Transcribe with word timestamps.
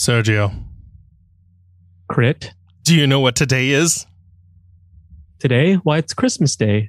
Sergio, 0.00 0.50
Crit. 2.08 2.54
do 2.84 2.96
you 2.96 3.06
know 3.06 3.20
what 3.20 3.36
today 3.36 3.68
is? 3.68 4.06
Today? 5.38 5.74
Why 5.74 5.98
it's 5.98 6.14
Christmas 6.14 6.56
Day. 6.56 6.88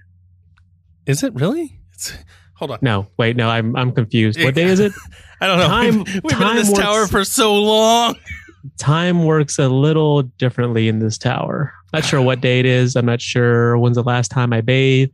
Is 1.06 1.22
it 1.22 1.36
really? 1.36 1.78
It's, 1.92 2.14
hold 2.56 2.72
on. 2.72 2.80
No, 2.82 3.08
wait, 3.17 3.36
no, 3.36 3.50
I'm 3.50 3.76
I'm 3.76 3.92
confused. 3.92 4.42
What 4.42 4.56
day 4.56 4.64
is 4.64 4.80
it? 4.80 4.94
I 5.42 5.48
don't 5.48 5.58
know. 5.58 5.67
Time- 5.67 6.04
we've, 6.06 6.23
we've 6.23 6.39
been 6.39 6.50
in 6.52 6.56
this 6.56 6.70
works- 6.70 6.80
tower 6.80 7.06
for 7.06 7.26
so 7.26 7.54
long. 7.54 8.16
Time 8.78 9.26
works 9.26 9.59
a 9.59 9.67
little 9.67 10.22
differently 10.22 10.88
in 10.88 11.00
this 11.00 11.17
tower. 11.17 11.73
Not 11.92 12.06
sure 12.06 12.22
what 12.22 12.39
day 12.39 12.62
it 12.62 12.66
is. 12.66 12.95
I'm 12.95 13.08
not 13.08 13.20
sure 13.20 13.78
when's 13.78 13.98
the 13.98 14.04
last 14.04 14.32
time 14.32 14.54
I 14.54 14.61
bathed. 14.61 15.11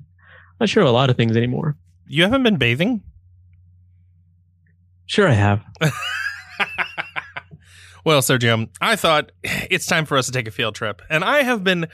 Not 0.60 0.70
sure 0.70 0.84
a 0.84 0.92
lot 0.92 1.10
of 1.10 1.18
things 1.18 1.36
anymore. 1.36 1.76
You 2.06 2.22
haven't 2.22 2.44
been 2.44 2.58
bathing? 2.58 3.02
Sure 5.08 5.28
I 5.28 5.34
have. 5.34 5.64
well, 8.08 8.22
Sergio, 8.22 8.70
I 8.80 8.96
thought 8.96 9.34
it's 9.44 9.86
time 9.86 10.06
for 10.06 10.18
us 10.18 10.28
to 10.28 10.32
take 10.32 10.48
a 10.48 10.52
field 10.52 10.76
trip, 10.76 11.02
and 11.10 11.26
I 11.26 11.44
have 11.44 11.62
been 11.62 11.88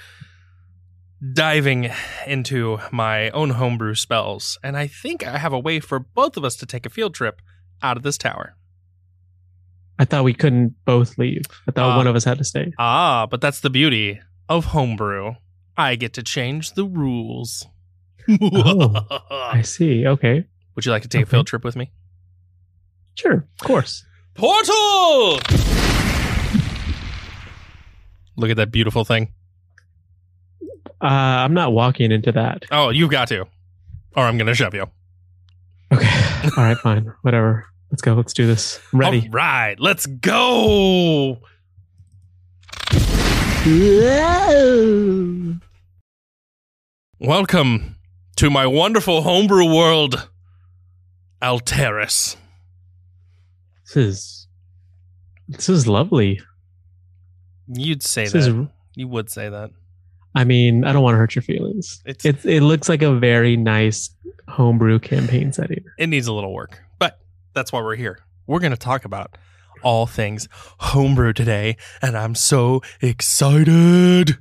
diving 1.33 1.89
into 2.27 2.77
my 2.91 3.31
own 3.31 3.49
homebrew 3.49 3.95
spells, 3.95 4.59
and 4.63 4.77
I 4.77 4.85
think 4.85 5.25
I 5.25 5.39
have 5.39 5.53
a 5.53 5.57
way 5.59 5.79
for 5.79 5.97
both 5.97 6.37
of 6.37 6.43
us 6.45 6.55
to 6.57 6.67
take 6.67 6.85
a 6.85 6.89
field 6.91 7.15
trip 7.15 7.41
out 7.81 7.97
of 7.97 8.03
this 8.03 8.19
tower. 8.19 8.55
I 9.97 10.05
thought 10.05 10.23
we 10.23 10.35
couldn't 10.35 10.75
both 10.85 11.17
leave. 11.17 11.41
I 11.67 11.71
thought 11.71 11.93
Ah. 11.93 11.97
one 11.97 12.05
of 12.05 12.15
us 12.15 12.23
had 12.25 12.37
to 12.37 12.43
stay. 12.43 12.71
Ah, 12.77 13.25
but 13.25 13.41
that's 13.41 13.61
the 13.61 13.71
beauty 13.71 14.19
of 14.47 14.65
homebrew. 14.65 15.33
I 15.75 15.95
get 15.95 16.13
to 16.13 16.21
change 16.23 16.73
the 16.73 16.85
rules. 16.85 17.65
Oh, 18.39 19.17
I 19.31 19.63
see. 19.63 20.05
Okay. 20.05 20.45
Would 20.75 20.85
you 20.85 20.91
like 20.91 21.01
to 21.01 21.07
take 21.07 21.23
a 21.23 21.25
field 21.25 21.47
trip 21.47 21.63
with 21.63 21.75
me? 21.75 21.91
Sure. 23.15 23.47
Of 23.59 23.65
course. 23.67 24.05
Portal! 24.35 25.39
Look 28.35 28.49
at 28.49 28.57
that 28.57 28.71
beautiful 28.71 29.05
thing. 29.05 29.31
Uh, 31.01 31.07
I'm 31.07 31.53
not 31.53 31.73
walking 31.73 32.11
into 32.11 32.31
that. 32.31 32.63
Oh, 32.71 32.89
you've 32.89 33.11
got 33.11 33.27
to. 33.27 33.45
Or 34.15 34.23
I'm 34.23 34.37
going 34.37 34.47
to 34.47 34.55
shove 34.55 34.73
you. 34.73 34.85
Okay. 35.91 36.49
All 36.57 36.63
right, 36.63 36.77
fine. 36.77 37.13
Whatever. 37.21 37.65
Let's 37.91 38.01
go. 38.01 38.13
Let's 38.13 38.33
do 38.33 38.47
this. 38.47 38.79
I'm 38.91 38.99
ready. 38.99 39.21
All 39.21 39.29
right, 39.29 39.79
let's 39.79 40.05
go. 40.05 41.39
Welcome 47.19 47.95
to 48.37 48.49
my 48.49 48.65
wonderful 48.65 49.21
homebrew 49.21 49.73
world, 49.73 50.27
Alteris. 51.41 52.35
This 53.85 53.95
is 53.95 54.47
this 55.47 55.69
is 55.69 55.87
lovely. 55.87 56.41
You'd 57.67 58.03
say 58.03 58.23
This 58.23 58.33
that. 58.33 58.39
is 58.61 58.67
you 58.95 59.07
would 59.07 59.29
say 59.29 59.49
that. 59.49 59.71
I 60.35 60.43
mean, 60.43 60.83
I 60.83 60.93
don't 60.93 61.03
want 61.03 61.13
to 61.13 61.19
hurt 61.19 61.35
your 61.35 61.43
feelings. 61.43 62.01
It's, 62.05 62.25
It 62.25 62.43
it 62.45 62.61
looks 62.63 62.89
like 62.89 63.01
a 63.01 63.13
very 63.15 63.55
nice 63.57 64.09
homebrew 64.47 64.99
campaign 64.99 65.53
setting. 65.53 65.83
it 65.97 66.07
needs 66.07 66.27
a 66.27 66.33
little 66.33 66.53
work, 66.53 66.81
but 66.99 67.19
that's 67.53 67.71
why 67.71 67.81
we're 67.81 67.95
here. 67.95 68.19
We're 68.47 68.59
going 68.59 68.71
to 68.71 68.77
talk 68.77 69.05
about 69.05 69.37
all 69.83 70.05
things 70.05 70.47
homebrew 70.79 71.33
today, 71.33 71.77
and 72.01 72.17
I'm 72.17 72.35
so 72.35 72.81
excited. 73.01 74.37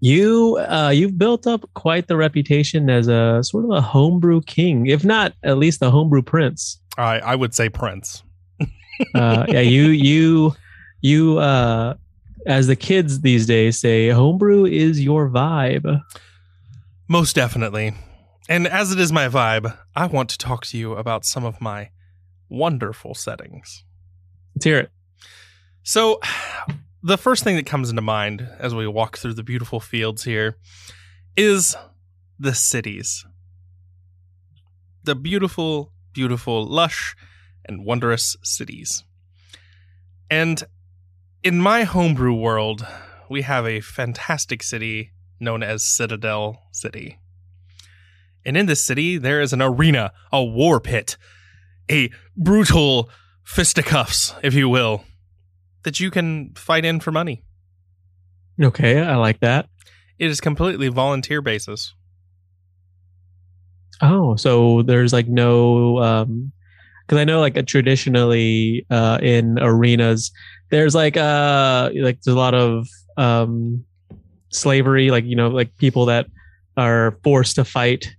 You 0.00 0.58
uh 0.68 0.90
you've 0.90 1.16
built 1.16 1.46
up 1.46 1.64
quite 1.74 2.08
the 2.08 2.16
reputation 2.16 2.90
as 2.90 3.06
a 3.06 3.40
sort 3.42 3.64
of 3.66 3.70
a 3.70 3.80
homebrew 3.80 4.40
king, 4.42 4.86
if 4.86 5.04
not 5.04 5.34
at 5.44 5.58
least 5.58 5.80
a 5.82 5.90
homebrew 5.90 6.22
prince. 6.22 6.80
I, 6.98 7.20
I 7.20 7.34
would 7.36 7.54
say 7.54 7.68
Prince. 7.68 8.22
Uh 9.14 9.46
yeah, 9.48 9.60
you 9.60 9.84
you 9.88 10.54
you 11.00 11.38
uh 11.38 11.94
as 12.46 12.66
the 12.66 12.76
kids 12.76 13.20
these 13.20 13.46
days 13.46 13.78
say, 13.78 14.08
homebrew 14.08 14.64
is 14.66 15.00
your 15.00 15.28
vibe. 15.28 16.02
Most 17.08 17.36
definitely. 17.36 17.94
And 18.48 18.66
as 18.66 18.92
it 18.92 18.98
is 18.98 19.12
my 19.12 19.28
vibe, 19.28 19.76
I 19.94 20.06
want 20.06 20.30
to 20.30 20.38
talk 20.38 20.66
to 20.66 20.78
you 20.78 20.94
about 20.94 21.24
some 21.24 21.44
of 21.44 21.60
my 21.60 21.90
wonderful 22.48 23.14
settings. 23.14 23.84
Let's 24.54 24.64
hear 24.64 24.78
it. 24.78 24.90
So, 25.82 26.20
the 27.02 27.18
first 27.18 27.44
thing 27.44 27.56
that 27.56 27.66
comes 27.66 27.90
into 27.90 28.02
mind 28.02 28.48
as 28.58 28.74
we 28.74 28.86
walk 28.86 29.18
through 29.18 29.34
the 29.34 29.42
beautiful 29.42 29.80
fields 29.80 30.24
here 30.24 30.56
is 31.36 31.76
the 32.38 32.54
cities. 32.54 33.24
The 35.04 35.14
beautiful, 35.14 35.92
beautiful, 36.12 36.64
lush, 36.64 37.16
and 37.64 37.84
wondrous 37.84 38.36
cities. 38.42 39.04
And 40.30 40.62
in 41.42 41.60
my 41.60 41.82
homebrew 41.82 42.34
world, 42.34 42.86
we 43.28 43.42
have 43.42 43.66
a 43.66 43.80
fantastic 43.80 44.62
city 44.62 45.12
known 45.40 45.62
as 45.62 45.84
Citadel 45.84 46.62
City. 46.70 47.18
And 48.44 48.56
in 48.56 48.66
this 48.66 48.84
city, 48.84 49.18
there 49.18 49.40
is 49.40 49.52
an 49.52 49.62
arena, 49.62 50.12
a 50.32 50.44
war 50.44 50.80
pit, 50.80 51.16
a 51.90 52.10
brutal 52.36 53.10
fisticuffs, 53.44 54.34
if 54.42 54.54
you 54.54 54.68
will, 54.68 55.04
that 55.84 56.00
you 56.00 56.10
can 56.10 56.52
fight 56.54 56.84
in 56.84 57.00
for 57.00 57.10
money. 57.10 57.42
Okay, 58.60 59.00
I 59.00 59.16
like 59.16 59.40
that. 59.40 59.68
It 60.18 60.30
is 60.30 60.40
completely 60.40 60.88
volunteer 60.88 61.40
basis. 61.40 61.94
Oh, 64.00 64.36
so 64.36 64.82
there's 64.82 65.12
like 65.12 65.28
no 65.28 65.98
um 65.98 66.52
because 67.12 67.20
I 67.20 67.24
know 67.24 67.40
like 67.40 67.58
uh, 67.58 67.62
traditionally 67.66 68.86
uh 68.88 69.18
in 69.20 69.58
arenas 69.60 70.32
there's 70.70 70.94
like 70.94 71.18
uh 71.18 71.90
like 71.94 72.22
there's 72.22 72.34
a 72.34 72.38
lot 72.38 72.54
of 72.54 72.88
um 73.18 73.84
slavery 74.48 75.10
like 75.10 75.26
you 75.26 75.36
know 75.36 75.48
like 75.48 75.76
people 75.76 76.06
that 76.06 76.26
are 76.78 77.18
forced 77.22 77.56
to 77.56 77.66
fight 77.66 78.16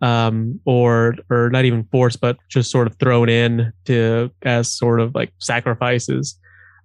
um 0.00 0.58
or 0.64 1.16
or 1.28 1.50
not 1.50 1.66
even 1.66 1.84
forced 1.92 2.22
but 2.22 2.38
just 2.48 2.70
sort 2.70 2.86
of 2.86 2.96
thrown 2.96 3.28
in 3.28 3.74
to 3.84 4.30
as 4.40 4.72
sort 4.72 5.00
of 5.00 5.14
like 5.14 5.32
sacrifices 5.38 6.38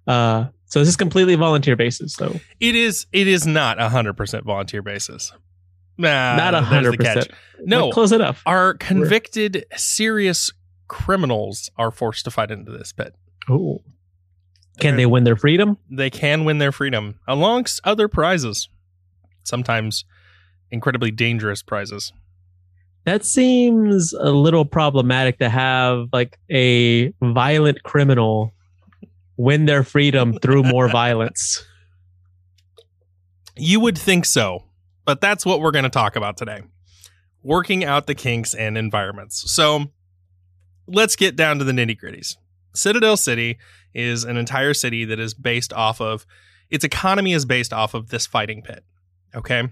Uh, 0.06 0.44
so 0.66 0.78
this 0.80 0.88
is 0.88 0.96
completely 0.96 1.36
volunteer 1.36 1.74
basis. 1.76 2.12
So 2.14 2.38
It 2.60 2.74
is 2.76 3.06
it 3.12 3.26
is 3.26 3.46
not 3.46 3.80
a 3.80 3.88
hundred 3.88 4.14
percent 4.16 4.44
volunteer 4.44 4.82
basis. 4.82 5.32
Nah, 5.96 6.36
not 6.36 6.54
a 6.54 6.60
hundred 6.60 6.98
percent. 6.98 7.28
No, 7.64 7.90
close 7.90 8.12
enough. 8.12 8.42
our 8.44 8.74
convicted 8.74 9.64
serious 9.76 10.50
criminals 10.88 11.70
are 11.76 11.90
forced 11.90 12.24
to 12.24 12.30
fight 12.30 12.50
into 12.50 12.72
this 12.72 12.92
pit. 12.92 13.14
Oh, 13.48 13.82
can 14.78 14.96
they 14.96 15.06
win 15.06 15.24
their 15.24 15.36
freedom? 15.36 15.78
They 15.90 16.10
can 16.10 16.44
win 16.44 16.58
their 16.58 16.72
freedom 16.72 17.18
amongst 17.26 17.80
other 17.84 18.08
prizes, 18.08 18.68
sometimes 19.42 20.04
incredibly 20.70 21.10
dangerous 21.10 21.62
prizes. 21.62 22.12
That 23.04 23.24
seems 23.24 24.12
a 24.12 24.30
little 24.30 24.64
problematic 24.64 25.38
to 25.38 25.48
have 25.48 26.08
like 26.12 26.38
a 26.50 27.12
violent 27.22 27.82
criminal 27.84 28.52
win 29.36 29.66
their 29.66 29.84
freedom 29.84 30.38
through 30.40 30.64
more 30.64 30.88
violence. 30.90 31.64
You 33.56 33.80
would 33.80 33.96
think 33.96 34.26
so, 34.26 34.64
but 35.04 35.20
that's 35.20 35.46
what 35.46 35.60
we're 35.60 35.70
going 35.70 35.84
to 35.84 35.90
talk 35.90 36.16
about 36.16 36.36
today. 36.36 36.62
Working 37.42 37.84
out 37.84 38.06
the 38.06 38.14
kinks 38.14 38.54
and 38.54 38.76
environments. 38.76 39.50
So 39.52 39.86
let's 40.86 41.16
get 41.16 41.36
down 41.36 41.58
to 41.58 41.64
the 41.64 41.72
nitty 41.72 41.98
gritties. 42.00 42.36
Citadel 42.74 43.16
City 43.16 43.58
is 43.94 44.24
an 44.24 44.36
entire 44.36 44.74
city 44.74 45.04
that 45.04 45.18
is 45.18 45.34
based 45.34 45.72
off 45.72 46.00
of 46.00 46.26
its 46.68 46.84
economy 46.84 47.32
is 47.32 47.44
based 47.44 47.72
off 47.72 47.94
of 47.94 48.08
this 48.08 48.26
fighting 48.26 48.62
pit. 48.62 48.84
Okay. 49.34 49.68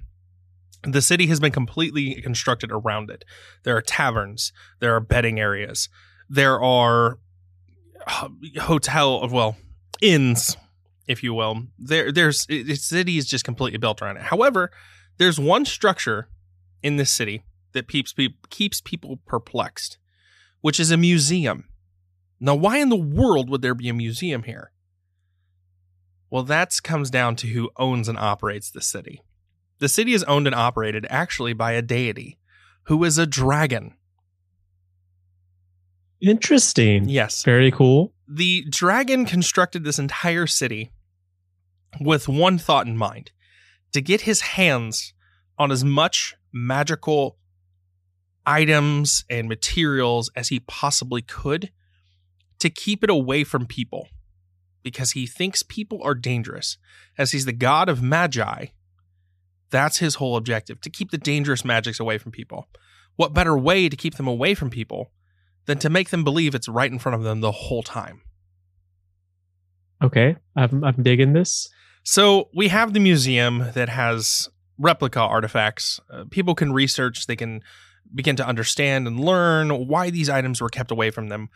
The 0.83 1.03
city 1.03 1.27
has 1.27 1.41
been 1.41 1.53
completely 1.53 2.21
constructed 2.21 2.71
around 2.71 3.11
it. 3.11 3.25
There 3.63 3.77
are 3.77 3.83
taverns, 3.83 4.53
there 4.81 4.95
are 4.95 5.01
betting 5.01 5.41
areas, 5.41 5.89
there 6.29 6.63
are 6.63 7.19
hotel, 8.61 9.27
well, 9.29 9.57
inns, 10.03 10.57
if 11.07 11.23
you 11.23 11.33
will. 11.33 11.63
There, 11.79 12.13
there's 12.13 12.47
the 12.47 12.75
city 12.75 13.17
is 13.17 13.27
just 13.27 13.45
completely 13.45 13.79
built 13.79 14.03
around 14.03 14.19
it. 14.19 14.25
However, 14.25 14.71
there's 15.17 15.39
one 15.39 15.65
structure 15.65 16.29
in 16.83 16.97
this 16.97 17.11
city 17.11 17.45
that 17.73 17.89
keeps 17.89 18.81
people 18.83 19.21
perplexed, 19.27 19.99
which 20.65 20.81
is 20.81 20.91
a 20.91 20.97
museum. 20.97 21.69
Now, 22.41 22.55
why 22.55 22.79
in 22.79 22.89
the 22.89 22.97
world 22.97 23.51
would 23.51 23.61
there 23.61 23.75
be 23.75 23.91
a 23.91 23.93
museum 23.93 24.45
here? 24.45 24.73
Well, 26.31 26.43
that 26.45 26.81
comes 26.83 27.11
down 27.11 27.37
to 27.37 27.49
who 27.49 27.69
owns 27.77 28.09
and 28.09 28.17
operates 28.17 28.71
the 28.71 28.81
city. 28.81 29.21
The 29.79 29.91
city 29.91 30.15
is 30.15 30.25
owned 30.25 30.47
and 30.47 30.55
operated 30.55 31.07
actually 31.11 31.53
by 31.53 31.73
a 31.73 31.83
deity 31.83 32.39
who 32.85 33.05
is 33.05 33.19
a 33.19 33.27
dragon. 33.27 33.93
Interesting. 36.23 37.11
Yes. 37.11 37.45
Very 37.45 37.71
cool. 37.71 38.15
The 38.27 38.65
dragon 38.71 39.27
constructed 39.27 39.85
this 39.85 39.99
entire 39.99 40.47
city 40.47 40.93
with 42.01 42.27
one 42.27 42.57
thought 42.57 42.87
in 42.87 42.97
mind 42.97 43.33
to 43.93 44.01
get 44.01 44.23
his 44.23 44.41
hands 44.41 45.13
on 45.59 45.71
as 45.71 45.85
much 45.85 46.37
magical 46.55 47.37
items 48.47 49.25
and 49.31 49.49
materials 49.49 50.31
as 50.37 50.49
he 50.49 50.61
possibly 50.61 51.23
could 51.23 51.71
to 52.59 52.71
keep 52.71 53.03
it 53.03 53.11
away 53.11 53.45
from 53.45 53.67
people 53.67 54.09
because 54.83 55.13
he 55.13 55.27
thinks 55.27 55.63
people 55.63 56.01
are 56.03 56.15
dangerous. 56.15 56.79
As 57.19 57.33
he's 57.33 57.47
the 57.47 57.53
god 57.53 57.89
of 57.89 58.03
magi, 58.03 58.67
that's 59.71 59.99
his 59.99 60.17
whole 60.17 60.37
objective 60.37 60.81
to 60.83 60.91
keep 60.91 61.11
the 61.11 61.19
dangerous 61.19 61.65
magics 61.65 61.99
away 61.99 62.19
from 62.19 62.33
people. 62.33 62.69
What 63.17 63.33
better 63.33 63.57
way 63.57 63.89
to 63.89 63.97
keep 63.97 64.17
them 64.17 64.29
away 64.29 64.55
from 64.55 64.71
people 64.71 65.11
than 65.67 65.79
to 65.79 65.91
make 65.91 66.11
them 66.11 66.25
believe 66.25 66.55
it's 66.55 66.69
right 66.69 66.91
in 66.91 66.99
front 66.99 67.17
of 67.17 67.23
them 67.23 67.41
the 67.41 67.53
whole 67.53 67.83
time? 67.83 68.23
Okay, 70.03 70.37
I'm 70.55 70.85
I'm 70.85 71.03
digging 71.03 71.33
this. 71.33 71.69
So 72.03 72.51
we 72.55 72.69
have 72.69 72.93
the 72.93 73.01
museum 73.01 73.71
that 73.75 73.89
has 73.89 74.49
replica 74.79 75.21
artifacts. 75.21 76.01
Uh, 76.11 76.25
people 76.31 76.55
can 76.55 76.73
research, 76.73 77.27
they 77.27 77.37
can 77.37 77.63
begin 78.15 78.37
to 78.37 78.47
understand 78.47 79.07
and 79.07 79.19
learn 79.21 79.87
why 79.89 80.11
these 80.11 80.29
items 80.31 80.61
were 80.61 80.69
kept 80.69 80.91
away 80.91 81.11
from 81.11 81.29
them. 81.29 81.49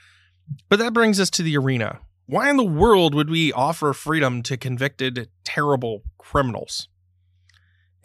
But 0.68 0.78
that 0.78 0.92
brings 0.92 1.20
us 1.20 1.30
to 1.30 1.42
the 1.42 1.56
arena. 1.56 2.00
Why 2.26 2.50
in 2.50 2.56
the 2.56 2.64
world 2.64 3.14
would 3.14 3.30
we 3.30 3.52
offer 3.52 3.92
freedom 3.92 4.42
to 4.42 4.56
convicted, 4.56 5.28
terrible 5.44 6.02
criminals? 6.18 6.88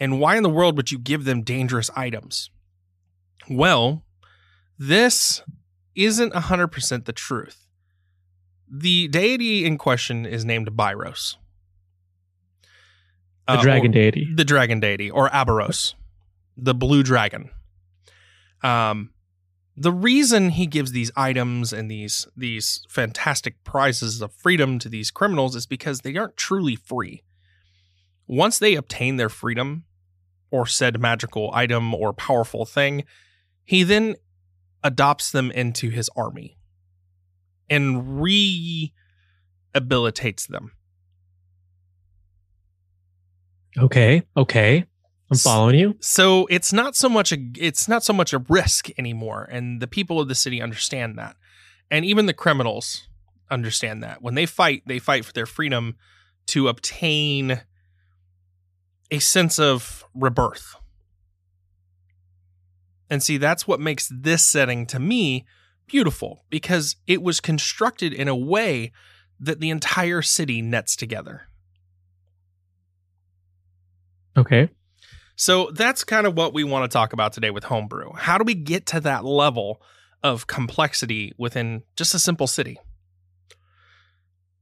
And 0.00 0.20
why 0.20 0.36
in 0.36 0.42
the 0.42 0.48
world 0.50 0.76
would 0.76 0.90
you 0.90 0.98
give 0.98 1.24
them 1.24 1.42
dangerous 1.42 1.90
items? 1.96 2.50
Well, 3.48 4.04
this 4.78 5.42
isn't 5.94 6.32
100% 6.32 7.04
the 7.04 7.12
truth. 7.12 7.66
The 8.70 9.08
deity 9.08 9.64
in 9.64 9.78
question 9.78 10.24
is 10.26 10.44
named 10.44 10.70
Byros. 10.72 11.36
The 13.46 13.52
Uh, 13.58 13.62
dragon 13.62 13.90
deity. 13.90 14.32
the 14.34 14.44
dragon 14.44 14.80
deity 14.80 15.10
or 15.10 15.28
Aberos, 15.28 15.94
the 16.56 16.74
blue 16.74 17.02
dragon. 17.02 17.50
Um, 18.64 19.10
the 19.76 19.92
reason 19.92 20.50
he 20.50 20.66
gives 20.66 20.92
these 20.92 21.10
items 21.16 21.72
and 21.72 21.90
these 21.90 22.26
these 22.36 22.84
fantastic 22.88 23.62
prizes 23.64 24.22
of 24.22 24.32
freedom 24.32 24.78
to 24.80 24.88
these 24.88 25.10
criminals 25.10 25.54
is 25.54 25.66
because 25.66 26.00
they 26.00 26.16
aren't 26.16 26.36
truly 26.36 26.74
free. 26.74 27.22
Once 28.26 28.58
they 28.58 28.74
obtain 28.74 29.16
their 29.16 29.28
freedom 29.28 29.84
or 30.50 30.66
said 30.66 31.00
magical 31.00 31.50
item 31.52 31.94
or 31.94 32.12
powerful 32.12 32.64
thing, 32.64 33.04
he 33.64 33.82
then 33.82 34.14
adopts 34.82 35.30
them 35.30 35.50
into 35.50 35.90
his 35.90 36.08
army 36.16 36.56
and 37.68 38.22
rehabilitates 38.22 40.46
them. 40.46 40.72
Okay, 43.76 44.22
okay. 44.36 44.84
I'm 45.34 45.52
following 45.52 45.78
you. 45.78 45.96
So 46.00 46.46
it's 46.50 46.72
not 46.72 46.96
so 46.96 47.08
much 47.08 47.32
a 47.32 47.38
it's 47.56 47.88
not 47.88 48.04
so 48.04 48.12
much 48.12 48.32
a 48.32 48.38
risk 48.38 48.88
anymore, 48.98 49.48
and 49.50 49.80
the 49.80 49.86
people 49.86 50.20
of 50.20 50.28
the 50.28 50.34
city 50.34 50.60
understand 50.60 51.18
that, 51.18 51.36
and 51.90 52.04
even 52.04 52.26
the 52.26 52.32
criminals 52.32 53.08
understand 53.50 54.02
that. 54.02 54.22
When 54.22 54.34
they 54.34 54.46
fight, 54.46 54.82
they 54.86 54.98
fight 54.98 55.24
for 55.24 55.32
their 55.32 55.46
freedom 55.46 55.96
to 56.46 56.68
obtain 56.68 57.62
a 59.10 59.18
sense 59.18 59.58
of 59.58 60.04
rebirth. 60.14 60.76
And 63.10 63.22
see, 63.22 63.36
that's 63.36 63.68
what 63.68 63.80
makes 63.80 64.10
this 64.12 64.42
setting 64.44 64.86
to 64.86 64.98
me 64.98 65.46
beautiful 65.86 66.44
because 66.50 66.96
it 67.06 67.22
was 67.22 67.40
constructed 67.40 68.12
in 68.12 68.28
a 68.28 68.36
way 68.36 68.92
that 69.38 69.60
the 69.60 69.70
entire 69.70 70.22
city 70.22 70.62
nets 70.62 70.96
together. 70.96 71.42
Okay. 74.36 74.68
So 75.36 75.70
that's 75.72 76.04
kind 76.04 76.26
of 76.26 76.36
what 76.36 76.54
we 76.54 76.64
want 76.64 76.90
to 76.90 76.94
talk 76.94 77.12
about 77.12 77.32
today 77.32 77.50
with 77.50 77.64
homebrew. 77.64 78.12
How 78.14 78.38
do 78.38 78.44
we 78.44 78.54
get 78.54 78.86
to 78.86 79.00
that 79.00 79.24
level 79.24 79.82
of 80.22 80.46
complexity 80.46 81.32
within 81.36 81.82
just 81.96 82.14
a 82.14 82.18
simple 82.18 82.46
city? 82.46 82.78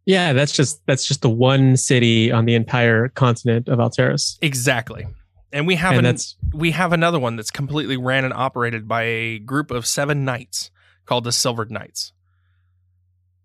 Yeah, 0.05 0.33
that's 0.33 0.53
just 0.53 0.85
that's 0.87 1.07
just 1.07 1.23
the 1.23 1.31
one 1.31 1.77
city 1.77 2.33
on 2.33 2.45
the 2.45 2.55
entire 2.55 3.09
continent 3.09 3.69
of 3.69 3.79
Alteris. 3.79 4.39
Exactly. 4.43 5.07
And 5.53 5.67
we 5.67 5.77
have 5.77 5.97
And 5.97 6.07
an, 6.07 6.17
we 6.55 6.71
have 6.71 6.93
another 6.93 7.19
one 7.19 7.37
that's 7.37 7.51
completely 7.51 7.97
ran 7.97 8.25
and 8.25 8.33
operated 8.33 8.89
by 8.89 9.03
a 9.03 9.39
group 9.39 9.71
of 9.71 9.87
seven 9.87 10.25
knights 10.25 10.71
called 11.05 11.25
the 11.25 11.33
Silvered 11.33 11.71
Knights. 11.71 12.13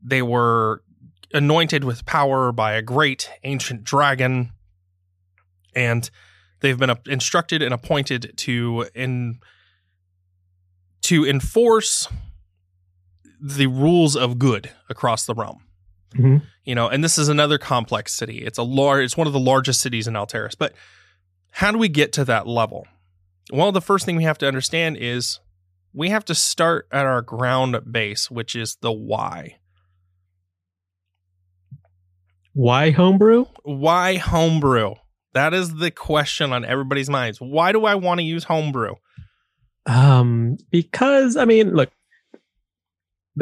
They 0.02 0.22
were 0.22 0.84
anointed 1.34 1.84
with 1.84 2.06
power 2.06 2.54
by 2.54 2.74
a 2.74 2.82
great 2.82 3.30
ancient 3.44 3.84
dragon, 3.84 4.52
and 5.76 6.10
they've 6.60 6.78
been 6.78 6.96
instructed 7.06 7.62
and 7.62 7.74
appointed 7.74 8.34
to 8.38 8.86
in 8.94 9.40
to 11.04 11.26
enforce 11.26 12.08
the 13.40 13.68
rules 13.68 14.16
of 14.16 14.40
good 14.40 14.72
across 14.90 15.26
the 15.26 15.34
realm. 15.34 15.64
Mhm. 16.14 16.42
You 16.64 16.76
know, 16.76 16.88
and 16.88 17.04
this 17.04 17.18
is 17.18 17.30
another 17.30 17.58
complex 17.58 18.14
city. 18.14 18.44
It's 18.44 18.58
a 18.58 18.64
large. 18.64 19.04
It's 19.04 19.18
one 19.18 19.28
of 19.28 19.34
the 19.34 19.40
largest 19.40 19.82
cities 19.82 20.08
in 20.08 20.16
Alteris, 20.16 20.58
but 20.58 20.74
how 21.52 21.72
do 21.72 21.78
we 21.78 21.90
get 21.90 22.12
to 22.14 22.26
that 22.26 22.48
level? 22.48 22.88
Well, 23.52 23.72
the 23.72 23.82
first 23.82 24.06
thing 24.06 24.16
we 24.16 24.24
have 24.24 24.38
to 24.40 24.48
understand 24.48 24.98
is 25.00 25.40
we 25.94 26.10
have 26.10 26.26
to 26.26 26.36
start 26.36 26.88
at 26.92 27.06
our 27.06 27.22
ground 27.22 27.80
base, 27.92 28.30
which 28.30 28.56
is 28.56 28.78
the 28.82 28.92
why. 28.92 29.58
why 32.54 32.90
homebrew? 32.90 33.46
Why 33.64 34.16
homebrew? 34.16 34.96
That 35.34 35.54
is 35.54 35.76
the 35.76 35.92
question 35.92 36.54
on 36.54 36.66
everybody's 36.66 37.10
minds. 37.10 37.40
Why 37.40 37.72
do 37.72 37.86
I 37.86 37.96
want 37.96 38.20
to 38.20 38.24
use 38.24 38.44
homebrew? 38.44 38.96
Um, 39.86 40.58
because 40.72 41.38
I 41.38 41.46
mean, 41.46 41.74
look, 41.74 41.92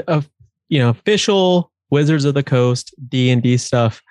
uh, 0.08 0.22
you 0.70 0.80
know, 0.80 0.89
official 0.89 1.72
Wizards 1.89 2.25
of 2.25 2.34
the 2.34 2.44
Coast 2.44 2.94
D 3.08 3.30
and 3.30 3.42
D 3.42 3.58
stuff. 3.58 4.01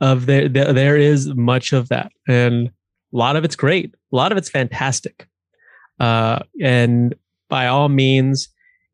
Of 0.00 0.26
there, 0.26 0.48
there, 0.48 0.72
there 0.72 0.96
is 0.96 1.34
much 1.34 1.72
of 1.72 1.88
that, 1.88 2.10
and 2.28 2.68
a 2.68 3.16
lot 3.16 3.36
of 3.36 3.44
it's 3.44 3.56
great. 3.56 3.94
A 4.12 4.16
lot 4.16 4.32
of 4.32 4.38
it's 4.38 4.50
fantastic. 4.50 5.28
Uh, 6.00 6.40
and 6.60 7.14
by 7.48 7.68
all 7.68 7.88
means, 7.88 8.48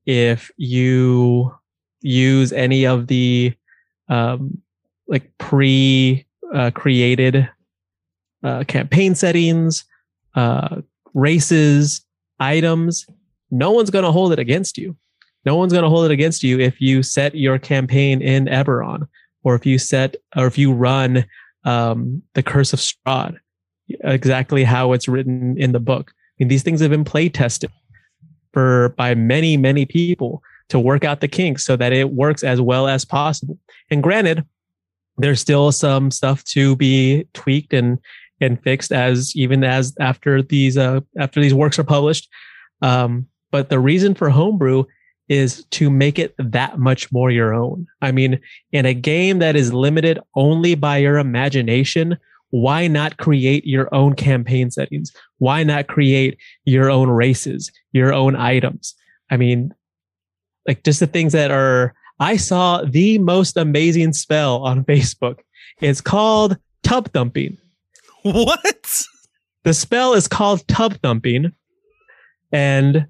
if 0.04 0.50
you 0.56 1.52
use 2.02 2.52
any 2.52 2.86
of 2.86 3.06
the 3.06 3.54
um, 4.08 4.60
like 5.08 5.30
pre 5.38 6.26
uh, 6.54 6.70
created 6.72 7.48
uh, 8.42 8.64
campaign 8.64 9.14
settings, 9.14 9.84
uh, 10.34 10.80
races, 11.14 12.04
items. 12.38 13.06
No 13.50 13.70
one's 13.70 13.90
going 13.90 14.04
to 14.04 14.12
hold 14.12 14.32
it 14.32 14.38
against 14.38 14.78
you. 14.78 14.96
No 15.44 15.56
one's 15.56 15.72
going 15.72 15.84
to 15.84 15.88
hold 15.88 16.04
it 16.06 16.10
against 16.10 16.42
you 16.42 16.58
if 16.60 16.80
you 16.80 17.02
set 17.02 17.34
your 17.34 17.58
campaign 17.58 18.20
in 18.20 18.46
Eberron, 18.46 19.08
or 19.42 19.54
if 19.54 19.64
you 19.64 19.78
set, 19.78 20.16
or 20.36 20.46
if 20.46 20.58
you 20.58 20.72
run 20.72 21.24
um, 21.64 22.22
the 22.34 22.42
Curse 22.42 22.72
of 22.72 22.78
Strahd, 22.78 23.38
exactly 24.04 24.64
how 24.64 24.92
it's 24.92 25.08
written 25.08 25.58
in 25.58 25.72
the 25.72 25.80
book. 25.80 26.12
I 26.12 26.44
mean, 26.44 26.48
these 26.48 26.62
things 26.62 26.80
have 26.80 26.90
been 26.90 27.04
play 27.04 27.28
tested 27.28 27.70
for 28.52 28.90
by 28.90 29.14
many, 29.14 29.56
many 29.56 29.86
people 29.86 30.42
to 30.68 30.78
work 30.78 31.04
out 31.04 31.20
the 31.20 31.28
kinks 31.28 31.64
so 31.64 31.76
that 31.76 31.92
it 31.92 32.10
works 32.10 32.42
as 32.42 32.60
well 32.60 32.86
as 32.86 33.04
possible. 33.04 33.58
And 33.90 34.02
granted, 34.02 34.44
there's 35.18 35.40
still 35.40 35.72
some 35.72 36.10
stuff 36.10 36.44
to 36.44 36.76
be 36.76 37.26
tweaked 37.34 37.72
and 37.72 37.98
and 38.40 38.62
fixed 38.62 38.92
as 38.92 39.34
even 39.36 39.64
as 39.64 39.94
after 40.00 40.42
these 40.42 40.76
uh 40.76 41.00
after 41.18 41.40
these 41.40 41.54
works 41.54 41.78
are 41.78 41.84
published. 41.84 42.28
Um, 42.82 43.26
but 43.50 43.68
the 43.68 43.78
reason 43.78 44.14
for 44.14 44.30
homebrew 44.30 44.84
is 45.28 45.64
to 45.66 45.90
make 45.90 46.18
it 46.18 46.34
that 46.38 46.78
much 46.78 47.12
more 47.12 47.30
your 47.30 47.54
own. 47.54 47.86
I 48.02 48.10
mean, 48.10 48.40
in 48.72 48.84
a 48.84 48.94
game 48.94 49.38
that 49.38 49.54
is 49.54 49.72
limited 49.72 50.18
only 50.34 50.74
by 50.74 50.96
your 50.98 51.18
imagination, 51.18 52.18
why 52.50 52.88
not 52.88 53.16
create 53.16 53.64
your 53.64 53.92
own 53.94 54.14
campaign 54.14 54.70
settings? 54.72 55.12
Why 55.38 55.62
not 55.62 55.86
create 55.86 56.36
your 56.64 56.90
own 56.90 57.08
races, 57.08 57.70
your 57.92 58.12
own 58.12 58.34
items? 58.34 58.94
I 59.30 59.36
mean, 59.36 59.72
like 60.66 60.82
just 60.82 61.00
the 61.00 61.06
things 61.06 61.32
that 61.32 61.50
are 61.52 61.94
I 62.18 62.36
saw 62.36 62.82
the 62.84 63.18
most 63.18 63.56
amazing 63.56 64.12
spell 64.12 64.62
on 64.64 64.84
Facebook. 64.90 65.38
It's 65.80 66.00
called 66.00 66.58
tub 66.82 67.12
thumping. 67.12 67.56
What? 68.32 69.04
The 69.62 69.74
spell 69.74 70.14
is 70.14 70.26
called 70.26 70.66
tub 70.68 70.94
thumping, 71.02 71.52
and 72.52 73.06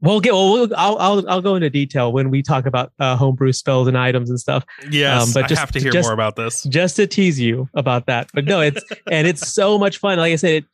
we'll 0.00 0.20
get. 0.20 0.32
Well, 0.32 0.52
we'll 0.52 0.68
I'll, 0.76 0.98
I'll 0.98 1.30
I'll 1.30 1.42
go 1.42 1.56
into 1.56 1.70
detail 1.70 2.12
when 2.12 2.30
we 2.30 2.42
talk 2.42 2.66
about 2.66 2.92
uh, 2.98 3.16
homebrew 3.16 3.52
spells 3.52 3.88
and 3.88 3.98
items 3.98 4.30
and 4.30 4.38
stuff. 4.38 4.64
Yes, 4.90 5.22
um, 5.22 5.32
but 5.32 5.48
just, 5.48 5.58
I 5.58 5.60
have 5.60 5.72
to 5.72 5.80
hear 5.80 5.90
just, 5.90 6.06
more 6.06 6.14
about 6.14 6.36
this. 6.36 6.62
Just 6.64 6.96
to 6.96 7.06
tease 7.06 7.40
you 7.40 7.68
about 7.74 8.06
that, 8.06 8.30
but 8.34 8.44
no, 8.44 8.60
it's 8.60 8.82
and 9.10 9.26
it's 9.26 9.48
so 9.48 9.78
much 9.78 9.98
fun. 9.98 10.18
Like 10.18 10.32
I 10.32 10.36
said, 10.36 10.50
it 10.52 10.64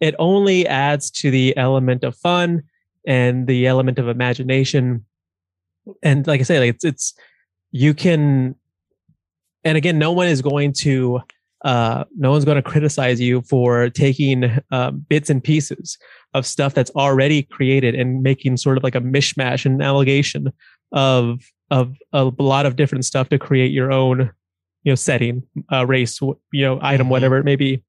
it 0.00 0.14
only 0.18 0.66
adds 0.66 1.10
to 1.10 1.30
the 1.30 1.56
element 1.56 2.04
of 2.04 2.14
fun 2.16 2.62
and 3.06 3.46
the 3.46 3.66
element 3.66 3.98
of 3.98 4.08
imagination 4.08 5.04
and 6.02 6.26
like 6.26 6.40
I 6.40 6.44
say, 6.44 6.58
like 6.58 6.74
it's 6.74 6.84
it's 6.84 7.14
you 7.70 7.94
can, 7.94 8.54
and 9.64 9.76
again, 9.76 9.98
no 9.98 10.12
one 10.12 10.28
is 10.28 10.42
going 10.42 10.72
to, 10.80 11.20
uh, 11.64 12.04
no 12.16 12.30
one's 12.30 12.44
going 12.44 12.56
to 12.56 12.62
criticize 12.62 13.20
you 13.20 13.42
for 13.42 13.90
taking 13.90 14.60
uh, 14.70 14.90
bits 14.90 15.28
and 15.28 15.42
pieces 15.42 15.98
of 16.34 16.46
stuff 16.46 16.74
that's 16.74 16.90
already 16.92 17.42
created 17.42 17.94
and 17.94 18.22
making 18.22 18.56
sort 18.56 18.76
of 18.76 18.84
like 18.84 18.94
a 18.94 19.00
mishmash 19.00 19.66
and 19.66 19.82
allegation 19.82 20.52
of 20.92 21.40
of 21.70 21.96
a 22.12 22.24
lot 22.38 22.64
of 22.64 22.76
different 22.76 23.04
stuff 23.04 23.28
to 23.28 23.38
create 23.38 23.70
your 23.70 23.92
own, 23.92 24.30
you 24.84 24.92
know, 24.92 24.94
setting, 24.94 25.42
uh, 25.70 25.84
race, 25.84 26.18
you 26.22 26.36
know, 26.62 26.78
item, 26.80 27.04
mm-hmm. 27.04 27.10
whatever 27.10 27.36
it 27.36 27.44
may 27.44 27.56
be. 27.56 27.82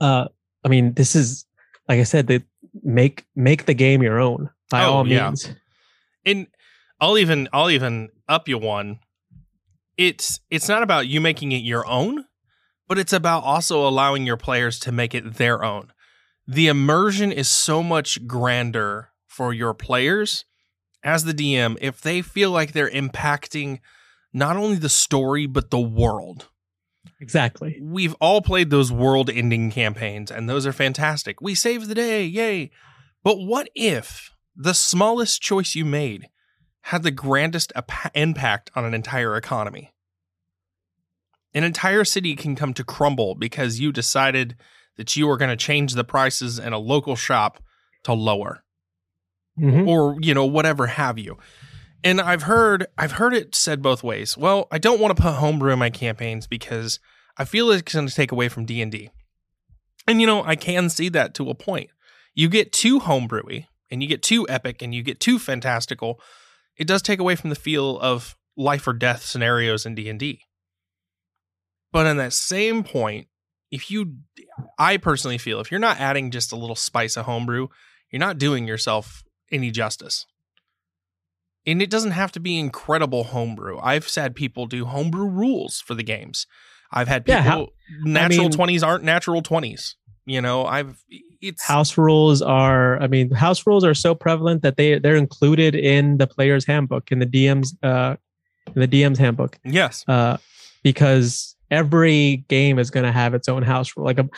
Uh, 0.00 0.28
I 0.64 0.68
mean, 0.68 0.92
this 0.94 1.16
is 1.16 1.46
like 1.88 1.98
I 1.98 2.04
said, 2.04 2.28
that 2.28 2.42
make 2.82 3.24
make 3.34 3.66
the 3.66 3.74
game 3.74 4.02
your 4.02 4.20
own 4.20 4.50
by 4.70 4.84
oh, 4.84 4.92
all 4.92 5.04
means. 5.04 5.46
Yeah. 5.46 5.52
And 6.32 6.46
I'll 7.00 7.18
even 7.18 7.48
I'll 7.52 7.70
even 7.70 8.10
up 8.28 8.48
you 8.48 8.58
one. 8.58 9.00
It's 9.96 10.40
it's 10.50 10.68
not 10.68 10.82
about 10.82 11.08
you 11.08 11.20
making 11.20 11.52
it 11.52 11.58
your 11.58 11.86
own, 11.86 12.24
but 12.90 12.98
it's 12.98 13.12
about 13.12 13.44
also 13.44 13.86
allowing 13.86 14.26
your 14.26 14.36
players 14.36 14.76
to 14.80 14.90
make 14.90 15.14
it 15.14 15.34
their 15.34 15.62
own. 15.64 15.92
The 16.48 16.66
immersion 16.66 17.30
is 17.30 17.48
so 17.48 17.84
much 17.84 18.26
grander 18.26 19.10
for 19.28 19.52
your 19.52 19.74
players 19.74 20.44
as 21.04 21.22
the 21.22 21.32
DM 21.32 21.78
if 21.80 22.00
they 22.00 22.20
feel 22.20 22.50
like 22.50 22.72
they're 22.72 22.90
impacting 22.90 23.78
not 24.32 24.56
only 24.56 24.76
the 24.76 24.88
story 24.88 25.46
but 25.46 25.70
the 25.70 25.78
world. 25.78 26.48
Exactly. 27.20 27.78
We've 27.80 28.14
all 28.14 28.42
played 28.42 28.70
those 28.70 28.90
world 28.90 29.30
ending 29.30 29.70
campaigns 29.70 30.32
and 30.32 30.50
those 30.50 30.66
are 30.66 30.72
fantastic. 30.72 31.40
We 31.40 31.54
saved 31.54 31.86
the 31.86 31.94
day, 31.94 32.24
yay. 32.24 32.72
But 33.22 33.38
what 33.38 33.70
if 33.76 34.32
the 34.56 34.74
smallest 34.74 35.40
choice 35.40 35.76
you 35.76 35.84
made 35.84 36.28
had 36.82 37.04
the 37.04 37.12
grandest 37.12 37.72
impact 38.16 38.72
on 38.74 38.84
an 38.84 38.94
entire 38.94 39.36
economy. 39.36 39.92
An 41.54 41.64
entire 41.64 42.04
city 42.04 42.36
can 42.36 42.54
come 42.54 42.74
to 42.74 42.84
crumble 42.84 43.34
because 43.34 43.80
you 43.80 43.92
decided 43.92 44.56
that 44.96 45.16
you 45.16 45.26
were 45.26 45.36
going 45.36 45.50
to 45.50 45.56
change 45.56 45.94
the 45.94 46.04
prices 46.04 46.58
in 46.58 46.72
a 46.72 46.78
local 46.78 47.16
shop 47.16 47.62
to 48.04 48.12
lower. 48.12 48.62
Mm-hmm. 49.58 49.88
Or, 49.88 50.16
you 50.20 50.32
know, 50.32 50.46
whatever 50.46 50.86
have 50.86 51.18
you. 51.18 51.36
And 52.02 52.20
I've 52.20 52.44
heard 52.44 52.86
I've 52.96 53.12
heard 53.12 53.34
it 53.34 53.54
said 53.54 53.82
both 53.82 54.02
ways. 54.02 54.36
Well, 54.36 54.68
I 54.70 54.78
don't 54.78 55.00
want 55.00 55.14
to 55.16 55.22
put 55.22 55.34
homebrew 55.34 55.72
in 55.72 55.78
my 55.78 55.90
campaigns 55.90 56.46
because 56.46 56.98
I 57.36 57.44
feel 57.44 57.70
it's 57.70 57.92
going 57.92 58.06
to 58.06 58.14
take 58.14 58.32
away 58.32 58.48
from 58.48 58.64
D&D. 58.64 59.10
And 60.06 60.20
you 60.20 60.26
know, 60.26 60.42
I 60.42 60.56
can 60.56 60.88
see 60.88 61.10
that 61.10 61.34
to 61.34 61.50
a 61.50 61.54
point. 61.54 61.90
You 62.34 62.48
get 62.48 62.72
too 62.72 63.00
homebrewy 63.00 63.66
and 63.90 64.02
you 64.02 64.08
get 64.08 64.22
too 64.22 64.46
epic 64.48 64.80
and 64.80 64.94
you 64.94 65.02
get 65.02 65.20
too 65.20 65.38
fantastical 65.38 66.20
it 66.80 66.86
does 66.86 67.02
take 67.02 67.20
away 67.20 67.36
from 67.36 67.50
the 67.50 67.56
feel 67.56 68.00
of 68.00 68.36
life 68.56 68.88
or 68.88 68.94
death 68.94 69.22
scenarios 69.22 69.84
in 69.84 69.94
D&D. 69.94 70.40
But 71.92 72.06
on 72.06 72.16
that 72.18 72.32
same 72.32 72.84
point, 72.84 73.26
if 73.70 73.90
you 73.90 74.16
I 74.78 74.96
personally 74.96 75.38
feel 75.38 75.60
if 75.60 75.70
you're 75.70 75.80
not 75.80 76.00
adding 76.00 76.30
just 76.30 76.52
a 76.52 76.56
little 76.56 76.76
spice 76.76 77.16
of 77.16 77.26
homebrew, 77.26 77.68
you're 78.10 78.20
not 78.20 78.38
doing 78.38 78.66
yourself 78.66 79.22
any 79.50 79.70
justice. 79.70 80.26
And 81.66 81.82
it 81.82 81.90
doesn't 81.90 82.12
have 82.12 82.32
to 82.32 82.40
be 82.40 82.58
incredible 82.58 83.24
homebrew. 83.24 83.78
I've 83.82 84.08
said 84.08 84.34
people 84.34 84.66
do 84.66 84.86
homebrew 84.86 85.28
rules 85.28 85.80
for 85.80 85.94
the 85.94 86.02
games. 86.02 86.46
I've 86.90 87.06
had 87.06 87.24
people 87.24 87.42
yeah, 87.42 87.50
how, 87.50 87.68
natural 88.02 88.46
I 88.46 88.48
mean, 88.48 88.78
20s 88.78 88.86
aren't 88.86 89.04
natural 89.04 89.42
20s. 89.42 89.94
You 90.26 90.40
know, 90.40 90.64
I've 90.64 91.02
it's 91.40 91.64
house 91.64 91.96
rules 91.96 92.42
are. 92.42 93.00
I 93.00 93.06
mean, 93.06 93.30
house 93.30 93.66
rules 93.66 93.84
are 93.84 93.94
so 93.94 94.14
prevalent 94.14 94.62
that 94.62 94.76
they 94.76 94.98
they're 94.98 95.16
included 95.16 95.74
in 95.74 96.18
the 96.18 96.26
player's 96.26 96.64
handbook 96.64 97.10
in 97.10 97.18
the 97.18 97.26
DM's 97.26 97.74
uh 97.82 98.16
in 98.74 98.80
the 98.80 98.88
DM's 98.88 99.18
handbook. 99.18 99.58
Yes, 99.64 100.04
uh, 100.06 100.36
because 100.82 101.56
every 101.70 102.44
game 102.48 102.78
is 102.78 102.90
going 102.90 103.04
to 103.04 103.12
have 103.12 103.34
its 103.34 103.48
own 103.48 103.62
house 103.62 103.96
rule. 103.96 104.06
Like 104.06 104.18
a 104.18 104.28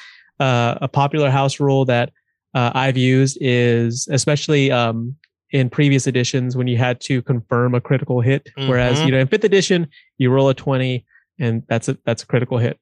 uh, 0.42 0.78
a 0.80 0.88
popular 0.88 1.30
house 1.30 1.60
rule 1.60 1.84
that 1.84 2.12
uh, 2.54 2.72
I've 2.74 2.96
used 2.96 3.38
is 3.40 4.08
especially 4.10 4.70
um, 4.72 5.14
in 5.50 5.70
previous 5.70 6.06
editions 6.06 6.56
when 6.56 6.66
you 6.66 6.76
had 6.76 7.00
to 7.02 7.22
confirm 7.22 7.74
a 7.74 7.80
critical 7.80 8.20
hit. 8.20 8.50
Mm-hmm. 8.58 8.68
Whereas 8.68 9.00
you 9.02 9.10
know 9.10 9.18
in 9.18 9.28
fifth 9.28 9.44
edition 9.44 9.88
you 10.18 10.30
roll 10.30 10.48
a 10.48 10.54
twenty 10.54 11.06
and 11.38 11.62
that's 11.68 11.88
a 11.88 11.98
that's 12.04 12.22
a 12.22 12.26
critical 12.26 12.58
hit. 12.58 12.78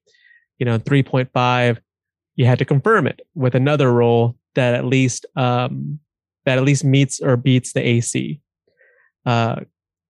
You 0.58 0.66
know, 0.66 0.78
three 0.78 1.02
point 1.02 1.30
five 1.32 1.80
you 2.40 2.46
had 2.46 2.58
to 2.58 2.64
confirm 2.64 3.06
it 3.06 3.20
with 3.34 3.54
another 3.54 3.92
roll 3.92 4.34
that 4.54 4.74
at 4.74 4.86
least 4.86 5.26
um, 5.36 6.00
that 6.46 6.56
at 6.56 6.64
least 6.64 6.84
meets 6.84 7.20
or 7.20 7.36
beats 7.36 7.74
the 7.74 7.86
AC. 7.86 8.40
Uh, 9.26 9.60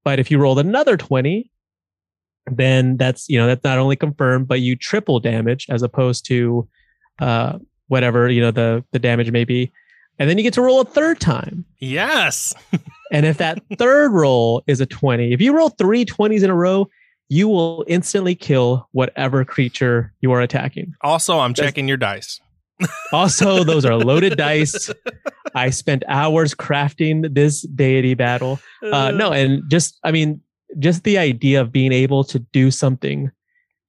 but 0.04 0.20
if 0.20 0.30
you 0.30 0.38
rolled 0.38 0.60
another 0.60 0.96
20, 0.96 1.50
then 2.46 2.96
that's 2.96 3.28
you 3.28 3.38
know 3.38 3.46
that's 3.46 3.64
not 3.64 3.78
only 3.78 3.96
confirmed, 3.96 4.48
but 4.48 4.60
you 4.60 4.76
triple 4.76 5.20
damage 5.20 5.66
as 5.68 5.82
opposed 5.82 6.26
to 6.26 6.68
uh, 7.18 7.58
whatever 7.88 8.28
you 8.28 8.40
know 8.40 8.50
the 8.50 8.84
the 8.92 8.98
damage 8.98 9.30
may 9.30 9.44
be, 9.44 9.72
and 10.20 10.28
then 10.28 10.36
you 10.36 10.42
get 10.42 10.54
to 10.54 10.62
roll 10.62 10.80
a 10.80 10.84
third 10.84 11.18
time. 11.18 11.64
Yes. 11.78 12.54
and 13.12 13.24
if 13.24 13.38
that 13.38 13.62
third 13.78 14.12
roll 14.12 14.62
is 14.66 14.80
a 14.80 14.86
20, 14.86 15.32
if 15.32 15.40
you 15.40 15.56
roll 15.56 15.70
three 15.70 16.04
20s 16.04 16.42
in 16.42 16.50
a 16.50 16.54
row, 16.54 16.88
you 17.30 17.48
will 17.48 17.84
instantly 17.88 18.34
kill 18.34 18.86
whatever 18.92 19.46
creature 19.46 20.12
you 20.20 20.30
are 20.32 20.42
attacking. 20.42 20.94
Also, 21.00 21.38
I'm 21.38 21.52
That's, 21.52 21.60
checking 21.60 21.88
your 21.88 21.96
dice. 21.96 22.38
also, 23.12 23.64
those 23.64 23.86
are 23.86 23.94
loaded 23.96 24.36
dice. 24.36 24.90
I 25.54 25.70
spent 25.70 26.02
hours 26.06 26.54
crafting 26.54 27.34
this 27.34 27.62
deity 27.62 28.14
battle. 28.14 28.60
Uh, 28.82 29.10
no, 29.12 29.32
and 29.32 29.62
just, 29.70 29.98
I 30.04 30.12
mean, 30.12 30.42
just 30.78 31.04
the 31.04 31.18
idea 31.18 31.60
of 31.60 31.72
being 31.72 31.92
able 31.92 32.24
to 32.24 32.38
do 32.38 32.70
something 32.70 33.30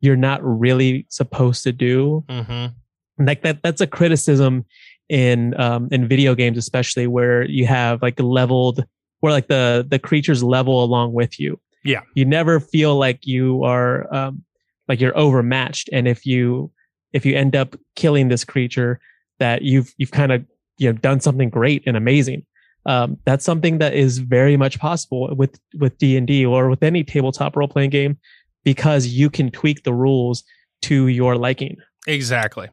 you're 0.02 0.16
not 0.16 0.44
really 0.44 1.06
supposed 1.10 1.64
to 1.64 1.72
do. 1.72 2.26
Mm-hmm. 2.28 3.26
Like 3.26 3.44
that, 3.44 3.62
that's 3.64 3.82
a 3.82 3.88
criticism 3.88 4.66
in 5.10 5.60
um, 5.60 5.88
in 5.92 6.08
video 6.08 6.36
games, 6.36 6.58
especially 6.58 7.08
where 7.08 7.44
you 7.44 7.68
have 7.68 8.02
like 8.02 8.20
leveled, 8.20 8.84
where 9.20 9.32
like 9.32 9.48
the 9.48 9.86
the 9.88 10.00
creatures 10.00 10.44
level 10.44 10.84
along 10.84 11.14
with 11.14 11.40
you. 11.40 11.60
Yeah. 11.84 12.02
You 12.16 12.26
never 12.26 12.60
feel 12.60 12.96
like 12.96 13.26
you 13.26 13.64
are 13.64 14.12
um, 14.14 14.44
like 14.88 15.00
you're 15.00 15.18
overmatched. 15.18 15.90
And 15.92 16.08
if 16.08 16.26
you 16.26 16.72
if 17.14 17.26
you 17.26 17.36
end 17.36 17.56
up 17.56 17.76
killing 17.96 18.30
this 18.30 18.44
creature, 18.44 19.00
that 19.40 19.62
you've 19.62 19.94
you've 19.98 20.12
kind 20.12 20.32
of 20.32 20.44
you 20.78 20.92
know 20.92 20.98
done 20.98 21.20
something 21.20 21.50
great 21.50 21.84
and 21.86 21.96
amazing. 21.96 22.46
Um, 22.86 23.18
that's 23.26 23.46
something 23.46 23.78
that 23.78 23.94
is 23.94 24.18
very 24.18 24.58
much 24.58 24.80
possible 24.80 25.36
with 25.36 25.60
with 25.80 25.98
D 25.98 26.18
and 26.18 26.26
D 26.26 26.46
or 26.46 26.70
with 26.70 26.82
any 26.84 27.04
tabletop 27.04 27.56
role 27.56 27.68
playing 27.68 27.92
game. 27.92 28.18
because 28.64 29.08
you 29.08 29.30
can 29.30 29.50
tweak 29.52 29.84
the 29.84 29.94
rules 29.94 30.44
to 30.84 31.08
your 31.08 31.36
liking. 31.36 31.78
Exactly. 32.08 32.70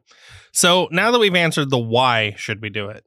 So 0.52 0.88
now 0.90 1.10
that 1.10 1.18
we've 1.18 1.34
answered 1.34 1.70
the 1.70 1.78
why 1.78 2.34
should 2.36 2.60
we 2.62 2.68
do 2.70 2.88
it, 2.88 3.04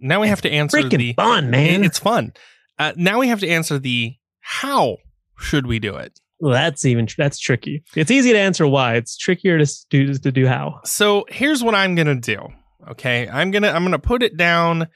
now 0.00 0.20
we 0.20 0.28
have 0.28 0.42
to 0.42 0.50
answer 0.50 0.78
Freaking 0.78 0.98
the 0.98 1.12
fun, 1.14 1.50
man. 1.50 1.84
It's 1.84 1.98
fun. 1.98 2.32
Uh, 2.78 2.92
now 2.96 3.18
we 3.20 3.28
have 3.28 3.40
to 3.40 3.48
answer 3.48 3.78
the 3.78 4.14
how 4.40 4.96
should 5.38 5.66
we 5.66 5.78
do 5.78 5.94
it. 5.96 6.18
Well, 6.40 6.52
that's 6.52 6.84
even 6.84 7.06
that's 7.16 7.38
tricky. 7.38 7.84
It's 7.94 8.10
easy 8.10 8.32
to 8.32 8.38
answer 8.38 8.66
why. 8.66 8.94
It's 8.96 9.16
trickier 9.16 9.58
to 9.58 9.72
do 9.90 10.14
to 10.14 10.32
do 10.32 10.46
how. 10.46 10.80
So 10.84 11.24
here's 11.28 11.62
what 11.62 11.74
I'm 11.76 11.94
gonna 11.94 12.16
do. 12.16 12.48
Okay, 12.90 13.28
I'm 13.28 13.52
gonna 13.52 13.68
I'm 13.68 13.84
gonna 13.84 13.98
put 14.00 14.24
it 14.24 14.36
down 14.36 14.88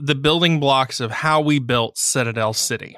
the 0.00 0.14
building 0.14 0.60
blocks 0.60 1.00
of 1.00 1.10
how 1.10 1.40
we 1.40 1.58
built 1.58 1.98
Citadel 1.98 2.52
City. 2.52 2.96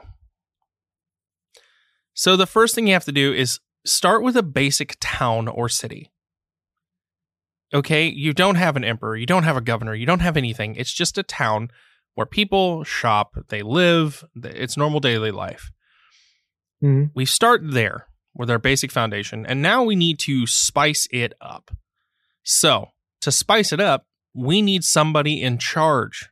So 2.15 2.37
the 2.37 2.47
first 2.47 2.75
thing 2.75 2.87
you 2.87 2.95
have 2.95 3.05
to 3.05 3.13
do 3.13 3.33
is 3.33 3.61
start 3.87 4.23
with 4.23 4.37
a 4.37 4.43
basic 4.43 4.97
town 5.01 5.49
or 5.49 5.69
city. 5.69 6.11
Okay, 7.73 8.09
you 8.09 8.33
don't 8.33 8.57
have 8.57 8.77
an 8.77 8.85
emperor, 8.85 9.17
you 9.17 9.27
don't 9.27 9.43
have 9.43 9.57
a 9.57 9.61
governor, 9.61 9.95
you 9.95 10.07
don't 10.07 10.21
have 10.21 10.37
anything. 10.37 10.75
It's 10.77 10.93
just 10.93 11.19
a 11.19 11.23
town 11.23 11.71
where 12.15 12.27
people 12.27 12.83
shop, 12.83 13.37
they 13.49 13.63
live, 13.63 14.25
it's 14.35 14.77
normal 14.77 15.01
daily 15.01 15.31
life. 15.31 15.71
Mhm. 16.83 17.11
We 17.15 17.25
start 17.27 17.61
there 17.63 18.09
with 18.35 18.51
our 18.51 18.59
basic 18.59 18.91
foundation, 18.91 19.45
and 19.45 19.61
now 19.61 19.85
we 19.85 19.97
need 19.97 20.19
to 20.21 20.47
spice 20.47 21.07
it 21.11 21.35
up. 21.41 21.71
So, 22.43 22.89
to 23.21 23.31
spice 23.31 23.73
it 23.73 23.81
up, 23.81 24.07
we 24.35 24.63
need 24.63 24.83
somebody 24.83 25.43
in 25.43 25.59
charge. 25.59 26.31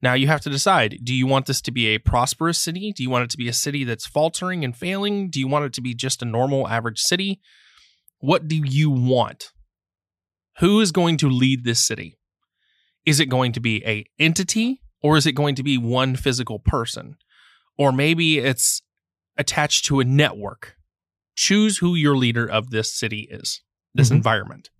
Now 0.00 0.14
you 0.14 0.28
have 0.28 0.40
to 0.42 0.50
decide 0.50 0.98
do 1.02 1.12
you 1.14 1.26
want 1.26 1.46
this 1.46 1.60
to 1.62 1.72
be 1.72 1.88
a 1.88 1.98
prosperous 1.98 2.58
city? 2.58 2.92
Do 2.92 3.02
you 3.02 3.10
want 3.10 3.24
it 3.24 3.30
to 3.30 3.36
be 3.36 3.48
a 3.48 3.52
city 3.52 3.84
that's 3.84 4.06
faltering 4.06 4.64
and 4.64 4.76
failing? 4.76 5.28
Do 5.30 5.40
you 5.40 5.48
want 5.48 5.64
it 5.64 5.72
to 5.74 5.80
be 5.80 5.94
just 5.94 6.22
a 6.22 6.26
normal 6.26 6.68
average 6.68 7.00
city? 7.00 7.40
What 8.18 8.48
do 8.48 8.56
you 8.56 8.90
want? 8.90 9.52
Who 10.58 10.80
is 10.80 10.92
going 10.92 11.16
to 11.18 11.28
lead 11.28 11.64
this 11.64 11.80
city? 11.84 12.18
Is 13.06 13.20
it 13.20 13.26
going 13.26 13.52
to 13.52 13.60
be 13.60 13.84
a 13.86 14.04
entity 14.18 14.82
or 15.02 15.16
is 15.16 15.26
it 15.26 15.32
going 15.32 15.54
to 15.56 15.62
be 15.62 15.78
one 15.78 16.16
physical 16.16 16.58
person? 16.58 17.16
Or 17.76 17.92
maybe 17.92 18.38
it's 18.38 18.82
attached 19.36 19.84
to 19.86 20.00
a 20.00 20.04
network. 20.04 20.76
Choose 21.36 21.78
who 21.78 21.94
your 21.94 22.16
leader 22.16 22.44
of 22.48 22.70
this 22.70 22.92
city 22.92 23.28
is, 23.30 23.62
this 23.94 24.08
Mhm. 24.08 24.16
environment. 24.16 24.70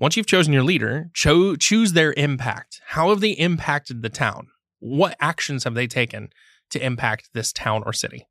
Once 0.00 0.16
you've 0.16 0.26
chosen 0.26 0.52
your 0.52 0.62
leader, 0.62 1.10
cho- 1.14 1.56
choose 1.56 1.92
their 1.92 2.12
impact. 2.16 2.80
How 2.88 3.10
have 3.10 3.20
they 3.20 3.30
impacted 3.32 4.02
the 4.02 4.08
town? 4.08 4.48
What 4.80 5.16
actions 5.20 5.64
have 5.64 5.74
they 5.74 5.86
taken 5.86 6.30
to 6.70 6.84
impact 6.84 7.30
this 7.32 7.52
town 7.52 7.82
or 7.86 7.92
city? 7.92 8.26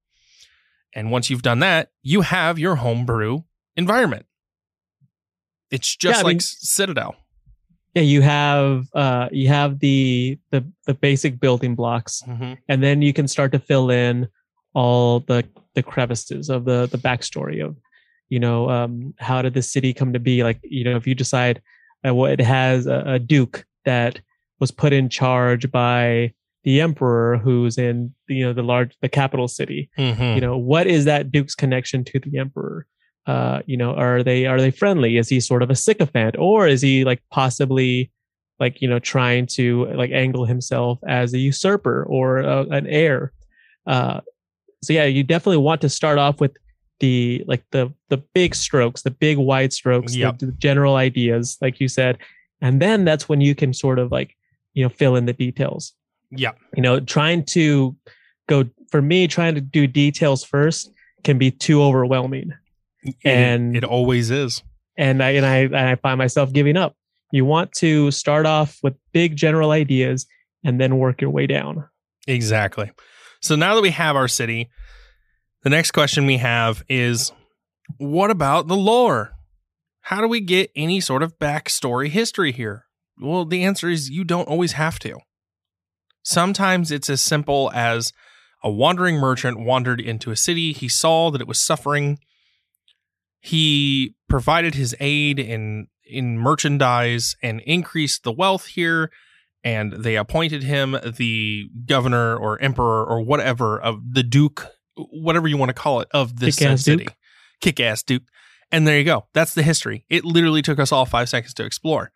And 0.93 1.09
once 1.09 1.29
you've 1.29 1.41
done 1.41 1.59
that, 1.59 1.89
you 2.03 2.21
have 2.21 2.59
your 2.59 2.75
homebrew 2.75 3.43
environment. 3.75 4.25
It's 5.71 5.95
just 5.95 6.17
Yeah, 6.17 6.19
I 6.19 6.23
like 6.23 6.33
mean- 6.35 6.39
Citadel. 6.41 7.15
Yeah, 7.95 8.01
you 8.03 8.21
have 8.21 8.87
uh 8.95 9.29
you 9.31 9.47
have 9.49 9.77
the 9.79 10.39
the 10.49 10.65
the 10.87 10.95
basic 10.95 11.39
building 11.39 11.75
blocks, 11.75 12.23
Mhm. 12.27 12.57
and 12.67 12.81
then 12.83 13.03
you 13.03 13.13
can 13.13 13.27
start 13.27 13.51
to 13.51 13.59
fill 13.59 13.91
in 13.91 14.27
all 14.73 15.19
the 15.21 15.47
the 15.75 15.83
crevices 15.83 16.49
of 16.49 16.65
the 16.65 16.87
the 16.87 16.97
backstory 16.97 17.63
of 17.63 17.77
you 18.33 18.39
know 18.45 18.59
um 18.75 19.13
how 19.29 19.41
did 19.43 19.53
the 19.53 19.61
city 19.73 19.91
come 19.93 20.11
to 20.13 20.19
be? 20.29 20.35
Like 20.47 20.59
you 20.77 20.83
know 20.85 20.95
if 21.01 21.05
you 21.07 21.15
decide 21.15 21.61
uh, 22.05 22.13
what 22.19 22.31
it 22.37 22.41
has 22.41 22.87
a, 22.87 22.99
a 23.15 23.19
duke 23.19 23.57
that 23.85 24.13
was 24.59 24.71
put 24.71 24.91
in 24.99 25.09
charge 25.09 25.63
by 25.71 26.33
the 26.63 26.79
emperor 26.87 27.37
who's 27.43 27.77
in 27.77 28.13
you 28.29 28.43
know 28.45 28.53
the 28.53 28.63
large 28.73 28.91
the 29.01 29.09
capital 29.09 29.47
city 29.47 29.81
Mhm. 29.97 30.35
you 30.35 30.41
know 30.45 30.57
what 30.71 30.85
is 30.87 31.03
that 31.05 31.31
duke's 31.35 31.55
connection 31.63 32.03
to 32.09 32.19
the 32.19 32.37
emperor? 32.43 32.79
Uh 33.31 33.57
you 33.71 33.77
know 33.81 33.91
are 34.05 34.23
they 34.29 34.39
are 34.51 34.59
they 34.63 34.71
friendly? 34.71 35.11
Is 35.21 35.29
he 35.33 35.39
sort 35.39 35.63
of 35.63 35.69
a 35.69 35.75
sycophant? 35.87 36.35
Or 36.49 36.67
is 36.73 36.81
he 36.81 37.03
like 37.11 37.21
possibly 37.39 38.11
like 38.63 38.81
you 38.81 38.87
know 38.91 38.99
trying 38.99 39.45
to 39.57 39.65
like 40.01 40.11
angle 40.11 40.45
himself 40.53 40.99
as 41.07 41.33
a 41.33 41.39
usurper 41.49 41.97
or 42.15 42.27
a, 42.39 42.57
an 42.77 42.85
heir? 42.87 43.19
Uh 43.93 44.19
so 44.85 44.91
yeah 44.97 45.07
you 45.17 45.23
definitely 45.23 45.63
want 45.69 45.81
to 45.81 45.89
start 45.99 46.17
off 46.25 46.37
with 46.43 46.53
the 47.03 47.43
like 47.51 47.63
the 47.71 47.83
the 48.09 48.17
big 48.33 48.55
strokes 48.55 49.01
the 49.01 49.11
big 49.25 49.37
wide 49.37 49.73
strokes 49.73 50.15
Yep. 50.15 50.39
the, 50.39 50.45
the 50.47 50.51
general 50.67 50.95
ideas 50.95 51.57
like 51.61 51.79
you 51.81 51.87
said 51.89 52.17
and 52.61 52.81
then 52.81 53.03
that's 53.03 53.27
when 53.27 53.41
you 53.41 53.53
can 53.55 53.73
sort 53.73 53.99
of 53.99 54.09
like 54.17 54.35
you 54.73 54.83
know 54.83 54.89
fill 54.89 55.15
in 55.19 55.25
the 55.25 55.33
details 55.33 55.93
Yeah. 56.31 56.53
you 56.75 56.81
know 56.85 56.99
trying 57.01 57.43
to 57.57 57.95
go 58.47 58.63
for 58.91 59.01
me 59.01 59.27
trying 59.27 59.55
to 59.55 59.61
do 59.61 59.85
details 59.87 60.43
first 60.45 60.91
can 61.25 61.37
be 61.37 61.51
too 61.51 61.81
overwhelming 61.83 62.51
It- 63.03 63.15
And- 63.25 63.75
it 63.75 63.83
always 63.83 64.31
is. 64.31 64.63
and 64.97 65.21
i 65.21 65.31
and 65.39 65.45
i 65.45 65.57
and 65.81 65.89
i 65.93 65.95
find 65.95 66.17
myself 66.17 66.53
giving 66.53 66.77
up 66.77 66.95
you 67.31 67.43
want 67.45 67.71
to 67.83 68.11
start 68.11 68.45
off 68.45 68.77
with 68.83 68.93
big 69.11 69.35
general 69.35 69.71
ideas 69.71 70.25
and 70.63 70.79
then 70.79 70.91
work 70.97 71.19
your 71.21 71.31
way 71.37 71.47
down 71.47 71.83
Exactly. 72.27 72.89
So 73.41 73.57
now 73.57 73.75
that 73.75 73.81
we 73.81 73.89
have 73.91 74.15
our 74.15 74.29
city, 74.29 74.69
the 75.63 75.69
next 75.69 75.91
question 75.91 76.25
we 76.25 76.37
have 76.37 76.83
is 76.87 77.31
what 77.97 78.31
about 78.31 78.67
the 78.67 78.75
lore? 78.75 79.31
How 80.01 80.21
do 80.21 80.27
we 80.27 80.41
get 80.41 80.71
any 80.75 80.99
sort 80.99 81.23
of 81.23 81.39
backstory 81.39 82.09
history 82.09 82.51
here? 82.51 82.85
Well, 83.19 83.45
the 83.45 83.63
answer 83.63 83.89
is 83.89 84.09
you 84.09 84.23
don't 84.23 84.47
always 84.47 84.73
have 84.73 84.99
to. 84.99 85.19
Sometimes 86.23 86.91
it's 86.91 87.09
as 87.09 87.21
simple 87.21 87.71
as 87.73 88.11
a 88.63 88.71
wandering 88.71 89.17
merchant 89.17 89.59
wandered 89.59 89.99
into 89.99 90.31
a 90.31 90.35
city, 90.35 90.71
he 90.71 90.87
saw 90.87 91.29
that 91.31 91.41
it 91.41 91.47
was 91.47 91.59
suffering. 91.59 92.19
He 93.41 94.15
provided 94.29 94.75
his 94.75 94.95
aid 94.99 95.39
in 95.39 95.87
in 96.05 96.37
merchandise 96.37 97.35
and 97.41 97.61
increased 97.61 98.23
the 98.23 98.31
wealth 98.31 98.67
here 98.67 99.09
and 99.63 99.93
they 99.93 100.17
appointed 100.17 100.63
him 100.63 100.97
the 101.17 101.69
governor 101.85 102.35
or 102.35 102.59
emperor 102.61 103.05
or 103.05 103.21
whatever 103.21 103.79
of 103.79 104.13
the 104.13 104.23
duke, 104.23 104.67
whatever 104.95 105.47
you 105.47 105.57
want 105.57 105.69
to 105.69 105.73
call 105.73 106.01
it, 106.01 106.07
of 106.13 106.39
this 106.39 106.57
Kick-ass 106.57 106.83
city. 106.83 107.07
Kick 107.61 107.79
ass 107.79 108.03
duke. 108.03 108.23
And 108.71 108.87
there 108.87 108.97
you 108.97 109.03
go. 109.03 109.27
That's 109.33 109.53
the 109.53 109.63
history. 109.63 110.05
It 110.09 110.25
literally 110.25 110.61
took 110.61 110.79
us 110.79 110.91
all 110.91 111.05
five 111.05 111.29
seconds 111.29 111.53
to 111.55 111.65
explore. 111.65 112.11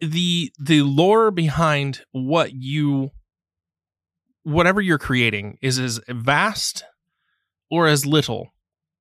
The 0.00 0.52
the 0.58 0.82
lore 0.82 1.30
behind 1.30 2.02
what 2.10 2.52
you 2.52 3.10
whatever 4.42 4.80
you're 4.80 4.98
creating 4.98 5.58
is 5.62 5.78
as 5.78 6.00
vast 6.08 6.84
or 7.70 7.86
as 7.86 8.04
little 8.04 8.52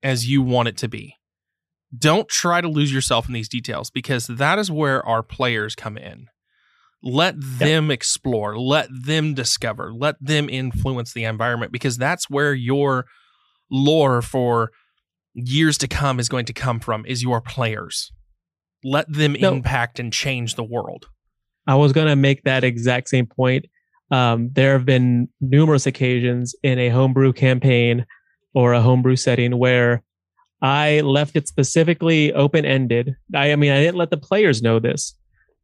as 0.03 0.29
you 0.29 0.41
want 0.41 0.67
it 0.67 0.77
to 0.77 0.88
be. 0.88 1.15
Don't 1.97 2.29
try 2.29 2.62
to 2.62 2.67
lose 2.67 2.93
yourself 2.93 3.27
in 3.27 3.34
these 3.34 3.49
details 3.49 3.89
because 3.89 4.27
that 4.27 4.60
is 4.60 4.69
where 4.69 5.05
our 5.05 5.23
players 5.23 5.75
come 5.75 5.97
in 5.97 6.27
let 7.03 7.35
them 7.39 7.89
explore. 7.91 8.57
Let 8.59 8.87
them 8.91 9.33
discover. 9.33 9.91
Let 9.93 10.15
them 10.21 10.49
influence 10.49 11.13
the 11.13 11.23
environment 11.23 11.71
because 11.71 11.97
that's 11.97 12.29
where 12.29 12.53
your 12.53 13.05
lore 13.71 14.21
for 14.21 14.71
years 15.33 15.77
to 15.79 15.87
come 15.87 16.19
is 16.19 16.29
going 16.29 16.45
to 16.45 16.53
come 16.53 16.79
from 16.79 17.05
is 17.05 17.23
your 17.23 17.41
players. 17.41 18.11
Let 18.83 19.11
them 19.11 19.33
No. 19.39 19.53
impact 19.53 19.99
and 19.99 20.11
change 20.11 20.55
the 20.55 20.63
world. 20.63 21.07
I 21.67 21.75
was 21.75 21.93
going 21.93 22.07
to 22.07 22.15
make 22.15 22.43
that 22.43 22.63
exact 22.63 23.09
same 23.09 23.27
point. 23.27 23.65
Um, 24.11 24.49
there 24.53 24.73
have 24.73 24.85
been 24.85 25.29
numerous 25.39 25.85
occasions 25.85 26.53
in 26.63 26.79
a 26.79 26.89
homebrew 26.89 27.31
campaign 27.33 28.05
or 28.53 28.73
a 28.73 28.81
homebrew 28.81 29.15
setting 29.15 29.57
where 29.57 30.03
I 30.61 30.99
left 31.01 31.35
it 31.35 31.47
specifically 31.47 32.33
open 32.33 32.65
ended. 32.65 33.15
I, 33.33 33.53
I 33.53 33.55
mean, 33.55 33.71
I 33.71 33.79
didn't 33.79 33.95
let 33.97 34.09
the 34.11 34.17
players 34.17 34.61
know 34.61 34.79
this, 34.79 35.15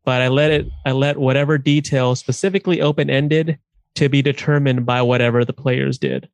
but 0.07 0.21
I 0.21 0.29
let 0.29 0.51
it, 0.51 0.69
I 0.85 0.93
let 0.93 1.17
whatever 1.17 1.57
detail 1.57 2.15
specifically 2.15 2.79
open 2.79 3.09
ended 3.09 3.59
to 3.95 4.07
be 4.07 4.21
determined 4.21 4.85
by 4.85 5.01
whatever 5.01 5.43
the 5.43 5.51
players 5.51 5.97
did. 5.97 6.29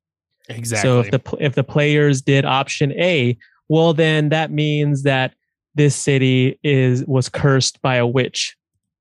exactly 0.48 0.88
So 0.88 1.00
if 1.00 1.10
the 1.10 1.38
if 1.40 1.56
the 1.56 1.64
players 1.64 2.22
did 2.22 2.46
option 2.46 2.92
A, 2.92 3.36
well 3.70 3.96
then 3.96 4.30
that 4.30 4.52
means 4.52 5.02
that 5.04 5.34
this 5.74 5.96
city 5.96 6.60
is 6.64 7.04
was 7.06 7.30
cursed 7.30 7.82
by 7.82 7.96
a 7.96 8.06
witch 8.06 8.56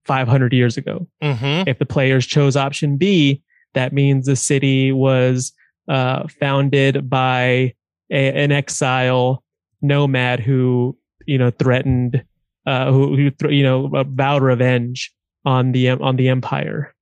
500 0.07 0.55
years 0.55 0.79
ago. 0.79 1.07
Mhm. 1.23 1.69
If 1.69 1.79
the 1.79 1.85
players 1.85 2.25
chose 2.25 2.57
option 2.57 2.97
B, 2.97 3.43
that 3.75 3.93
means 3.93 4.25
the 4.25 4.37
city 4.37 4.91
was 4.91 5.53
uh, 5.87 6.27
founded 6.41 7.11
by 7.11 7.75
a, 8.11 8.33
an 8.33 8.53
exile 8.53 9.45
nomad 9.83 10.41
who 10.41 10.97
you 11.27 11.37
know 11.37 11.51
threatened, 11.51 12.25
uh, 12.67 12.91
who, 12.91 13.17
who 13.17 13.31
th- 13.31 13.53
you 13.53 13.63
know 13.63 13.91
uh, 13.95 14.05
vowed 14.05 14.43
revenge 14.43 15.13
on 15.45 15.73
the 15.73 15.91
on 15.91 16.17
the 16.17 16.29
empire. 16.29 16.95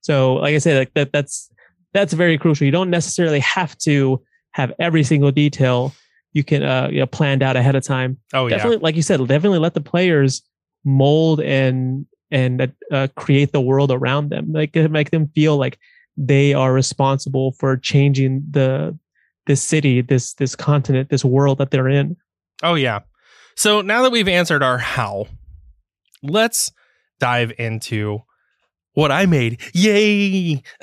So, 0.00 0.34
like 0.34 0.54
I 0.54 0.58
said, 0.58 0.78
like 0.78 0.94
that 0.94 1.12
that's 1.12 1.50
that's 1.92 2.12
very 2.12 2.38
crucial. 2.38 2.64
You 2.64 2.72
don't 2.72 2.90
necessarily 2.90 3.40
have 3.40 3.76
to 3.78 4.22
have 4.52 4.72
every 4.78 5.02
single 5.02 5.30
detail 5.30 5.92
you 6.32 6.44
can 6.44 6.62
uh, 6.62 6.88
you 6.90 7.00
know, 7.00 7.06
planned 7.06 7.42
out 7.42 7.56
ahead 7.56 7.74
of 7.74 7.82
time 7.82 8.18
oh 8.34 8.46
yeah 8.46 8.56
definitely 8.56 8.78
like 8.78 8.94
you 8.94 9.02
said 9.02 9.18
definitely 9.26 9.58
let 9.58 9.74
the 9.74 9.80
players 9.80 10.42
mold 10.84 11.40
and 11.40 12.06
and 12.30 12.72
uh, 12.90 13.06
create 13.16 13.52
the 13.52 13.60
world 13.60 13.90
around 13.90 14.30
them 14.30 14.52
like 14.52 14.76
uh, 14.76 14.88
make 14.88 15.10
them 15.10 15.28
feel 15.34 15.56
like 15.56 15.78
they 16.16 16.54
are 16.54 16.72
responsible 16.72 17.52
for 17.52 17.76
changing 17.76 18.42
the 18.50 18.98
this 19.46 19.62
city, 19.62 20.00
this 20.00 20.34
this 20.34 20.54
continent, 20.54 21.08
this 21.08 21.24
world 21.24 21.58
that 21.58 21.70
they're 21.70 21.88
in. 21.88 22.16
Oh 22.62 22.74
yeah. 22.74 23.00
So 23.56 23.80
now 23.80 24.02
that 24.02 24.12
we've 24.12 24.28
answered 24.28 24.62
our 24.62 24.78
how, 24.78 25.26
let's 26.22 26.70
dive 27.18 27.52
into 27.58 28.20
what 28.92 29.10
I 29.10 29.26
made. 29.26 29.60
Yay! 29.74 30.62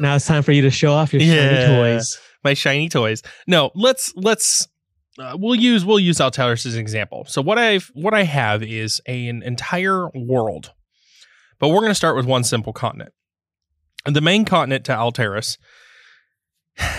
now 0.00 0.16
it's 0.16 0.26
time 0.26 0.42
for 0.42 0.52
you 0.52 0.62
to 0.62 0.70
show 0.70 0.92
off 0.92 1.12
your 1.12 1.22
Yeah. 1.22 1.66
shiny 1.66 1.76
toys. 1.76 2.18
my 2.44 2.54
shiny 2.54 2.88
toys. 2.88 3.22
No, 3.46 3.70
let's 3.74 4.12
let's 4.16 4.68
uh, 5.18 5.36
we'll 5.38 5.54
use 5.56 5.84
we'll 5.84 5.98
use 5.98 6.18
Alteris 6.18 6.64
as 6.64 6.74
an 6.74 6.80
example. 6.80 7.24
So 7.26 7.42
what 7.42 7.58
I've 7.58 7.90
what 7.94 8.14
I 8.14 8.22
have 8.22 8.62
is 8.62 9.00
a, 9.06 9.28
an 9.28 9.42
entire 9.42 10.08
world, 10.14 10.72
but 11.58 11.68
we're 11.68 11.80
going 11.80 11.90
to 11.90 11.94
start 11.94 12.16
with 12.16 12.26
one 12.26 12.44
simple 12.44 12.72
continent. 12.72 13.12
And 14.06 14.14
the 14.14 14.20
main 14.20 14.44
continent 14.44 14.84
to 14.86 14.92
Alteris 14.92 15.58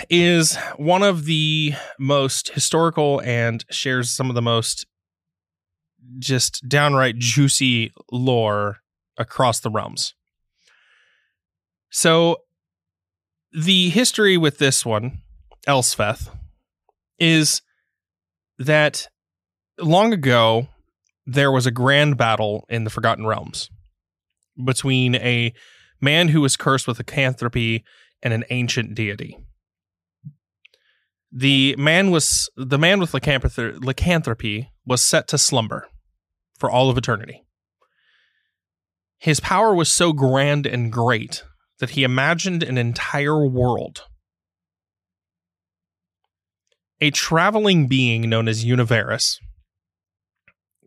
is 0.08 0.56
one 0.76 1.02
of 1.02 1.24
the 1.24 1.74
most 1.98 2.50
historical 2.50 3.20
and 3.22 3.64
shares 3.70 4.10
some 4.10 4.28
of 4.28 4.34
the 4.34 4.42
most 4.42 4.86
just 6.18 6.68
downright 6.68 7.16
juicy 7.18 7.92
lore 8.10 8.78
across 9.16 9.60
the 9.60 9.70
realms. 9.70 10.14
So 11.90 12.38
the 13.52 13.90
history 13.90 14.36
with 14.36 14.58
this 14.58 14.84
one, 14.84 15.22
Elspeth, 15.66 16.30
is 17.18 17.62
that 18.58 19.08
long 19.78 20.12
ago 20.12 20.68
there 21.26 21.52
was 21.52 21.66
a 21.66 21.70
grand 21.70 22.16
battle 22.16 22.64
in 22.68 22.84
the 22.84 22.90
Forgotten 22.90 23.26
Realms 23.26 23.70
between 24.62 25.14
a 25.16 25.52
man 26.00 26.28
who 26.28 26.40
was 26.40 26.56
cursed 26.56 26.86
with 26.86 26.98
lycanthropy 26.98 27.84
and 28.22 28.32
an 28.32 28.44
ancient 28.50 28.94
deity. 28.94 29.38
The 31.32 31.76
man 31.76 32.10
was 32.10 32.50
the 32.56 32.78
man 32.78 32.98
with 32.98 33.14
lycanthropy, 33.14 33.78
lycanthropy 33.78 34.70
was 34.84 35.00
set 35.00 35.28
to 35.28 35.38
slumber 35.38 35.88
for 36.58 36.70
all 36.70 36.90
of 36.90 36.98
eternity. 36.98 37.44
His 39.18 39.38
power 39.38 39.74
was 39.74 39.88
so 39.88 40.12
grand 40.12 40.66
and 40.66 40.92
great 40.92 41.44
that 41.78 41.90
he 41.90 42.04
imagined 42.04 42.62
an 42.62 42.78
entire 42.78 43.46
world. 43.46 44.02
A 47.00 47.10
traveling 47.10 47.86
being 47.86 48.28
known 48.28 48.48
as 48.48 48.64
Univerus 48.64 49.38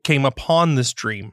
came 0.03 0.25
upon 0.25 0.75
this 0.75 0.93
dream 0.93 1.31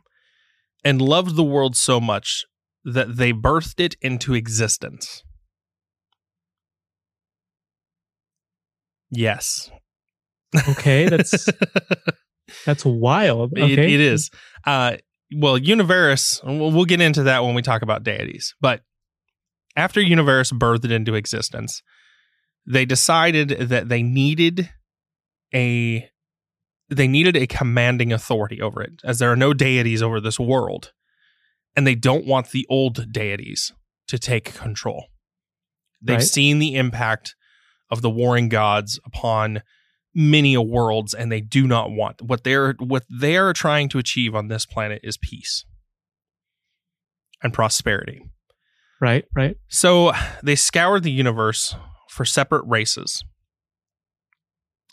and 0.85 1.03
loved 1.03 1.37
the 1.37 1.43
world 1.43 1.77
so 1.77 2.01
much 2.01 2.45
that 2.85 3.17
they 3.17 3.33
birthed 3.33 3.81
it 3.81 3.97
into 4.01 4.35
existence. 4.35 5.23
Yes. 9.11 9.71
Okay, 10.69 11.09
that's 11.09 11.49
that's 12.67 12.85
wild. 12.85 13.57
It- 13.57 13.79
it 13.79 14.01
is. 14.01 14.31
Uh, 14.67 14.97
well, 15.37 15.57
Univerus, 15.57 16.41
we'll 16.45 16.73
we'll 16.73 16.85
get 16.85 17.01
into 17.01 17.23
that 17.25 17.45
when 17.45 17.55
we 17.55 17.63
talk 17.63 17.83
about 17.83 18.03
deities. 18.03 18.55
But 18.61 18.83
after 19.77 20.01
Univerus 20.01 20.51
birthed 20.53 20.91
into 20.91 21.15
existence, 21.15 21.83
they 22.67 22.85
decided 22.85 23.51
that 23.51 23.89
they 23.89 24.03
needed 24.03 24.71
a 25.55 26.09
they 26.89 27.07
needed 27.07 27.37
a 27.37 27.47
commanding 27.47 28.13
authority 28.13 28.61
over 28.61 28.83
it, 28.83 29.01
as 29.05 29.21
there 29.21 29.31
are 29.31 29.37
no 29.37 29.55
deities 29.55 30.03
over 30.03 30.21
this 30.21 30.41
world, 30.41 30.93
and 31.77 31.87
they 31.87 31.95
don't 31.95 32.27
want 32.27 32.51
the 32.51 32.67
old 32.69 33.13
deities 33.13 33.73
to 34.09 34.19
take 34.19 34.55
control. 34.55 35.07
They've 36.03 36.17
Right. 36.17 36.25
seen 36.27 36.59
the 36.59 36.75
impact 36.75 37.37
of 37.91 38.03
the 38.03 38.11
warring 38.11 38.49
gods 38.49 38.99
upon 39.05 39.63
many 40.15 40.55
a 40.55 40.63
worlds 40.63 41.15
and 41.15 41.31
they 41.31 41.41
do 41.41 41.67
not 41.67 41.91
want 41.93 42.21
what 42.21 42.43
they're 42.43 42.75
what 42.79 43.05
they're 43.09 43.53
trying 43.53 43.89
to 43.89 43.99
achieve 43.99 44.35
on 44.35 44.49
this 44.49 44.67
planet 44.67 45.01
is 45.05 45.17
peace 45.17 45.65
and 47.43 47.53
prosperity. 47.53 48.23
Right, 49.01 49.25
right. 49.35 49.57
So 49.69 50.13
they 50.43 50.57
scoured 50.57 51.05
the 51.05 51.11
universe 51.11 51.75
for 52.09 52.25
separate 52.25 52.65
races 52.67 53.25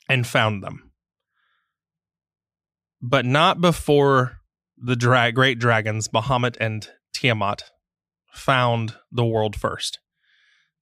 and 0.07 0.25
found 0.25 0.63
them. 0.63 0.91
But 3.01 3.25
not 3.25 3.59
before 3.59 4.39
the 4.77 4.95
dra- 4.95 5.31
great 5.31 5.59
dragons, 5.59 6.07
Bahamut 6.07 6.55
and 6.59 6.87
Tiamat, 7.13 7.63
found 8.31 8.95
the 9.11 9.25
world 9.25 9.55
first. 9.55 9.99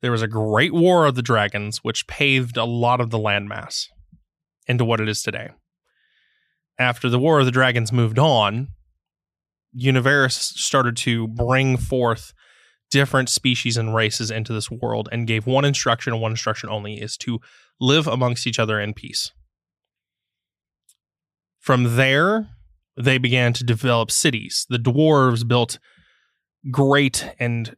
There 0.01 0.12
was 0.12 0.21
a 0.21 0.27
great 0.27 0.73
war 0.73 1.05
of 1.05 1.15
the 1.15 1.21
dragons, 1.21 1.79
which 1.79 2.08
paved 2.08 2.58
a 2.58 2.65
lot 2.65 3.01
of 3.01 3.10
the 3.10 3.17
landmass 3.17 3.88
into 4.67 4.86
what 4.86 4.99
it 4.99 5.10
is 5.10 5.21
today. 5.21 5.49
After 6.77 7.10
the 7.10 7.19
War 7.19 7.39
of 7.39 7.45
the 7.45 7.51
Dragons 7.51 7.91
moved 7.91 8.19
on, 8.19 8.69
Universe 9.73 10.36
started 10.36 10.97
to 10.97 11.27
bring 11.27 11.77
forth 11.77 12.34
different 12.91 13.29
species 13.29 13.77
and 13.77 13.95
races 13.95 14.31
into 14.31 14.53
this 14.53 14.69
world 14.69 15.10
and 15.12 15.27
gave 15.27 15.47
one 15.47 15.65
instruction 15.65 16.13
and 16.13 16.21
one 16.21 16.31
instruction 16.31 16.69
only 16.69 16.95
is 16.95 17.17
to 17.17 17.39
live 17.79 18.08
amongst 18.08 18.47
each 18.47 18.60
other 18.60 18.79
in 18.79 18.93
peace. 18.93 19.31
From 21.60 21.95
there, 21.95 22.49
they 22.95 23.17
began 23.17 23.53
to 23.53 23.63
develop 23.63 24.12
cities. 24.12 24.65
The 24.69 24.77
dwarves 24.77 25.47
built 25.47 25.79
great 26.71 27.29
and 27.39 27.75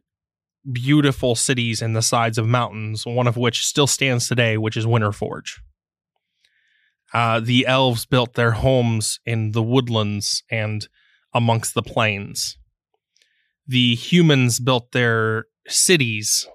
beautiful 0.72 1.34
cities 1.34 1.82
in 1.82 1.92
the 1.92 2.02
sides 2.02 2.38
of 2.38 2.46
mountains, 2.46 3.06
one 3.06 3.26
of 3.26 3.36
which 3.36 3.66
still 3.66 3.86
stands 3.86 4.28
today, 4.28 4.56
which 4.56 4.76
is 4.76 4.86
Winterforge. 4.86 5.60
Uh, 7.14 7.40
the 7.40 7.66
elves 7.66 8.04
built 8.04 8.34
their 8.34 8.52
homes 8.52 9.18
in 9.24 9.52
the 9.52 9.62
woodlands 9.62 10.42
and 10.50 10.88
amongst 11.32 11.74
the 11.74 11.82
plains 11.82 12.58
the 13.68 13.94
humans 13.94 14.58
built 14.58 14.92
their 14.92 15.44
cities 15.68 16.48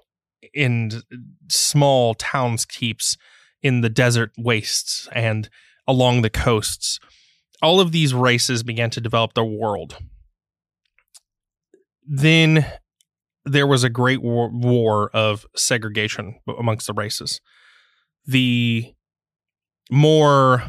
in 0.52 1.02
small 1.48 2.14
townskeeps 2.16 3.16
in 3.62 3.80
the 3.80 3.88
desert 3.88 4.32
wastes 4.36 5.08
and 5.12 5.48
along 5.86 6.20
the 6.20 6.30
coasts. 6.30 6.98
All 7.62 7.80
of 7.80 7.92
these 7.92 8.12
races 8.12 8.62
began 8.62 8.90
to 8.90 9.00
develop 9.00 9.34
their 9.34 9.44
world. 9.44 9.96
Then 12.06 12.66
there 13.44 13.66
was 13.66 13.84
a 13.84 13.90
great 13.90 14.22
war, 14.22 14.50
war 14.50 15.10
of 15.12 15.46
segregation 15.54 16.40
amongst 16.58 16.86
the 16.86 16.92
races. 16.92 17.40
The 18.26 18.94
more 19.90 20.62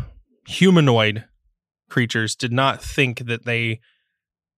humanoid 0.48 1.26
creatures 1.90 2.36
did 2.36 2.52
not 2.52 2.82
think 2.82 3.26
that 3.26 3.46
they 3.46 3.80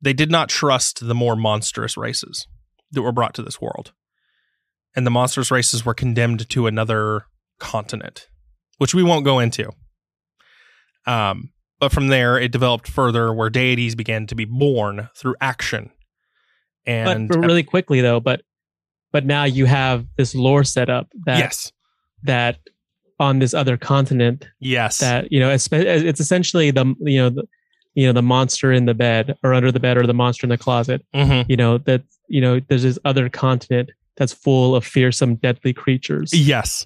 they 0.01 0.13
did 0.13 0.29
not 0.29 0.49
trust 0.49 1.07
the 1.07 1.15
more 1.15 1.35
monstrous 1.35 1.97
races 1.97 2.47
that 2.91 3.01
were 3.01 3.11
brought 3.11 3.33
to 3.33 3.41
this 3.41 3.59
world. 3.59 3.93
And 4.95 5.05
the 5.05 5.11
monstrous 5.11 5.51
races 5.51 5.85
were 5.85 5.93
condemned 5.93 6.47
to 6.49 6.67
another 6.67 7.25
continent, 7.59 8.27
which 8.77 8.93
we 8.93 9.03
won't 9.03 9.25
go 9.25 9.39
into. 9.39 9.71
Um, 11.07 11.51
but 11.79 11.91
from 11.91 12.07
there, 12.07 12.39
it 12.39 12.51
developed 12.51 12.87
further 12.87 13.33
where 13.33 13.49
deities 13.49 13.95
began 13.95 14.27
to 14.27 14.35
be 14.35 14.45
born 14.45 15.09
through 15.15 15.35
action. 15.41 15.91
And 16.87 17.27
but 17.27 17.39
really 17.39 17.63
quickly 17.63 18.01
though, 18.01 18.19
but 18.19 18.41
but 19.11 19.25
now 19.25 19.43
you 19.43 19.65
have 19.65 20.05
this 20.15 20.33
lore 20.33 20.63
set 20.63 20.89
up 20.89 21.07
that 21.25 21.39
yes, 21.39 21.71
that 22.23 22.59
on 23.19 23.39
this 23.39 23.53
other 23.53 23.77
continent 23.77 24.47
yes, 24.59 24.99
that 24.99 25.31
you 25.31 25.39
know 25.39 25.51
it's, 25.51 25.67
it's 25.71 26.19
essentially 26.19 26.71
the 26.71 26.95
you 27.01 27.17
know 27.17 27.29
the 27.29 27.47
you 27.93 28.05
know 28.05 28.13
the 28.13 28.21
monster 28.21 28.71
in 28.71 28.85
the 28.85 28.93
bed 28.93 29.37
or 29.43 29.53
under 29.53 29.71
the 29.71 29.79
bed 29.79 29.97
or 29.97 30.05
the 30.07 30.13
monster 30.13 30.45
in 30.45 30.49
the 30.49 30.57
closet. 30.57 31.05
Hmm 31.13 31.41
you 31.47 31.57
know 31.57 31.77
that 31.79 32.03
you 32.27 32.41
know 32.41 32.59
there's 32.59 32.83
this 32.83 32.99
other 33.05 33.29
continent 33.29 33.89
that's 34.15 34.33
full 34.33 34.75
of 34.75 34.85
fearsome 34.85 35.35
deadly 35.35 35.73
creatures. 35.73 36.33
Yes. 36.33 36.85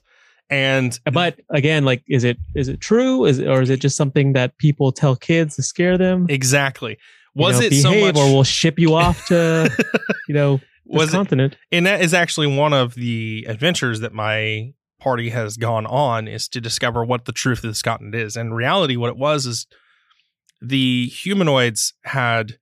And 0.49 0.99
but 1.11 1.39
again 1.49 1.85
like 1.85 2.03
is 2.09 2.23
it 2.23 2.37
is 2.55 2.67
it 2.67 2.81
true? 2.81 3.25
Is 3.25 3.39
it, 3.39 3.47
or 3.47 3.61
is 3.61 3.69
it 3.69 3.79
just 3.79 3.95
something 3.95 4.33
that 4.33 4.57
people 4.57 4.91
tell 4.91 5.15
kids 5.15 5.55
to 5.55 5.63
scare 5.63 5.97
them? 5.97 6.25
Exactly, 6.29 6.97
was 7.33 7.59
know, 7.59 7.65
it 7.65 7.73
so 7.73 7.91
behave 7.91 8.15
much? 8.15 8.23
or 8.23 8.33
we'll 8.33 8.43
ship 8.43 8.79
you 8.79 8.95
off 8.95 9.25
to 9.27 9.69
you 10.27 10.33
know 10.33 10.59
was 10.85 11.09
it 11.09 11.17
continent 11.17 11.55
and 11.71 11.85
that 11.85 12.01
is 12.01 12.13
actually 12.13 12.47
one 12.47 12.73
of 12.73 12.95
the 12.95 13.45
adventures 13.47 14.01
that 14.01 14.13
my 14.13 14.73
party 14.99 15.29
has 15.29 15.57
gone 15.57 15.85
on 15.85 16.27
is 16.27 16.47
to 16.47 16.61
discover 16.61 17.03
what 17.03 17.25
the 17.25 17.31
truth 17.31 17.59
of 17.59 17.69
this 17.69 17.81
continent 17.81 18.15
is 18.15 18.35
and 18.35 18.55
reality 18.55 18.95
what 18.95 19.09
it 19.09 19.17
was 19.17 19.45
is 19.45 19.67
the 20.61 21.07
humanoids 21.07 21.93
had 22.03 22.57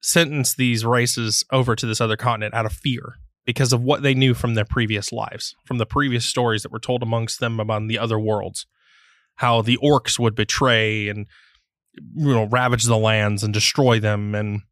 sentenced 0.00 0.56
these 0.56 0.84
races 0.84 1.44
over 1.50 1.74
to 1.74 1.86
this 1.86 2.00
other 2.00 2.16
continent 2.16 2.54
out 2.54 2.66
of 2.66 2.72
fear 2.72 3.14
because 3.46 3.72
of 3.72 3.82
what 3.82 4.02
they 4.02 4.14
knew 4.14 4.34
from 4.34 4.54
their 4.54 4.64
previous 4.64 5.10
lives 5.10 5.56
from 5.64 5.78
the 5.78 5.86
previous 5.86 6.24
stories 6.24 6.62
that 6.62 6.72
were 6.72 6.78
told 6.78 7.02
amongst 7.02 7.40
them 7.40 7.58
about 7.58 7.88
the 7.88 7.98
other 7.98 8.18
worlds 8.18 8.66
how 9.36 9.62
the 9.62 9.78
orcs 9.82 10.18
would 10.18 10.34
betray 10.34 11.08
and 11.08 11.26
you 12.14 12.32
know 12.34 12.44
ravage 12.44 12.84
the 12.84 12.96
lands 12.98 13.42
and 13.42 13.52
destroy 13.54 14.00
them 14.00 14.34
and 14.34 14.62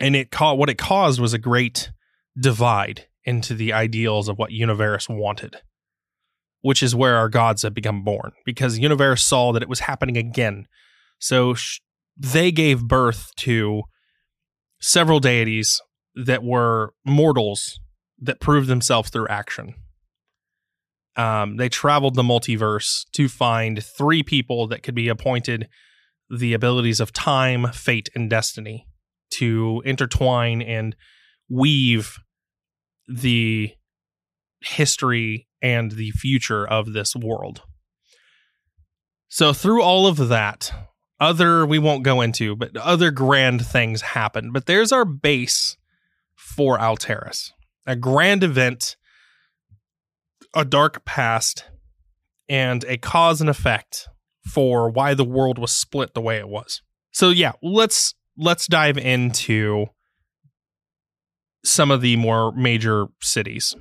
and 0.00 0.16
it 0.16 0.30
ca- 0.30 0.54
what 0.54 0.70
it 0.70 0.78
caused 0.78 1.20
was 1.20 1.32
a 1.32 1.38
great 1.38 1.90
divide 2.38 3.06
into 3.24 3.54
the 3.54 3.72
ideals 3.72 4.28
of 4.28 4.38
what 4.38 4.50
Universe 4.50 5.08
wanted. 5.08 5.56
which 6.62 6.82
is 6.82 6.94
where 6.94 7.16
our 7.16 7.28
gods 7.28 7.62
have 7.62 7.72
become 7.74 8.04
born, 8.04 8.32
because 8.44 8.78
Universe 8.78 9.22
saw 9.22 9.52
that 9.52 9.62
it 9.62 9.68
was 9.68 9.80
happening 9.80 10.16
again. 10.16 10.66
So 11.18 11.54
sh- 11.54 11.80
they 12.16 12.52
gave 12.52 12.84
birth 12.86 13.30
to 13.36 13.84
several 14.80 15.20
deities 15.20 15.80
that 16.14 16.42
were 16.42 16.92
mortals 17.04 17.80
that 18.20 18.40
proved 18.40 18.68
themselves 18.68 19.08
through 19.10 19.28
action. 19.28 19.74
Um, 21.16 21.56
they 21.56 21.68
traveled 21.68 22.14
the 22.14 22.22
multiverse 22.22 23.04
to 23.12 23.28
find 23.28 23.82
three 23.82 24.22
people 24.22 24.66
that 24.68 24.82
could 24.82 24.94
be 24.94 25.08
appointed 25.08 25.68
the 26.30 26.52
abilities 26.52 27.00
of 27.00 27.12
time, 27.12 27.70
fate, 27.72 28.08
and 28.14 28.30
destiny 28.30 28.86
to 29.32 29.82
intertwine 29.84 30.62
and 30.62 30.94
weave 31.48 32.18
the 33.08 33.72
history 34.60 35.48
and 35.62 35.92
the 35.92 36.10
future 36.12 36.66
of 36.66 36.92
this 36.92 37.16
world. 37.16 37.62
So, 39.28 39.52
through 39.52 39.82
all 39.82 40.06
of 40.06 40.28
that, 40.28 40.72
other 41.20 41.66
we 41.66 41.78
won't 41.78 42.02
go 42.02 42.20
into, 42.20 42.56
but 42.56 42.76
other 42.76 43.10
grand 43.10 43.64
things 43.64 44.00
happen. 44.00 44.52
But 44.52 44.66
there's 44.66 44.92
our 44.92 45.04
base 45.04 45.76
for 46.36 46.78
Alteris 46.78 47.52
a 47.86 47.96
grand 47.96 48.44
event, 48.44 48.96
a 50.54 50.64
dark 50.64 51.04
past, 51.04 51.64
and 52.48 52.84
a 52.84 52.96
cause 52.96 53.40
and 53.40 53.50
effect 53.50 54.08
for 54.44 54.90
why 54.90 55.14
the 55.14 55.24
world 55.24 55.58
was 55.58 55.72
split 55.72 56.14
the 56.14 56.20
way 56.20 56.38
it 56.38 56.48
was. 56.48 56.82
So 57.12 57.30
yeah, 57.30 57.52
let's 57.62 58.14
let's 58.36 58.66
dive 58.66 58.98
into 58.98 59.86
some 61.64 61.90
of 61.90 62.00
the 62.00 62.16
more 62.16 62.52
major 62.52 63.06
cities. 63.20 63.74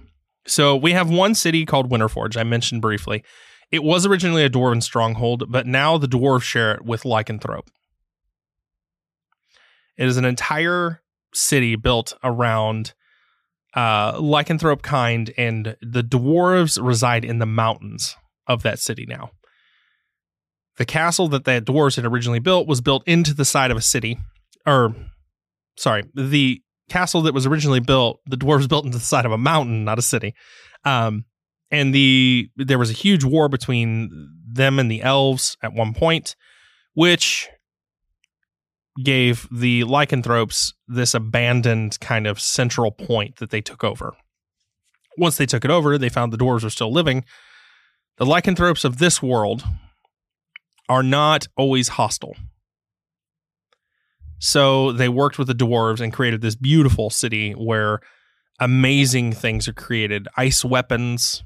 So 0.46 0.76
we 0.76 0.92
have 0.92 1.10
one 1.10 1.36
city 1.36 1.66
called 1.66 1.92
Winterforge, 1.92 2.36
I 2.36 2.44
mentioned 2.44 2.82
briefly. 2.82 3.24
It 3.72 3.84
was 3.84 4.06
originally 4.06 4.44
a 4.44 4.50
dwarven 4.50 4.82
stronghold, 4.82 5.46
but 5.50 5.68
now 5.68 5.98
the 5.98 6.08
dwarves 6.08 6.42
share 6.42 6.74
it 6.74 6.84
with 6.84 7.04
Lycanthrope. 7.04 7.68
It 9.98 10.08
is 10.08 10.18
an 10.18 10.26
entire 10.26 11.02
city 11.34 11.76
built 11.76 12.14
around 12.24 12.94
uh, 13.76 14.14
lycanthrope 14.14 14.82
kind, 14.82 15.32
and 15.38 15.76
the 15.82 16.02
dwarves 16.04 16.84
reside 16.84 17.24
in 17.24 17.40
the 17.40 17.46
mountains 17.46 18.16
of 18.48 18.64
that 18.64 18.80
city 18.80 19.06
now. 19.08 19.32
The 20.80 20.86
castle 20.86 21.28
that 21.28 21.44
the 21.44 21.62
dwarves 21.62 21.98
had 21.98 22.06
originally 22.06 22.40
built 22.40 22.66
was 22.66 22.80
built 22.80 23.04
into 23.06 23.34
the 23.34 23.44
side 23.44 23.70
of 23.70 23.76
a 23.76 23.82
city, 23.82 24.18
or 24.66 24.96
sorry, 25.78 26.06
the 26.16 26.62
castle 26.90 27.22
that 27.24 27.34
was 27.34 27.46
originally 27.46 27.82
built, 27.82 28.22
the 28.26 28.38
dwarves 28.38 28.70
built 28.70 28.86
into 28.86 28.98
the 28.98 29.04
side 29.04 29.26
of 29.26 29.34
a 29.34 29.38
mountain, 29.38 29.84
not 29.84 30.00
a 30.00 30.02
city. 30.02 30.34
Um, 30.86 31.26
and 31.70 31.94
the 31.94 32.50
there 32.56 32.80
was 32.80 32.90
a 32.90 32.94
huge 32.94 33.26
war 33.26 33.50
between 33.50 34.10
them 34.50 34.80
and 34.80 34.90
the 34.90 35.02
elves 35.02 35.58
at 35.62 35.74
one 35.74 35.94
point, 35.94 36.38
which 36.94 37.50
gave 39.04 39.50
the 39.52 39.84
lycanthropes 39.84 40.74
this 40.88 41.14
abandoned 41.14 42.00
kind 42.00 42.26
of 42.26 42.40
central 42.40 42.90
point 42.90 43.36
that 43.38 43.50
they 43.50 43.62
took 43.62 43.84
over. 43.84 44.14
Once 45.18 45.36
they 45.36 45.46
took 45.46 45.66
it 45.66 45.72
over, 45.72 45.98
they 45.98 46.08
found 46.08 46.32
the 46.32 46.38
dwarves 46.38 46.64
were 46.64 46.70
still 46.70 46.92
living. 46.92 47.26
The 48.18 48.26
lycanthropes 48.26 48.86
of 48.86 48.98
this 48.98 49.22
world 49.22 49.66
are 50.90 51.04
not 51.04 51.48
always 51.56 51.90
hostile. 51.90 52.36
So 54.40 54.92
they 54.92 55.10
worked 55.10 55.38
with 55.38 55.48
the 55.48 55.54
dwarves 55.54 56.00
and 56.00 56.12
created 56.12 56.42
this 56.42 56.56
beautiful 56.56 57.10
city 57.10 57.52
where 57.52 58.00
amazing 58.60 59.34
things 59.34 59.68
are 59.68 59.74
created 59.74 60.28
ice 60.36 60.66
weapons, 60.66 61.44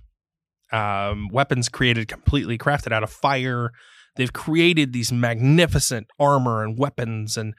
um, 0.71 1.27
weapons 1.31 1.69
created 1.69 2.07
completely 2.07 2.57
crafted 2.57 2.91
out 2.91 3.03
of 3.03 3.11
fire, 3.11 3.71
They've 4.15 4.33
created 4.33 4.93
these 4.93 5.11
magnificent 5.11 6.07
armor 6.19 6.63
and 6.63 6.77
weapons 6.77 7.35
and 7.37 7.55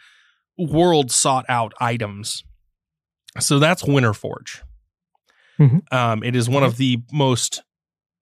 world 0.56 1.10
sought 1.10 1.44
out 1.48 1.72
items. 1.80 2.44
So 3.40 3.58
that's 3.58 3.82
Winterforge. 3.82 4.62
Mm-hmm. 5.58 5.78
Um, 5.94 6.22
it 6.22 6.36
is 6.36 6.48
one 6.48 6.62
of 6.62 6.76
the 6.76 6.98
most 7.12 7.62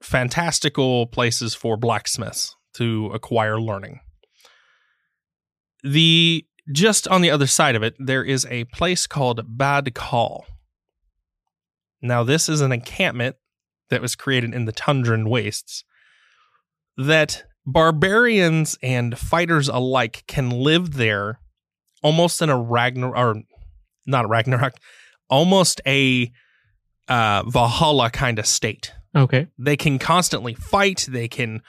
fantastical 0.03 1.07
places 1.07 1.55
for 1.55 1.77
blacksmiths 1.77 2.57
to 2.75 3.07
acquire 3.13 3.61
learning. 3.61 4.01
The 5.83 6.47
just 6.73 7.09
on 7.09 7.23
the 7.23 7.31
other 7.31 7.47
side 7.47 7.75
of 7.75 7.83
it, 7.83 7.95
there 7.99 8.23
is 8.23 8.47
a 8.49 8.65
place 8.65 9.07
called 9.07 9.41
Bad 9.59 9.95
Call. 9.95 10.47
Now, 12.01 12.23
this 12.23 12.49
is 12.49 12.61
an 12.61 12.73
encampment 12.73 13.37
that 13.91 14.01
was 14.01 14.15
created 14.15 14.55
in 14.55 14.65
the 14.65 14.73
tundran 14.73 15.29
wastes 15.29 15.85
that 16.97 17.45
barbarians 17.67 18.79
and 18.83 19.19
fighters 19.19 19.69
alike 19.69 20.25
can 20.27 20.51
live 20.51 20.95
there 20.95 21.41
almost 22.03 22.43
in 22.43 22.51
a 22.51 22.61
Ragnar 22.61 23.17
or 23.17 23.43
not 24.07 24.25
a 24.25 24.29
Ragnarok, 24.29 24.75
almost 25.29 25.81
a 25.87 26.31
uh, 27.09 27.43
Valhalla 27.47 28.11
kind 28.11 28.39
of 28.39 28.47
state. 28.47 28.93
Okay. 29.15 29.47
They 29.59 29.77
can 29.77 29.99
constantly 29.99 30.55
fight, 30.55 31.07
they 31.09 31.29
can 31.29 31.63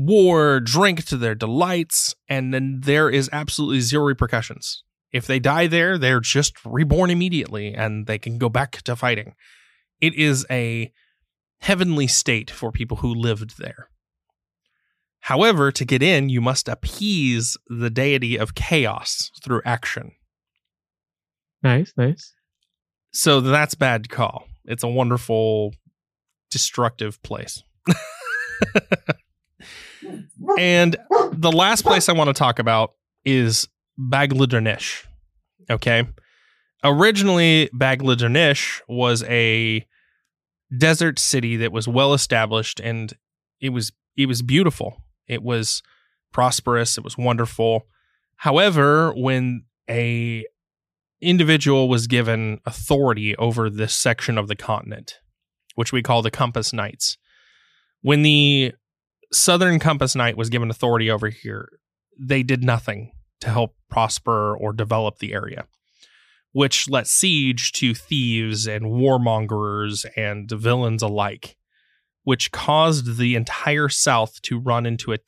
war, 0.00 0.60
drink 0.60 1.04
to 1.04 1.16
their 1.16 1.34
delights, 1.34 2.14
and 2.28 2.54
then 2.54 2.80
there 2.82 3.10
is 3.10 3.28
absolutely 3.32 3.80
zero 3.80 4.04
repercussions. 4.04 4.82
If 5.12 5.26
they 5.26 5.38
die 5.38 5.66
there, 5.66 5.98
they're 5.98 6.20
just 6.20 6.54
reborn 6.64 7.10
immediately 7.10 7.74
and 7.74 8.06
they 8.06 8.18
can 8.18 8.38
go 8.38 8.48
back 8.48 8.82
to 8.82 8.96
fighting. 8.96 9.34
It 10.00 10.14
is 10.14 10.46
a 10.50 10.92
heavenly 11.60 12.06
state 12.06 12.50
for 12.50 12.72
people 12.72 12.98
who 12.98 13.12
lived 13.12 13.58
there. 13.58 13.88
However, 15.20 15.70
to 15.72 15.84
get 15.84 16.02
in, 16.02 16.30
you 16.30 16.40
must 16.40 16.68
appease 16.68 17.56
the 17.68 17.90
deity 17.90 18.38
of 18.38 18.54
chaos 18.54 19.30
through 19.42 19.60
action. 19.64 20.12
Nice, 21.62 21.92
nice. 21.96 22.32
So 23.12 23.40
that's 23.40 23.74
bad 23.74 24.08
call. 24.08 24.46
It's 24.64 24.82
a 24.82 24.88
wonderful, 24.88 25.74
destructive 26.50 27.20
place. 27.22 27.62
and 30.58 30.96
the 31.32 31.52
last 31.52 31.82
place 31.82 32.08
I 32.08 32.12
want 32.12 32.28
to 32.28 32.34
talk 32.34 32.58
about 32.58 32.94
is 33.24 33.68
Bagladernich. 33.98 35.04
Okay. 35.70 36.06
Originally, 36.82 37.68
Bagladernich 37.74 38.80
was 38.88 39.22
a 39.24 39.86
desert 40.76 41.18
city 41.18 41.56
that 41.56 41.72
was 41.72 41.88
well 41.88 42.14
established 42.14 42.80
and 42.80 43.12
it 43.60 43.70
was 43.70 43.92
it 44.16 44.26
was 44.26 44.42
beautiful. 44.42 45.02
It 45.26 45.42
was 45.42 45.82
prosperous. 46.32 46.96
It 46.96 47.04
was 47.04 47.18
wonderful. 47.18 47.86
However, 48.36 49.12
when 49.14 49.64
a 49.88 50.44
individual 51.20 51.88
was 51.88 52.06
given 52.06 52.60
authority 52.64 53.36
over 53.36 53.68
this 53.68 53.94
section 53.94 54.38
of 54.38 54.48
the 54.48 54.56
continent, 54.56 55.20
which 55.74 55.92
we 55.92 56.02
call 56.02 56.22
the 56.22 56.30
Compass 56.30 56.72
Knights, 56.72 57.18
when 58.02 58.22
the 58.22 58.72
Southern 59.32 59.78
Compass 59.78 60.14
Knight 60.14 60.36
was 60.36 60.50
given 60.50 60.70
authority 60.70 61.10
over 61.10 61.28
here, 61.28 61.68
they 62.18 62.42
did 62.42 62.64
nothing 62.64 63.12
to 63.40 63.50
help 63.50 63.74
prosper 63.88 64.56
or 64.56 64.72
develop 64.72 65.18
the 65.18 65.32
area, 65.32 65.66
which 66.52 66.88
let 66.88 67.06
siege 67.06 67.72
to 67.72 67.94
thieves 67.94 68.66
and 68.66 68.86
warmongers 68.86 70.04
and 70.16 70.50
villains 70.50 71.02
alike 71.02 71.56
which 72.22 72.52
caused 72.52 73.16
the 73.16 73.34
entire 73.34 73.88
South 73.88 74.40
to 74.42 74.58
run 74.58 74.86
into 74.86 75.12
a, 75.12 75.18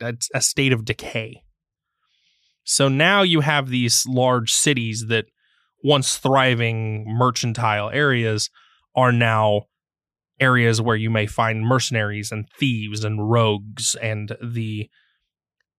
a, 0.00 0.40
state 0.40 0.72
of 0.72 0.84
decay. 0.84 1.42
So 2.64 2.88
now 2.88 3.22
you 3.22 3.40
have 3.40 3.68
these 3.68 4.04
large 4.06 4.52
cities 4.52 5.06
that 5.08 5.26
once 5.82 6.18
thriving 6.18 7.04
mercantile 7.08 7.90
areas 7.90 8.50
are 8.94 9.12
now 9.12 9.62
areas 10.40 10.80
where 10.80 10.96
you 10.96 11.10
may 11.10 11.26
find 11.26 11.66
mercenaries 11.66 12.30
and 12.30 12.48
thieves 12.58 13.04
and 13.04 13.30
rogues 13.30 13.94
and 13.96 14.36
the 14.42 14.88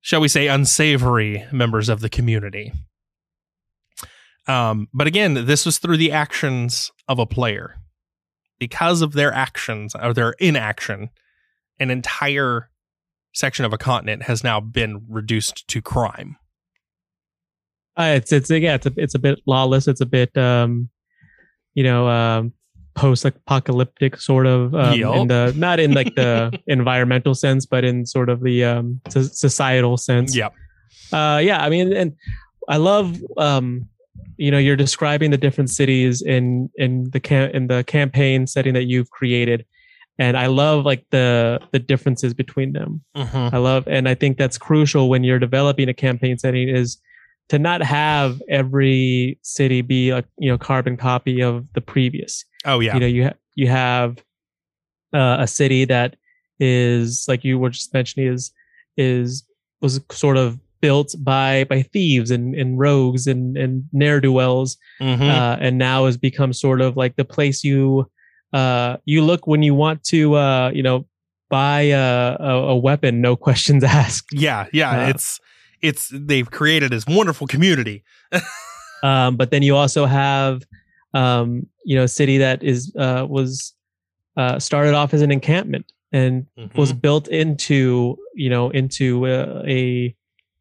shall 0.02 0.22
we 0.22 0.28
say 0.28 0.48
unsavory 0.48 1.46
members 1.52 1.90
of 1.90 2.00
the 2.00 2.10
community 2.10 2.72
um, 4.48 4.88
but 4.94 5.08
again 5.08 5.46
this 5.46 5.66
was 5.66 5.78
through 5.78 5.98
the 5.98 6.12
actions 6.12 6.92
of 7.08 7.20
a 7.20 7.26
player 7.26 7.76
because 8.60 9.02
of 9.02 9.14
their 9.14 9.34
actions 9.34 9.96
or 9.96 10.14
their 10.14 10.32
inaction, 10.40 11.10
an 11.80 11.90
entire 11.90 12.70
section 13.34 13.66
of 13.66 13.74
a 13.74 13.78
continent 13.78 14.24
has 14.24 14.44
now 14.44 14.60
been 14.60 15.06
reduced 15.08 15.68
to 15.68 15.82
crime. 15.82 16.38
Uh, 17.98 18.14
it's 18.16 18.32
it's 18.32 18.50
yeah 18.50 18.76
it's 18.76 18.86
a 18.86 18.94
it's 18.96 19.16
a 19.16 19.20
bit 19.20 19.40
lawless. 19.46 19.88
It's 19.88 20.02
a 20.02 20.06
bit 20.06 20.36
um, 20.38 20.90
you 21.74 21.84
know 21.84 22.08
um, 22.08 22.54
post 22.98 23.24
apocalyptic 23.24 24.20
sort 24.20 24.48
of 24.48 24.74
um, 24.74 25.00
yep. 25.00 25.16
in 25.16 25.28
the 25.28 25.54
not 25.56 25.80
in 25.80 25.94
like 25.94 26.16
the 26.16 26.52
environmental 26.68 27.36
sense, 27.36 27.66
but 27.66 27.86
in 27.86 28.06
sort 28.06 28.30
of 28.30 28.42
the 28.42 28.64
um, 28.64 29.00
societal 29.10 29.98
sense. 29.98 30.36
Yep. 30.36 30.54
Uh, 31.14 31.40
yeah, 31.42 31.64
I 31.64 31.70
mean, 31.70 31.94
and 31.94 32.16
I 32.68 32.78
love 32.78 33.18
um, 33.38 33.88
you 34.38 34.52
know 34.52 34.58
you're 34.58 34.76
describing 34.76 35.32
the 35.32 35.38
different 35.38 35.70
cities 35.70 36.22
in 36.22 36.70
in 36.76 37.10
the 37.12 37.20
cam- 37.20 37.52
in 37.52 37.68
the 37.68 37.84
campaign 37.84 38.48
setting 38.48 38.74
that 38.74 38.86
you've 38.86 39.10
created 39.12 39.66
and 40.20 40.38
I 40.38 40.48
love 40.48 40.86
like 40.86 41.06
the 41.12 41.60
the 41.72 41.80
differences 41.80 42.34
between 42.34 42.74
them. 42.74 43.02
Mhm. 43.16 43.54
I 43.54 43.58
love, 43.58 43.88
and 43.88 44.10
I 44.10 44.16
think 44.16 44.38
that's 44.38 44.58
crucial 44.58 45.10
when 45.10 45.24
you're 45.24 45.40
developing 45.40 45.90
a 45.90 45.94
campaign 45.94 46.38
setting 46.38 46.70
is 46.70 46.98
to 47.50 47.58
not 47.60 47.82
have 47.82 48.42
every 48.50 49.40
city 49.42 49.82
be 49.82 50.10
a 50.10 50.24
you 50.38 50.50
know 50.50 50.58
carbon 50.58 50.98
copy 50.98 51.42
of 51.42 51.66
the 51.74 51.82
previous. 51.82 52.44
Oh 52.66 52.80
yeah. 52.80 52.94
You 52.96 53.00
know, 53.00 53.06
you 53.08 53.24
ha- 53.26 53.34
you 53.56 53.68
have 53.68 54.18
uh, 55.14 55.38
a 55.40 55.48
city 55.48 55.86
that 55.86 56.16
is 56.60 57.26
like 57.28 57.44
you 57.44 57.60
were 57.60 57.70
just 57.70 57.94
mentioning 57.94 58.32
is 58.34 58.52
is 58.98 59.44
was 59.82 60.02
sort 60.12 60.38
of 60.38 60.60
built 60.82 61.16
by 61.20 61.64
by 61.66 61.82
thieves 61.82 62.30
and, 62.32 62.54
and 62.56 62.80
rogues 62.80 63.28
and 63.28 63.58
and 63.58 63.84
ne'er 63.94 64.20
do 64.20 64.32
wells, 64.32 64.78
Mhm. 65.02 65.22
uh, 65.30 65.58
and 65.60 65.78
now 65.78 66.06
has 66.06 66.18
become 66.18 66.54
sort 66.54 66.82
of 66.82 66.98
like 66.98 67.16
the 67.16 67.26
place 67.26 67.64
you 67.64 68.10
uh, 68.54 68.98
you 69.06 69.22
look 69.24 69.46
when 69.48 69.62
you 69.64 69.74
want 69.76 70.04
to 70.06 70.36
uh, 70.36 70.72
you 70.74 70.84
know 70.84 71.06
buy 71.50 71.82
a, 71.82 72.36
a, 72.40 72.54
a 72.70 72.76
weapon, 72.76 73.22
no 73.22 73.36
questions 73.48 73.84
asked. 73.84 74.28
yeah, 74.34 74.66
yeah. 74.74 75.06
uh, 75.06 75.10
it's 75.10 75.40
it's 75.82 76.10
they've 76.14 76.50
created 76.50 76.92
this 76.92 77.06
wonderful 77.08 77.48
community. 77.48 78.04
um, 79.04 79.36
but 79.38 79.52
then 79.52 79.64
you 79.64 79.76
also 79.76 80.06
have 80.06 80.64
um, 81.14 81.68
you 81.86 81.96
know 81.96 82.04
a 82.04 82.08
city 82.08 82.38
that 82.38 82.64
is 82.64 82.94
uh, 82.98 83.26
was 83.28 83.74
uh, 84.38 84.60
started 84.60 84.94
off 84.94 85.14
as 85.14 85.22
an 85.22 85.32
encampment 85.32 85.92
and 86.12 86.46
was 86.76 86.94
Mhm. 86.94 87.02
built 87.02 87.28
into 87.28 88.18
you 88.36 88.50
know 88.50 88.70
into 88.70 89.26
uh, 89.28 89.62
a 89.68 90.16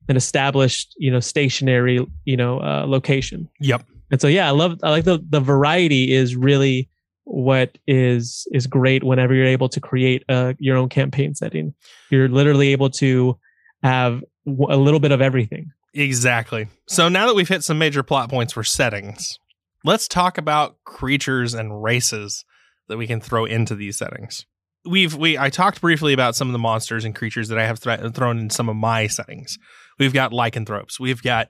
an 0.08 0.16
established 0.16 0.94
you 0.98 1.10
know 1.10 1.20
stationary 1.20 2.04
you 2.24 2.36
know 2.36 2.60
uh, 2.60 2.84
location 2.86 3.48
Yep. 3.60 3.82
and 4.10 4.20
so 4.20 4.28
yeah 4.28 4.46
i 4.46 4.50
love 4.50 4.78
i 4.82 4.90
like 4.90 5.04
the 5.04 5.18
the 5.30 5.40
variety 5.40 6.12
is 6.12 6.36
really 6.36 6.88
what 7.24 7.76
is 7.88 8.46
is 8.52 8.66
great 8.68 9.02
whenever 9.02 9.34
you're 9.34 9.46
able 9.46 9.68
to 9.68 9.80
create 9.80 10.22
uh, 10.28 10.52
your 10.58 10.76
own 10.76 10.88
campaign 10.88 11.34
setting 11.34 11.74
you're 12.10 12.28
literally 12.28 12.68
able 12.68 12.88
to 12.90 13.36
have 13.82 14.22
a 14.46 14.76
little 14.76 15.00
bit 15.00 15.12
of 15.12 15.20
everything 15.20 15.72
Exactly. 15.96 16.68
So 16.86 17.08
now 17.08 17.26
that 17.26 17.34
we've 17.34 17.48
hit 17.48 17.64
some 17.64 17.78
major 17.78 18.02
plot 18.02 18.28
points 18.28 18.52
for 18.52 18.62
settings, 18.62 19.38
let's 19.82 20.06
talk 20.06 20.36
about 20.36 20.76
creatures 20.84 21.54
and 21.54 21.82
races 21.82 22.44
that 22.88 22.98
we 22.98 23.06
can 23.06 23.20
throw 23.20 23.46
into 23.46 23.74
these 23.74 23.96
settings. 23.96 24.44
We've 24.84 25.14
we 25.14 25.38
I 25.38 25.48
talked 25.48 25.80
briefly 25.80 26.12
about 26.12 26.36
some 26.36 26.48
of 26.48 26.52
the 26.52 26.58
monsters 26.58 27.04
and 27.04 27.14
creatures 27.14 27.48
that 27.48 27.58
I 27.58 27.66
have 27.66 27.78
thre- 27.78 28.08
thrown 28.08 28.38
in 28.38 28.50
some 28.50 28.68
of 28.68 28.76
my 28.76 29.06
settings. 29.06 29.58
We've 29.98 30.12
got 30.12 30.34
lycanthropes. 30.34 31.00
We've 31.00 31.22
got 31.22 31.48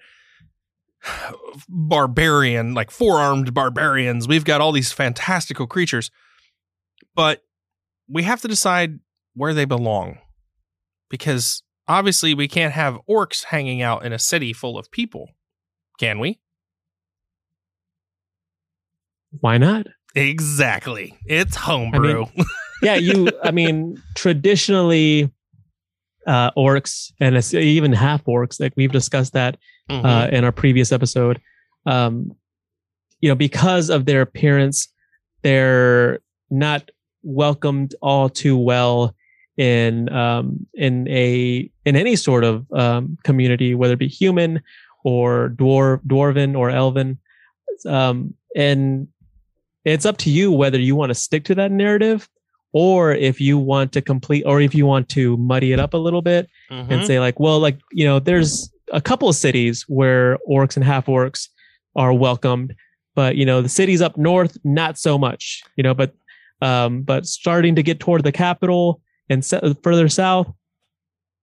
barbarian, 1.69 2.73
like 2.73 2.93
four-armed 2.93 3.53
barbarians. 3.53 4.29
We've 4.29 4.45
got 4.45 4.61
all 4.61 4.73
these 4.73 4.93
fantastical 4.93 5.67
creatures. 5.67 6.11
But 7.17 7.43
we 8.09 8.23
have 8.23 8.41
to 8.43 8.49
decide 8.49 9.01
where 9.35 9.55
they 9.55 9.65
belong. 9.65 10.19
Because 11.11 11.63
obviously 11.89 12.35
we 12.35 12.49
can't 12.49 12.73
have 12.73 12.99
orcs 13.09 13.45
hanging 13.45 13.83
out 13.83 14.05
in 14.05 14.13
a 14.13 14.19
city 14.19 14.53
full 14.53 14.79
of 14.79 14.91
people. 14.91 15.31
Can 15.99 16.19
we? 16.19 16.41
why 19.41 19.59
not 19.59 19.87
Exactly. 20.15 21.15
It's 21.27 21.57
homebrew. 21.57 22.25
yeah 22.83 22.95
you 22.95 23.29
i 23.43 23.51
mean 23.51 24.01
traditionally 24.15 25.31
uh 26.27 26.51
orcs 26.53 27.11
and 27.21 27.37
even 27.55 27.93
half 27.93 28.25
orcs 28.25 28.59
like 28.61 28.73
we've 28.77 28.93
discussed 28.93 29.33
that 29.35 29.59
Mhm. 29.91 30.05
uh 30.05 30.29
in 30.35 30.45
our 30.45 30.53
previous 30.53 30.91
episode 30.93 31.41
um 31.87 32.33
you 33.21 33.29
know 33.29 33.35
because 33.35 33.89
of 33.91 34.05
their 34.07 34.23
appearance 34.23 34.89
they're 35.43 36.21
not 36.51 36.91
welcomed 37.23 37.95
all 38.01 38.29
too 38.29 38.57
well 38.57 39.15
in 39.57 40.09
um 40.13 40.67
in 40.75 41.09
a 41.09 41.71
in 41.85 41.97
any 41.97 42.15
sort 42.17 42.45
of 42.45 42.71
um 42.73 43.17
community 43.25 43.75
whether 43.75 43.95
it 43.95 43.99
be 43.99 44.09
human 44.09 44.61
or 45.05 45.51
dwarf 45.57 46.01
dwarven 46.07 46.57
or 46.57 46.69
elven 46.71 47.19
um 47.87 48.35
and 48.55 49.09
it's 49.85 50.05
up 50.05 50.17
to 50.19 50.31
you 50.31 50.53
whether 50.53 50.79
you 50.79 50.95
want 50.97 51.11
to 51.11 51.15
stick 51.15 51.45
to 51.45 51.55
that 51.55 51.71
narrative 51.73 52.29
or 52.73 53.13
if 53.15 53.41
you 53.41 53.57
want 53.57 53.93
to 53.93 54.03
complete 54.03 54.43
or 54.45 54.61
if 54.61 54.75
you 54.75 54.85
want 54.85 55.09
to 55.09 55.37
muddy 55.39 55.73
it 55.73 55.79
up 55.81 55.95
a 55.95 55.99
little 55.99 56.23
bit 56.23 56.49
Mhm. 56.71 56.91
and 56.91 57.07
say 57.07 57.19
like 57.21 57.41
well 57.41 57.59
like 57.59 57.79
you 57.93 58.05
know 58.05 58.19
there's 58.19 58.71
a 58.93 59.01
couple 59.01 59.29
of 59.29 59.37
cities 59.37 59.85
where 59.89 60.39
orcs 60.49 60.77
and 60.77 60.85
half 60.85 61.07
orcs 61.07 61.49
are 61.95 62.13
welcomed 62.13 62.75
but 63.15 63.37
you 63.37 63.47
know 63.47 63.63
the 63.63 63.69
cities 63.71 64.03
up 64.03 64.17
north 64.19 64.59
not 64.65 64.99
so 64.99 65.17
much 65.17 65.63
you 65.77 65.83
know 65.83 65.95
but 65.95 66.13
um 66.61 67.03
but 67.03 67.25
starting 67.27 67.75
to 67.77 67.83
get 67.83 68.01
toward 68.01 68.23
the 68.25 68.33
capital 68.33 69.01
and 69.29 69.45
further 69.83 70.09
south 70.09 70.49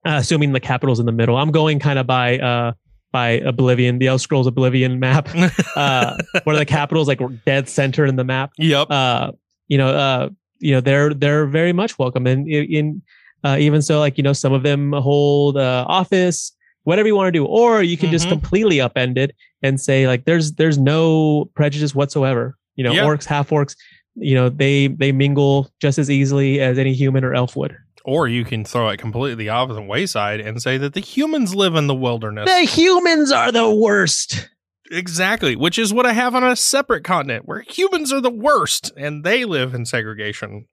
uh, 0.05 0.17
assuming 0.19 0.51
the 0.51 0.59
capital's 0.59 0.99
in 0.99 1.05
the 1.05 1.11
middle 1.11 1.37
i'm 1.37 1.51
going 1.51 1.79
kind 1.79 1.97
of 1.99 2.05
by 2.07 2.37
uh 2.39 2.71
by 3.11 3.29
oblivion 3.45 3.99
the 3.99 4.07
elder 4.07 4.19
scrolls 4.19 4.47
oblivion 4.47 4.99
map 4.99 5.29
uh 5.75 6.15
where 6.43 6.55
the 6.55 6.65
capital's 6.65 7.07
like 7.07 7.19
dead 7.45 7.69
center 7.69 8.05
in 8.05 8.15
the 8.15 8.23
map 8.23 8.51
yep. 8.57 8.89
uh 8.89 9.31
you 9.67 9.77
know 9.77 9.89
uh 9.89 10.29
you 10.59 10.71
know 10.73 10.81
they're 10.81 11.13
they're 11.13 11.45
very 11.45 11.73
much 11.73 11.97
welcome 11.99 12.25
and 12.27 12.47
in, 12.47 12.65
in 12.65 13.01
uh, 13.45 13.57
even 13.59 13.81
so 13.81 13.99
like 13.99 14.17
you 14.17 14.23
know 14.23 14.31
some 14.31 14.53
of 14.53 14.63
them 14.63 14.93
hold 14.93 15.57
uh, 15.57 15.83
office 15.89 16.53
whatever 16.83 17.07
you 17.09 17.15
want 17.15 17.27
to 17.27 17.31
do 17.31 17.43
or 17.45 17.83
you 17.83 17.97
can 17.97 18.09
just 18.09 18.25
Mhm. 18.27 18.29
completely 18.29 18.77
upend 18.77 19.17
it 19.17 19.35
and 19.61 19.81
say 19.81 20.07
like 20.07 20.23
there's 20.23 20.53
there's 20.53 20.77
no 20.77 21.49
prejudice 21.53 21.93
whatsoever 21.93 22.57
you 22.75 22.83
know 22.85 22.93
Yeah. 22.93 23.03
orcs 23.03 23.25
half 23.25 23.49
orcs 23.49 23.75
you 24.15 24.35
know 24.35 24.49
they 24.49 24.87
they 24.87 25.11
mingle 25.11 25.71
just 25.79 25.97
as 25.97 26.09
easily 26.09 26.59
as 26.59 26.77
any 26.77 26.93
human 26.93 27.23
or 27.23 27.33
elf 27.33 27.55
would 27.55 27.75
or 28.05 28.27
you 28.27 28.43
can 28.43 28.65
throw 28.65 28.89
it 28.89 28.97
completely 28.97 29.47
off 29.47 29.69
the 29.69 29.81
wayside 29.81 30.41
and 30.41 30.61
say 30.61 30.77
that 30.77 30.93
the 30.93 30.99
humans 30.99 31.55
live 31.55 31.75
in 31.75 31.87
the 31.87 31.95
wilderness. 31.95 32.49
the 32.49 32.65
humans 32.65 33.31
are 33.31 33.51
the 33.51 33.73
worst 33.73 34.49
Exactly, 34.91 35.55
which 35.55 35.79
is 35.79 35.93
what 35.93 36.05
I 36.05 36.13
have 36.13 36.35
on 36.35 36.43
a 36.43 36.55
separate 36.55 37.03
continent 37.03 37.47
where 37.47 37.61
humans 37.61 38.13
are 38.13 38.21
the 38.21 38.29
worst 38.29 38.91
and 38.95 39.23
they 39.23 39.43
live 39.43 39.73
in 39.73 39.85
segregation 39.85 40.67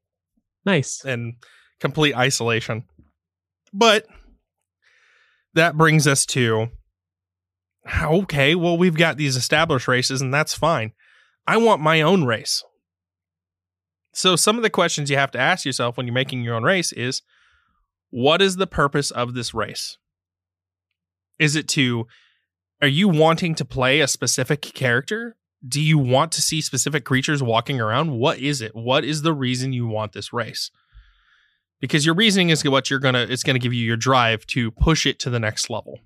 nice 0.65 1.05
and 1.05 1.35
complete 1.81 2.15
isolation. 2.15 2.85
But 3.73 4.07
that 5.55 5.77
brings 5.77 6.07
us 6.07 6.27
to 6.27 6.69
okay, 8.03 8.55
well, 8.55 8.77
we've 8.77 8.97
got 8.97 9.17
these 9.17 9.37
established 9.37 9.89
races 9.89 10.21
and 10.21 10.35
that's 10.35 10.55
fine. 10.55 10.93
I 11.47 11.57
want 11.57 11.81
my 11.81 12.03
own 12.03 12.25
race. 12.25 12.63
So, 14.13 14.37
some 14.37 14.57
of 14.57 14.63
the 14.63 14.71
questions 14.71 15.11
you 15.11 15.17
have 15.17 15.31
to 15.33 15.39
ask 15.39 15.65
yourself 15.65 15.97
when 15.97 16.07
you're 16.07 16.15
making 16.15 16.43
your 16.43 16.55
own 16.55 16.65
race 16.65 16.93
is 16.93 17.23
what 18.11 18.43
is 18.43 18.57
the 18.57 18.67
purpose 18.67 19.11
of 19.11 19.35
this 19.35 19.55
race? 19.55 19.99
Is 21.39 21.57
it 21.57 21.69
to, 21.69 22.07
are 22.83 22.89
you 22.89 23.09
wanting 23.09 23.55
to 23.55 23.65
play 23.65 24.01
a 24.01 24.09
specific 24.09 24.61
character? 24.61 25.37
Do 25.67 25.81
you 25.81 25.99
want 25.99 26.33
to 26.33 26.43
see 26.43 26.61
specific 26.61 27.05
creatures 27.05 27.43
walking 27.43 27.81
around? 27.81 28.13
What 28.13 28.39
is 28.39 28.61
it? 28.61 28.75
What 28.75 29.05
is 29.05 29.23
the 29.23 29.33
reason 29.33 29.73
you 29.73 29.87
want 29.87 30.13
this 30.13 30.33
race? 30.33 30.71
Because 31.81 32.05
your 32.05 32.15
reasoning 32.15 32.51
is 32.51 32.65
what 32.65 32.91
you're 32.91 32.99
gonna, 32.99 33.27
it's 33.29 33.43
gonna 33.43 33.59
give 33.59 33.73
you 33.73 33.85
your 33.85 33.97
drive 33.97 34.45
to 34.49 34.71
push 34.73 35.07
it 35.07 35.19
to 35.21 35.31
the 35.31 35.41
next 35.41 35.71
level. 35.71 36.01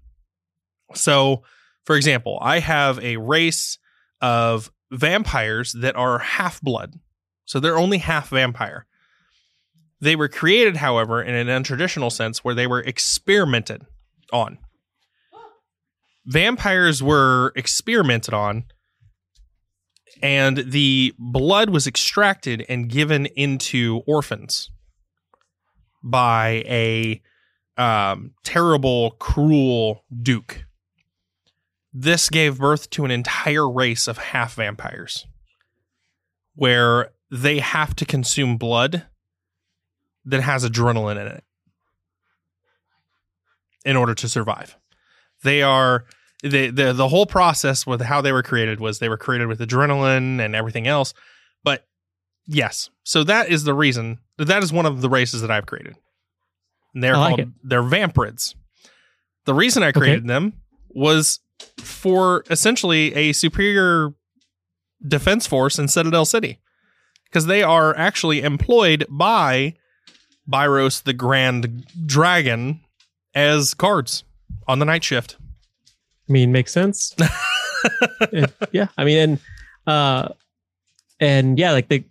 So, 0.94 1.42
for 1.84 1.96
example, 1.96 2.38
I 2.40 2.60
have 2.60 3.02
a 3.02 3.16
race 3.16 3.78
of 4.20 4.70
vampires 4.90 5.72
that 5.72 5.96
are 5.96 6.18
half 6.18 6.60
blood. 6.60 6.94
So 7.44 7.60
they're 7.60 7.78
only 7.78 7.98
half 7.98 8.30
vampire. 8.30 8.86
They 10.00 10.16
were 10.16 10.28
created, 10.28 10.76
however, 10.76 11.22
in 11.22 11.34
an 11.34 11.46
untraditional 11.46 12.12
sense 12.12 12.44
where 12.44 12.54
they 12.54 12.66
were 12.66 12.80
experimented 12.80 13.86
on. 14.32 14.58
Vampires 16.26 17.02
were 17.02 17.52
experimented 17.54 18.34
on, 18.34 18.64
and 20.22 20.58
the 20.58 21.14
blood 21.18 21.70
was 21.70 21.86
extracted 21.86 22.64
and 22.68 22.88
given 22.88 23.26
into 23.26 24.02
orphans 24.06 24.70
by 26.02 26.64
a 26.66 27.22
um, 27.76 28.32
terrible, 28.42 29.12
cruel 29.12 30.04
duke. 30.22 30.64
This 31.92 32.28
gave 32.28 32.58
birth 32.58 32.90
to 32.90 33.04
an 33.04 33.10
entire 33.10 33.70
race 33.70 34.08
of 34.08 34.18
half 34.18 34.54
vampires 34.54 35.26
where 36.54 37.10
they 37.30 37.58
have 37.58 37.96
to 37.96 38.04
consume 38.04 38.56
blood 38.56 39.06
that 40.24 40.40
has 40.40 40.68
adrenaline 40.68 41.20
in 41.20 41.26
it 41.26 41.44
in 43.84 43.96
order 43.96 44.14
to 44.14 44.28
survive. 44.28 44.76
They 45.42 45.62
are 45.62 46.04
the 46.42 46.70
the 46.70 46.92
the 46.92 47.08
whole 47.08 47.26
process 47.26 47.86
with 47.86 48.00
how 48.00 48.20
they 48.20 48.32
were 48.32 48.42
created 48.42 48.80
was 48.80 48.98
they 48.98 49.08
were 49.08 49.16
created 49.16 49.48
with 49.48 49.60
adrenaline 49.60 50.40
and 50.40 50.54
everything 50.54 50.86
else. 50.86 51.14
But 51.62 51.86
yes, 52.46 52.90
so 53.02 53.24
that 53.24 53.50
is 53.50 53.64
the 53.64 53.74
reason 53.74 54.18
that 54.38 54.62
is 54.62 54.72
one 54.72 54.86
of 54.86 55.00
the 55.00 55.08
races 55.08 55.40
that 55.42 55.50
I've 55.50 55.66
created. 55.66 55.96
And 56.94 57.02
they're 57.02 57.16
like 57.16 57.36
called 57.36 57.40
it. 57.40 57.48
they're 57.62 57.82
vampirids. 57.82 58.54
The 59.44 59.54
reason 59.54 59.82
I 59.82 59.92
created 59.92 60.26
them 60.26 60.54
was 60.88 61.40
for 61.78 62.44
essentially 62.50 63.14
a 63.14 63.32
superior 63.32 64.14
defense 65.06 65.46
force 65.46 65.78
in 65.78 65.88
Citadel 65.88 66.24
City 66.24 66.60
because 67.34 67.46
they 67.46 67.64
are 67.64 67.96
actually 67.96 68.42
employed 68.42 69.04
by 69.10 69.74
Byros 70.48 71.02
the 71.02 71.12
Grand 71.12 71.84
Dragon 72.06 72.80
as 73.34 73.74
guards 73.74 74.22
on 74.68 74.78
the 74.78 74.84
night 74.84 75.02
shift. 75.02 75.36
I 76.28 76.32
mean, 76.32 76.52
makes 76.52 76.72
sense. 76.72 77.14
Yeah, 78.72 78.86
I 78.96 79.04
mean, 79.04 79.18
and 79.18 79.38
uh, 79.86 80.28
and 81.20 81.58
yeah, 81.58 81.72
like 81.72 81.88
the 81.88 82.02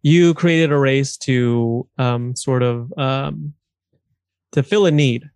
you 0.00 0.32
created 0.32 0.72
a 0.72 0.78
race 0.78 1.18
to 1.18 1.86
um 1.98 2.34
sort 2.34 2.62
of 2.62 2.90
um 2.96 3.52
to 4.52 4.62
fill 4.62 4.86
a 4.86 4.90
need. 4.90 5.28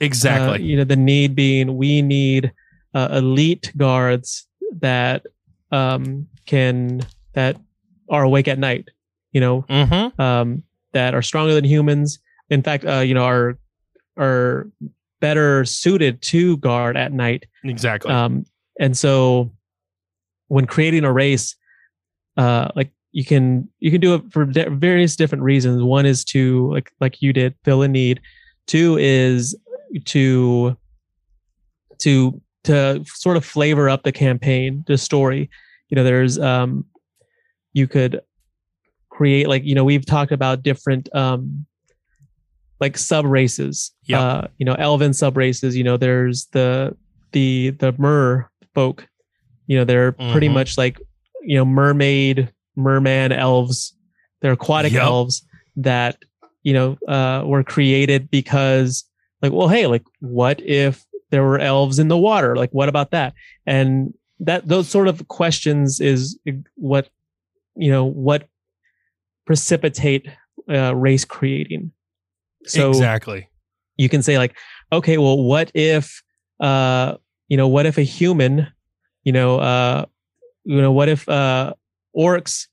Exactly. 0.00 0.54
Uh, 0.54 0.56
you 0.56 0.76
know, 0.76 0.82
the 0.82 0.96
need 0.96 1.36
being 1.36 1.76
we 1.76 2.02
need 2.02 2.52
uh, 2.92 3.08
elite 3.12 3.72
guards 3.76 4.48
that 4.80 5.24
um 5.70 6.26
can 6.44 7.02
that 7.34 7.56
are 8.08 8.22
awake 8.22 8.48
at 8.48 8.58
night. 8.58 8.88
You 9.32 9.40
know, 9.40 9.62
mm-hmm. 9.68 10.20
um, 10.20 10.62
that 10.92 11.14
are 11.14 11.22
stronger 11.22 11.54
than 11.54 11.64
humans. 11.64 12.18
In 12.48 12.62
fact, 12.62 12.84
uh, 12.84 13.00
you 13.00 13.14
know, 13.14 13.24
are 13.24 13.58
are 14.18 14.70
better 15.20 15.64
suited 15.64 16.22
to 16.22 16.56
guard 16.58 16.96
at 16.96 17.12
night. 17.12 17.46
Exactly. 17.64 18.12
Um, 18.12 18.44
and 18.78 18.96
so, 18.96 19.50
when 20.48 20.66
creating 20.66 21.04
a 21.04 21.12
race, 21.12 21.56
uh, 22.36 22.68
like 22.74 22.90
you 23.12 23.24
can 23.24 23.68
you 23.78 23.90
can 23.90 24.00
do 24.00 24.14
it 24.14 24.22
for 24.30 24.44
di- 24.44 24.68
various 24.68 25.16
different 25.16 25.42
reasons. 25.42 25.82
One 25.82 26.06
is 26.06 26.24
to 26.26 26.70
like 26.72 26.92
like 27.00 27.22
you 27.22 27.32
did 27.32 27.54
fill 27.64 27.82
a 27.82 27.88
need. 27.88 28.20
Two 28.66 28.96
is 28.98 29.54
to 30.06 30.76
to 31.98 32.40
to 32.64 33.04
sort 33.06 33.36
of 33.36 33.44
flavor 33.44 33.88
up 33.88 34.02
the 34.02 34.12
campaign, 34.12 34.84
the 34.86 34.98
story. 34.98 35.48
You 35.88 35.94
know, 35.94 36.04
there's 36.04 36.38
um, 36.38 36.84
you 37.76 37.86
could 37.86 38.20
create 39.10 39.48
like 39.48 39.62
you 39.64 39.74
know 39.74 39.84
we've 39.84 40.06
talked 40.06 40.32
about 40.32 40.62
different 40.62 41.14
um 41.14 41.66
like 42.80 42.96
sub 42.98 43.24
races 43.26 43.92
Yep. 44.06 44.20
uh 44.20 44.42
you 44.58 44.64
know 44.66 44.74
elven 44.74 45.12
sub 45.12 45.36
races 45.36 45.76
you 45.76 45.84
know 45.84 45.96
there's 45.96 46.46
the 46.52 46.96
the 47.32 47.70
the 47.70 47.92
mer 47.98 48.50
folk 48.74 49.06
you 49.66 49.76
know 49.78 49.84
they're 49.84 50.12
pretty 50.12 50.48
Mhm. 50.48 50.54
much 50.54 50.78
like 50.78 50.98
you 51.42 51.56
know 51.56 51.64
mermaid 51.64 52.50
merman 52.76 53.30
elves 53.32 53.94
they're 54.40 54.52
aquatic 54.52 54.92
Yep. 54.92 55.02
elves 55.02 55.46
that 55.76 56.16
you 56.62 56.72
know 56.72 56.96
uh 57.08 57.42
were 57.46 57.62
created 57.64 58.30
because 58.30 59.04
like 59.42 59.52
well 59.52 59.68
hey 59.68 59.86
like 59.86 60.04
what 60.20 60.60
if 60.62 61.04
there 61.30 61.42
were 61.42 61.58
elves 61.58 61.98
in 61.98 62.08
the 62.08 62.16
water 62.18 62.56
like 62.56 62.70
what 62.70 62.88
about 62.88 63.10
that 63.10 63.34
and 63.66 64.14
that 64.40 64.68
those 64.68 64.88
sort 64.88 65.08
of 65.08 65.26
questions 65.28 66.00
is 66.00 66.38
what 66.76 67.08
you 67.76 67.90
know 67.90 68.04
what 68.04 68.48
precipitate 69.46 70.28
uh, 70.68 70.94
race 70.94 71.24
creating 71.24 71.92
so 72.64 72.88
exactly. 72.88 73.48
you 73.96 74.08
can 74.08 74.22
say 74.22 74.38
like 74.38 74.56
okay 74.92 75.18
well 75.18 75.42
what 75.42 75.70
if 75.74 76.22
uh 76.60 77.14
you 77.48 77.56
know 77.56 77.68
what 77.68 77.86
if 77.86 77.98
a 77.98 78.02
human 78.02 78.66
you 79.24 79.32
know 79.32 79.58
uh 79.58 80.04
you 80.64 80.80
know 80.80 80.92
what 80.92 81.08
if 81.08 81.28
uh 81.28 81.72
orcs 82.16 82.66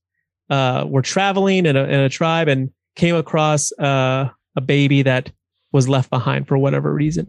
uh 0.49 0.85
were 0.87 1.01
traveling 1.01 1.65
in 1.65 1.75
a, 1.75 1.83
in 1.83 1.99
a 1.99 2.09
tribe 2.09 2.47
and 2.47 2.71
came 2.95 3.15
across 3.15 3.71
uh 3.79 4.27
a 4.55 4.61
baby 4.61 5.01
that 5.01 5.31
was 5.71 5.89
left 5.89 6.09
behind 6.09 6.47
for 6.47 6.57
whatever 6.57 6.93
reason 6.93 7.27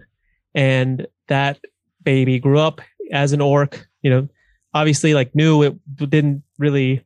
and 0.55 1.07
that 1.29 1.59
baby 2.03 2.39
grew 2.39 2.59
up 2.59 2.81
as 3.13 3.33
an 3.33 3.41
orc 3.41 3.87
you 4.03 4.11
know 4.11 4.29
obviously 4.73 5.15
like 5.15 5.35
knew 5.35 5.63
it 5.63 5.77
didn't 5.97 6.43
really 6.59 7.05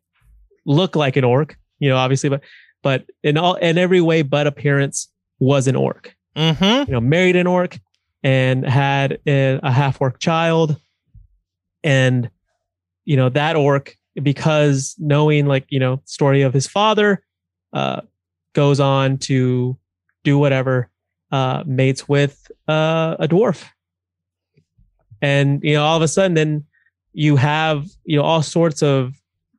look 0.69 0.95
like 0.95 1.17
an 1.17 1.25
orc 1.25 1.57
you 1.81 1.89
know 1.89 1.97
obviously 1.97 2.29
but 2.29 2.43
but 2.83 3.05
in 3.25 3.37
all 3.37 3.55
in 3.57 3.77
every 3.79 4.01
way 4.01 4.23
but 4.23 4.47
appearance 4.47 5.09
was 5.41 5.67
an 5.67 5.75
orc 5.75 6.15
Mm-hmm. 6.39 6.89
you 6.89 6.93
know, 6.93 7.01
married 7.01 7.35
an 7.35 7.49
orc 7.49 7.81
and 8.23 8.65
had 8.65 9.19
a, 9.27 9.59
a 9.63 9.73
half 9.73 10.01
orc 10.01 10.21
child. 10.21 10.77
And, 11.83 12.31
you 13.05 13.17
know, 13.17 13.29
that 13.31 13.57
orc, 13.57 13.97
because 14.23 14.95
knowing 14.99 15.47
like, 15.47 15.67
you 15.69 15.81
know, 15.81 16.01
story 16.05 16.43
of 16.43 16.55
his 16.55 16.69
father, 16.69 17.25
uh, 17.73 18.03
goes 18.53 18.79
on 18.79 19.19
to 19.19 19.77
do 20.23 20.39
whatever, 20.39 20.91
uh, 21.33 21.65
mates 21.67 22.09
with, 22.09 22.51
uh, 22.69 23.17
a 23.19 23.27
dwarf. 23.27 23.65
And, 25.21 25.61
you 25.65 25.75
know, 25.75 25.85
all 25.85 25.97
of 25.97 26.03
a 26.03 26.09
sudden 26.09 26.35
then 26.35 26.65
you 27.13 27.35
have, 27.35 27.87
you 28.05 28.17
know, 28.17 28.23
all 28.23 28.43
sorts 28.43 28.81
of 28.81 29.13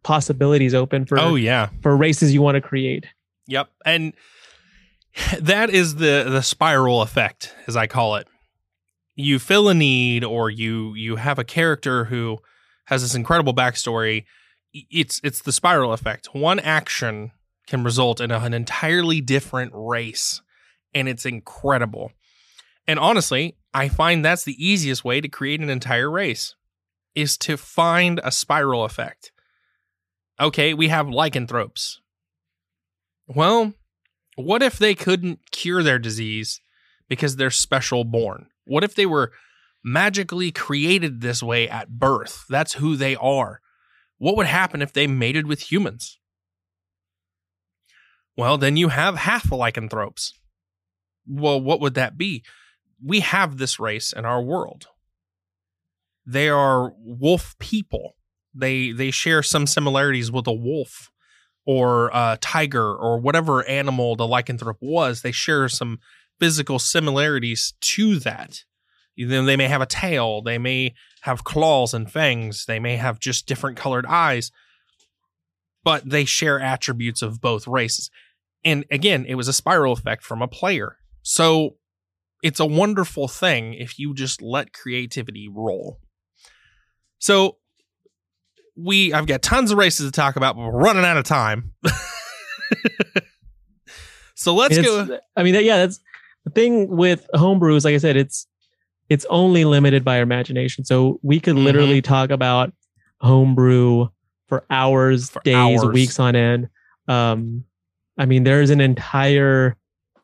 possibilities 0.04 0.74
open 0.74 1.06
for, 1.06 1.20
Oh 1.20 1.36
yeah. 1.36 1.70
for 1.82 1.96
races 1.96 2.34
you 2.34 2.42
want 2.42 2.56
to 2.56 2.62
create. 2.62 3.06
Yep. 3.48 3.70
And 3.86 4.14
that 5.40 5.70
is 5.70 5.96
the 5.96 6.26
the 6.30 6.42
spiral 6.42 7.02
effect, 7.02 7.54
as 7.68 7.76
I 7.76 7.88
call 7.88 8.16
it. 8.16 8.28
You 9.16 9.40
fill 9.40 9.68
a 9.70 9.74
need 9.74 10.24
or 10.24 10.50
you 10.50 10.94
you 10.96 11.18
have 11.18 11.40
a 11.40 11.44
character 11.44 12.06
who 12.06 12.40
has 12.86 13.02
this 13.02 13.16
incredible 13.16 13.54
backstory. 13.54 14.26
It's 14.74 15.20
it's 15.24 15.42
the 15.42 15.52
spiral 15.52 15.94
effect. 15.94 16.34
One 16.34 16.60
action 16.60 17.32
can 17.68 17.84
result 17.84 18.22
in 18.22 18.32
a- 18.32 18.40
an 18.40 18.54
entirely 18.54 19.22
different 19.22 19.72
race. 19.76 20.42
And 20.94 21.08
it's 21.08 21.26
incredible. 21.26 22.12
And 22.88 22.98
honestly, 22.98 23.58
I 23.76 23.90
find 23.90 24.26
that's 24.26 24.44
the 24.44 24.56
easiest 24.64 25.06
way 25.06 25.22
to 25.22 25.28
create 25.28 25.60
an 25.60 25.70
entire 25.70 26.10
race 26.10 26.56
is 27.14 27.38
to 27.40 27.58
find 27.58 28.20
a 28.24 28.32
spiral 28.32 28.84
effect. 28.86 29.32
Okay, 30.40 30.74
we 30.74 30.88
have 30.88 31.10
lycanthropes. 31.10 32.00
Well, 33.28 33.74
what 34.36 34.64
if 34.64 34.78
they 34.78 34.96
couldn't 34.96 35.52
cure 35.52 35.84
their 35.84 36.00
disease 36.00 36.62
because 37.10 37.36
they're 37.36 37.52
special 37.52 38.06
born? 38.06 38.48
What 38.64 38.84
if 38.84 38.96
they 38.96 39.06
were 39.06 39.34
magically 39.84 40.52
created 40.52 41.20
this 41.20 41.44
way 41.44 41.68
at 41.68 41.90
birth? 42.00 42.46
That's 42.50 42.74
who 42.74 42.96
they 42.96 43.16
are. 43.18 43.62
What 44.18 44.38
would 44.38 44.48
happen 44.48 44.82
if 44.82 44.94
they 44.94 45.08
mated 45.08 45.46
with 45.46 45.72
humans? 45.72 46.20
Well, 48.38 48.58
then 48.58 48.78
you 48.78 48.88
have 48.90 49.16
half 49.18 49.52
lycanthropes. 49.52 50.34
Well, 51.28 51.60
what 51.60 51.82
would 51.82 51.96
that 51.96 52.18
be? 52.18 52.44
We 53.04 53.20
have 53.20 53.58
this 53.58 53.80
race 53.80 54.14
in 54.14 54.26
our 54.26 54.42
world. 54.42 54.88
They 56.26 56.48
are 56.48 56.94
wolf 56.98 57.58
people. 57.60 58.16
They 58.54 58.92
they 58.92 59.12
share 59.12 59.44
some 59.44 59.68
similarities 59.68 60.32
with 60.32 60.48
a 60.48 60.54
wolf 60.54 61.12
or 61.66 62.10
a 62.14 62.38
tiger 62.42 62.96
or 62.96 63.20
whatever 63.20 63.64
animal 63.68 64.16
the 64.16 64.28
lycanthrope 64.28 64.78
was, 64.82 65.22
they 65.22 65.32
share 65.32 65.70
some 65.70 66.00
physical 66.40 66.80
similarities 66.80 67.74
to 67.82 68.18
that. 68.20 68.64
Then 69.16 69.46
they 69.46 69.58
may 69.58 69.68
have 69.68 69.82
a 69.82 69.86
tail, 69.86 70.42
they 70.42 70.58
may 70.58 70.96
have 71.22 71.44
claws 71.44 71.94
and 71.94 72.10
fangs, 72.10 72.66
they 72.66 72.80
may 72.80 72.96
have 72.96 73.20
just 73.20 73.46
different 73.46 73.78
colored 73.78 74.06
eyes, 74.08 74.52
but 75.84 76.10
they 76.10 76.26
share 76.26 76.60
attributes 76.60 77.22
of 77.22 77.42
both 77.42 77.68
races. 77.68 78.10
And 78.64 78.86
again, 78.90 79.26
it 79.28 79.36
was 79.36 79.48
a 79.48 79.54
spiral 79.54 79.94
effect 79.94 80.24
from 80.24 80.42
a 80.42 80.48
player. 80.48 80.98
So 81.22 81.76
it's 82.42 82.60
a 82.60 82.66
wonderful 82.66 83.28
thing 83.28 83.74
if 83.74 84.00
you 84.00 84.14
just 84.14 84.42
let 84.42 84.74
creativity 84.74 85.48
roll. 85.54 86.00
So 87.20 87.58
we 88.84 89.14
I've 89.14 89.26
got 89.28 89.42
tons 89.42 89.72
of 89.72 89.78
races 89.78 90.06
to 90.06 90.12
talk 90.12 90.36
about, 90.36 90.56
but 90.56 90.64
we're 90.64 90.80
running 90.80 91.04
out 91.06 91.18
of 91.18 91.24
time. 91.26 91.74
so 94.36 94.54
let's 94.54 94.78
And 94.78 94.86
go. 94.86 95.20
I 95.36 95.44
mean, 95.44 95.56
yeah, 95.56 95.78
that's 95.78 96.00
the 96.46 96.52
thing 96.52 96.88
with 96.90 97.28
homebrew 97.34 97.76
is 97.76 97.86
like 97.86 97.96
I 97.96 97.98
said, 97.98 98.16
it's 98.16 98.48
it's 99.10 99.26
only 99.30 99.66
limited 99.66 100.06
by 100.06 100.18
our 100.18 100.24
imagination. 100.24 100.86
So 100.86 101.20
we 101.24 101.40
could 101.40 101.56
Mhm. 101.56 101.64
literally 101.64 102.02
talk 102.02 102.30
about 102.30 102.72
homebrew 103.22 104.08
for 104.48 104.64
hours, 104.70 105.30
For 105.32 105.42
days, 105.44 105.84
hours. 105.84 105.94
weeks 105.94 106.20
on 106.20 106.36
end. 106.36 106.70
Um, 107.08 107.64
I 108.18 108.26
mean, 108.26 108.44
there's 108.44 108.70
an 108.70 108.82
entire 108.82 109.76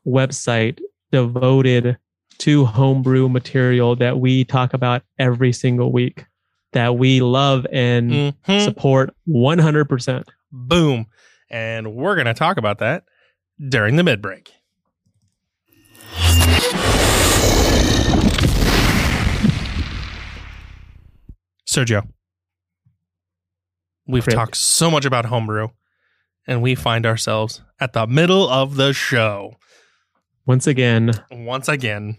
website 0.08 0.80
devoted 1.12 1.98
to 2.38 2.66
homebrew 2.66 3.28
material 3.30 3.96
that 3.96 4.20
we 4.20 4.44
talk 4.44 4.74
about 4.74 5.02
every 5.18 5.52
single 5.54 5.92
week 5.92 6.26
that 6.76 6.98
we 6.98 7.22
love 7.22 7.66
and 7.72 8.12
Mhm. 8.48 8.64
support 8.64 9.16
100%. 9.26 10.30
Boom. 10.52 11.08
And 11.50 11.96
we're 11.96 12.16
going 12.16 12.28
to 12.28 12.34
talk 12.34 12.58
about 12.58 12.78
that 12.80 13.04
during 13.70 13.96
the 13.96 14.04
mid 14.04 14.22
break. 14.22 14.52
Sergio, 21.68 22.08
we've 24.08 24.26
talked 24.26 24.56
so 24.56 24.92
much 24.92 25.06
about 25.06 25.26
homebrew, 25.26 25.70
and 26.48 26.62
we 26.62 26.76
find 26.76 27.06
ourselves 27.06 27.62
at 27.80 27.94
the 27.94 28.06
middle 28.08 28.48
of 28.50 28.76
the 28.76 28.94
show. 28.94 29.56
Once 30.46 30.68
again, 30.68 31.12
Once 31.32 31.68
again, 31.68 32.18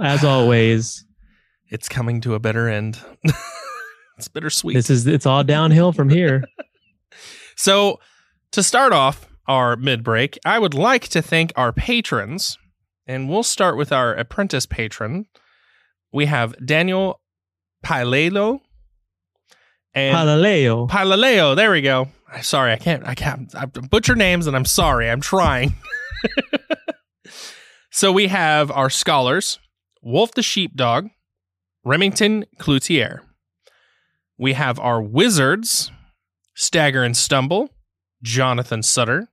as 0.00 0.22
always, 0.24 1.04
it's 1.68 1.88
coming 1.88 2.20
to 2.22 2.34
a 2.34 2.38
better 2.38 2.68
end. 2.68 3.00
it's 4.16 4.28
bittersweet. 4.28 4.74
this 4.74 4.90
is 4.90 5.06
it's 5.06 5.26
all 5.26 5.44
downhill 5.44 5.92
from 5.92 6.08
here. 6.10 6.44
So, 7.58 8.00
To 8.52 8.62
start 8.62 8.92
off 8.92 9.26
our 9.48 9.76
mid 9.76 10.04
break, 10.04 10.38
I 10.44 10.58
would 10.58 10.74
like 10.74 11.08
to 11.08 11.22
thank 11.22 11.54
our 11.56 11.72
patrons, 11.72 12.58
and 13.06 13.30
we'll 13.30 13.42
start 13.42 13.78
with 13.78 13.92
our 13.92 14.14
apprentice 14.14 14.66
patron. 14.66 15.24
We 16.12 16.26
have 16.26 16.54
Daniel 16.64 17.20
Pilelo 17.82 18.60
and 19.94 20.14
Palaleo. 20.14 20.88
Pilaleo. 20.90 21.56
There 21.56 21.70
we 21.70 21.80
go. 21.80 22.08
I'm 22.30 22.42
Sorry, 22.42 22.72
I 22.72 22.76
can't. 22.76 23.06
I 23.06 23.14
can't. 23.14 23.54
I 23.54 23.64
butcher 23.64 24.14
names, 24.14 24.46
and 24.46 24.54
I'm 24.54 24.66
sorry. 24.66 25.08
I'm 25.08 25.22
trying. 25.22 25.74
so 27.90 28.12
we 28.12 28.26
have 28.26 28.70
our 28.70 28.90
scholars: 28.90 29.58
Wolf 30.02 30.32
the 30.32 30.42
Sheepdog, 30.42 31.08
Remington 31.84 32.44
Cloutier. 32.58 33.20
We 34.38 34.52
have 34.54 34.78
our 34.78 35.00
wizards: 35.02 35.90
Stagger 36.54 37.02
and 37.02 37.16
Stumble, 37.16 37.70
Jonathan 38.22 38.82
Sutter, 38.82 39.28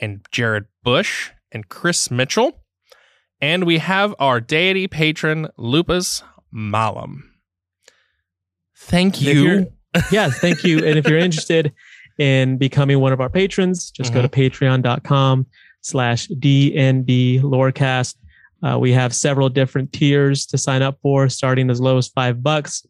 and 0.00 0.24
Jared 0.30 0.66
Bush, 0.82 1.30
and 1.52 1.68
Chris 1.68 2.10
Mitchell. 2.10 2.60
And 3.40 3.64
we 3.64 3.78
have 3.78 4.14
our 4.18 4.40
deity 4.40 4.88
patron, 4.88 5.48
Lupus 5.56 6.22
Malam. 6.50 7.30
Thank 8.76 9.20
you. 9.20 9.72
yes, 10.10 10.38
thank 10.38 10.64
you. 10.64 10.84
And 10.84 10.98
if 10.98 11.06
you're 11.06 11.18
interested 11.18 11.72
in 12.18 12.58
becoming 12.58 13.00
one 13.00 13.12
of 13.12 13.20
our 13.20 13.28
patrons, 13.28 13.90
just 13.90 14.12
go 14.12 14.22
to 14.22 14.28
patreon.com 14.28 15.46
slash 15.80 16.28
DND 16.28 17.42
Lorecast. 17.42 18.16
Uh, 18.62 18.78
we 18.78 18.92
have 18.92 19.14
several 19.14 19.48
different 19.48 19.92
tiers 19.92 20.46
to 20.46 20.56
sign 20.56 20.80
up 20.80 20.98
for, 21.02 21.28
starting 21.28 21.70
as 21.70 21.80
low 21.80 21.98
as 21.98 22.08
five 22.08 22.42
bucks. 22.42 22.86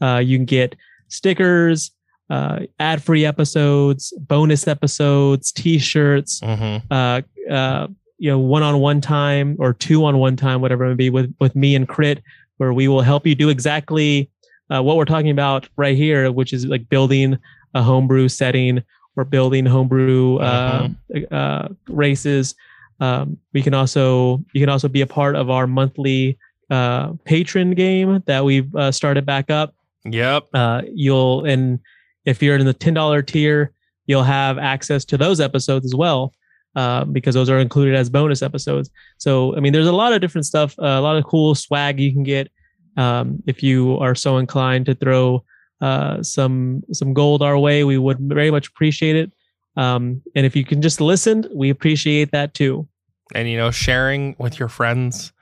Uh, 0.00 0.18
you 0.24 0.38
can 0.38 0.44
get 0.46 0.74
stickers, 1.08 1.90
uh, 2.30 2.60
ad-free 2.78 3.24
episodes, 3.26 4.12
bonus 4.28 4.68
episodes, 4.68 5.50
t-shirts, 5.52 6.40
Mhm. 6.40 6.82
uh, 6.90 7.22
uh, 7.52 7.88
you 8.18 8.30
know, 8.30 8.38
one-on-one 8.38 9.00
time 9.00 9.56
or 9.58 9.72
two-on-one 9.72 10.36
time, 10.36 10.60
whatever 10.60 10.84
it 10.84 10.88
may 10.90 10.94
be, 10.94 11.10
with 11.10 11.34
with 11.40 11.56
me 11.56 11.74
and 11.74 11.88
Crit, 11.88 12.22
where 12.58 12.72
we 12.72 12.86
will 12.88 13.00
help 13.02 13.26
you 13.26 13.34
do 13.34 13.48
exactly 13.48 14.30
uh, 14.70 14.80
what 14.80 14.96
we're 14.96 15.04
talking 15.04 15.30
about 15.30 15.68
right 15.76 15.96
here, 15.96 16.30
which 16.30 16.52
is 16.52 16.64
like 16.66 16.88
building 16.88 17.36
a 17.74 17.82
homebrew 17.82 18.28
setting 18.28 18.80
or 19.16 19.24
building 19.24 19.66
homebrew 19.66 20.36
uh, 20.38 20.88
uh, 21.32 21.68
races. 21.88 22.54
Um, 23.00 23.38
we 23.52 23.62
can 23.62 23.74
also 23.74 24.44
you 24.52 24.60
can 24.60 24.68
also 24.68 24.86
be 24.86 25.00
a 25.00 25.06
part 25.06 25.34
of 25.34 25.50
our 25.50 25.66
monthly 25.66 26.38
uh, 26.70 27.14
patron 27.24 27.72
game 27.72 28.22
that 28.26 28.44
we've 28.44 28.72
uh, 28.76 28.92
started 28.92 29.26
back 29.26 29.50
up 29.50 29.74
Yep. 30.04 30.48
uh, 30.54 30.82
you'll 30.92 31.44
and 31.44 31.78
if 32.24 32.42
you're 32.42 32.56
in 32.56 32.66
the 32.66 32.74
ten 32.74 32.94
dollar 32.94 33.22
tier, 33.22 33.72
you'll 34.06 34.22
have 34.22 34.58
access 34.58 35.04
to 35.06 35.16
those 35.16 35.40
episodes 35.40 35.86
as 35.86 35.94
well, 35.94 36.32
uh, 36.76 37.04
because 37.04 37.34
those 37.34 37.50
are 37.50 37.58
included 37.58 37.94
as 37.94 38.10
bonus 38.10 38.42
episodes. 38.42 38.90
So 39.18 39.56
I 39.56 39.60
mean, 39.60 39.72
there's 39.72 39.86
a 39.86 39.92
lot 39.92 40.12
of 40.12 40.20
different 40.20 40.46
stuff, 40.46 40.74
uh, 40.78 40.84
a 40.84 41.00
lot 41.00 41.16
of 41.16 41.24
cool 41.24 41.54
swag 41.54 42.00
you 42.00 42.12
can 42.12 42.22
get 42.22 42.50
um, 42.96 43.42
if 43.46 43.62
you 43.62 43.98
are 43.98 44.14
so 44.14 44.38
inclined 44.38 44.86
to 44.86 44.94
throw 44.94 45.44
uh, 45.80 46.22
some 46.22 46.82
some 46.92 47.14
gold 47.14 47.42
our 47.42 47.58
way. 47.58 47.84
We 47.84 47.98
would 47.98 48.18
very 48.20 48.50
much 48.50 48.68
appreciate 48.68 49.16
it. 49.16 49.32
Um, 49.76 50.22
and 50.34 50.44
if 50.44 50.56
you 50.56 50.64
can 50.64 50.82
just 50.82 51.00
listen, 51.00 51.46
we 51.54 51.70
appreciate 51.70 52.32
that 52.32 52.54
too. 52.54 52.88
And 53.34 53.48
you 53.48 53.56
know, 53.56 53.70
sharing 53.70 54.36
with 54.38 54.58
your 54.58 54.68
friends 54.68 55.32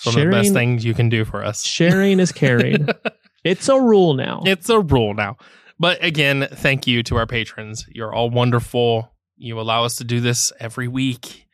is 0.00 0.06
one 0.06 0.18
of 0.18 0.24
the 0.24 0.30
best 0.30 0.52
things 0.52 0.84
you 0.84 0.94
can 0.94 1.08
do 1.08 1.24
for 1.24 1.44
us. 1.44 1.64
Sharing 1.64 2.20
is 2.20 2.32
caring. 2.32 2.88
it's 3.44 3.68
a 3.68 3.80
rule 3.80 4.14
now. 4.14 4.42
It's 4.44 4.68
a 4.68 4.80
rule 4.80 5.14
now. 5.14 5.36
But 5.78 6.02
again, 6.04 6.46
thank 6.50 6.86
you 6.86 7.02
to 7.04 7.16
our 7.16 7.26
patrons. 7.26 7.86
You're 7.88 8.14
all 8.14 8.30
wonderful. 8.30 9.12
You 9.36 9.60
allow 9.60 9.84
us 9.84 9.96
to 9.96 10.04
do 10.04 10.20
this 10.20 10.52
every 10.60 10.86
week. 10.86 11.48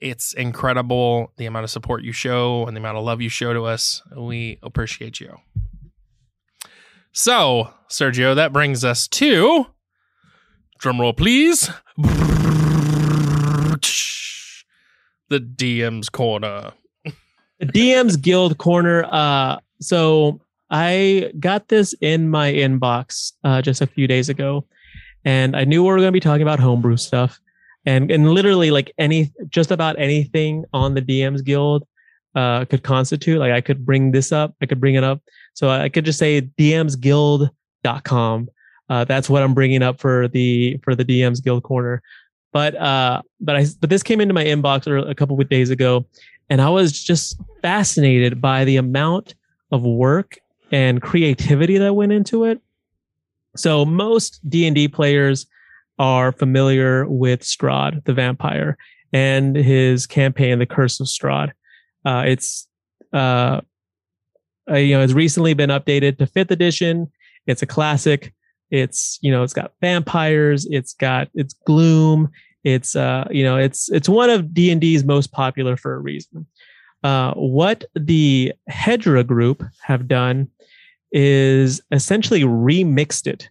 It's 0.00 0.32
incredible 0.32 1.32
the 1.36 1.46
amount 1.46 1.64
of 1.64 1.70
support 1.70 2.02
you 2.02 2.12
show 2.12 2.66
and 2.66 2.76
the 2.76 2.80
amount 2.80 2.98
of 2.98 3.04
love 3.04 3.20
you 3.20 3.28
show 3.28 3.52
to 3.52 3.64
us. 3.64 4.02
We 4.16 4.58
appreciate 4.62 5.20
you. 5.20 5.36
So, 7.12 7.70
Sergio, 7.88 8.34
that 8.34 8.52
brings 8.52 8.84
us 8.84 9.06
to 9.08 9.66
drumroll, 10.80 11.16
please. 11.16 11.70
The 15.28 15.38
DM's 15.38 16.08
corner. 16.08 16.72
the 17.60 17.66
DM's 17.66 18.16
Guild 18.16 18.58
Corner. 18.58 19.04
Uh, 19.04 19.58
so 19.80 20.40
I 20.70 21.32
got 21.40 21.68
this 21.68 21.94
in 22.00 22.30
my 22.30 22.52
inbox 22.52 23.32
uh, 23.42 23.60
just 23.60 23.80
a 23.80 23.86
few 23.86 24.06
days 24.06 24.28
ago, 24.28 24.66
and 25.24 25.56
I 25.56 25.64
knew 25.64 25.82
we 25.82 25.88
were 25.88 25.96
going 25.96 26.08
to 26.08 26.12
be 26.12 26.20
talking 26.20 26.42
about 26.42 26.60
homebrew 26.60 26.96
stuff, 26.96 27.40
and 27.84 28.10
and 28.10 28.30
literally 28.30 28.70
like 28.70 28.92
any 28.98 29.32
just 29.48 29.70
about 29.70 29.98
anything 29.98 30.64
on 30.72 30.94
the 30.94 31.02
DM's 31.02 31.42
Guild 31.42 31.86
uh, 32.34 32.64
could 32.66 32.84
constitute. 32.84 33.38
Like 33.38 33.52
I 33.52 33.60
could 33.60 33.84
bring 33.84 34.12
this 34.12 34.30
up, 34.30 34.54
I 34.62 34.66
could 34.66 34.80
bring 34.80 34.94
it 34.94 35.02
up, 35.02 35.20
so 35.54 35.70
I 35.70 35.88
could 35.88 36.04
just 36.04 36.18
say 36.18 36.42
DMsGuild.com. 36.42 38.48
Uh, 38.88 39.04
that's 39.04 39.30
what 39.30 39.42
I'm 39.42 39.54
bringing 39.54 39.82
up 39.82 40.00
for 40.00 40.28
the 40.28 40.78
for 40.82 40.94
the 40.94 41.04
DM's 41.04 41.40
Guild 41.40 41.64
Corner. 41.64 42.02
But 42.52 42.76
uh, 42.76 43.22
but 43.40 43.56
I 43.56 43.66
but 43.80 43.90
this 43.90 44.04
came 44.04 44.20
into 44.20 44.34
my 44.34 44.44
inbox 44.44 44.86
a 44.86 45.14
couple 45.16 45.40
of 45.40 45.48
days 45.48 45.70
ago, 45.70 46.06
and 46.48 46.60
I 46.60 46.68
was 46.68 46.92
just 46.92 47.40
fascinated 47.60 48.40
by 48.40 48.64
the 48.64 48.76
amount 48.76 49.34
of 49.72 49.82
work 49.82 50.38
and 50.70 51.02
creativity 51.02 51.78
that 51.78 51.94
went 51.94 52.12
into 52.12 52.44
it. 52.44 52.60
So 53.56 53.84
most 53.84 54.40
D 54.48 54.66
and 54.66 54.74
D 54.74 54.88
players 54.88 55.46
are 55.98 56.32
familiar 56.32 57.06
with 57.06 57.40
Strahd, 57.42 58.04
the 58.04 58.14
vampire, 58.14 58.78
and 59.12 59.56
his 59.56 60.06
campaign, 60.06 60.58
The 60.58 60.66
Curse 60.66 61.00
of 61.00 61.06
Strahd. 61.08 61.50
Uh, 62.04 62.24
it's 62.26 62.66
uh, 63.12 63.60
uh, 64.70 64.76
you 64.76 64.96
know 64.96 65.02
it's 65.02 65.12
recently 65.12 65.54
been 65.54 65.70
updated 65.70 66.18
to 66.18 66.26
fifth 66.26 66.50
edition. 66.50 67.10
It's 67.46 67.62
a 67.62 67.66
classic. 67.66 68.32
It's 68.70 69.18
you 69.20 69.30
know 69.30 69.42
it's 69.42 69.52
got 69.52 69.72
vampires. 69.80 70.66
It's 70.70 70.94
got 70.94 71.28
it's 71.34 71.54
gloom. 71.66 72.30
It's 72.62 72.94
uh 72.94 73.26
you 73.30 73.42
know 73.42 73.56
it's 73.56 73.90
it's 73.90 74.08
one 74.08 74.30
of 74.30 74.54
D 74.54 74.70
and 74.70 74.80
D's 74.80 75.04
most 75.04 75.32
popular 75.32 75.76
for 75.76 75.94
a 75.94 75.98
reason. 75.98 76.46
Uh, 77.02 77.32
what 77.34 77.84
the 77.94 78.52
Hydra 78.68 79.24
group 79.24 79.64
have 79.82 80.06
done 80.06 80.48
is 81.12 81.80
essentially 81.90 82.42
remixed 82.42 83.26
it. 83.26 83.48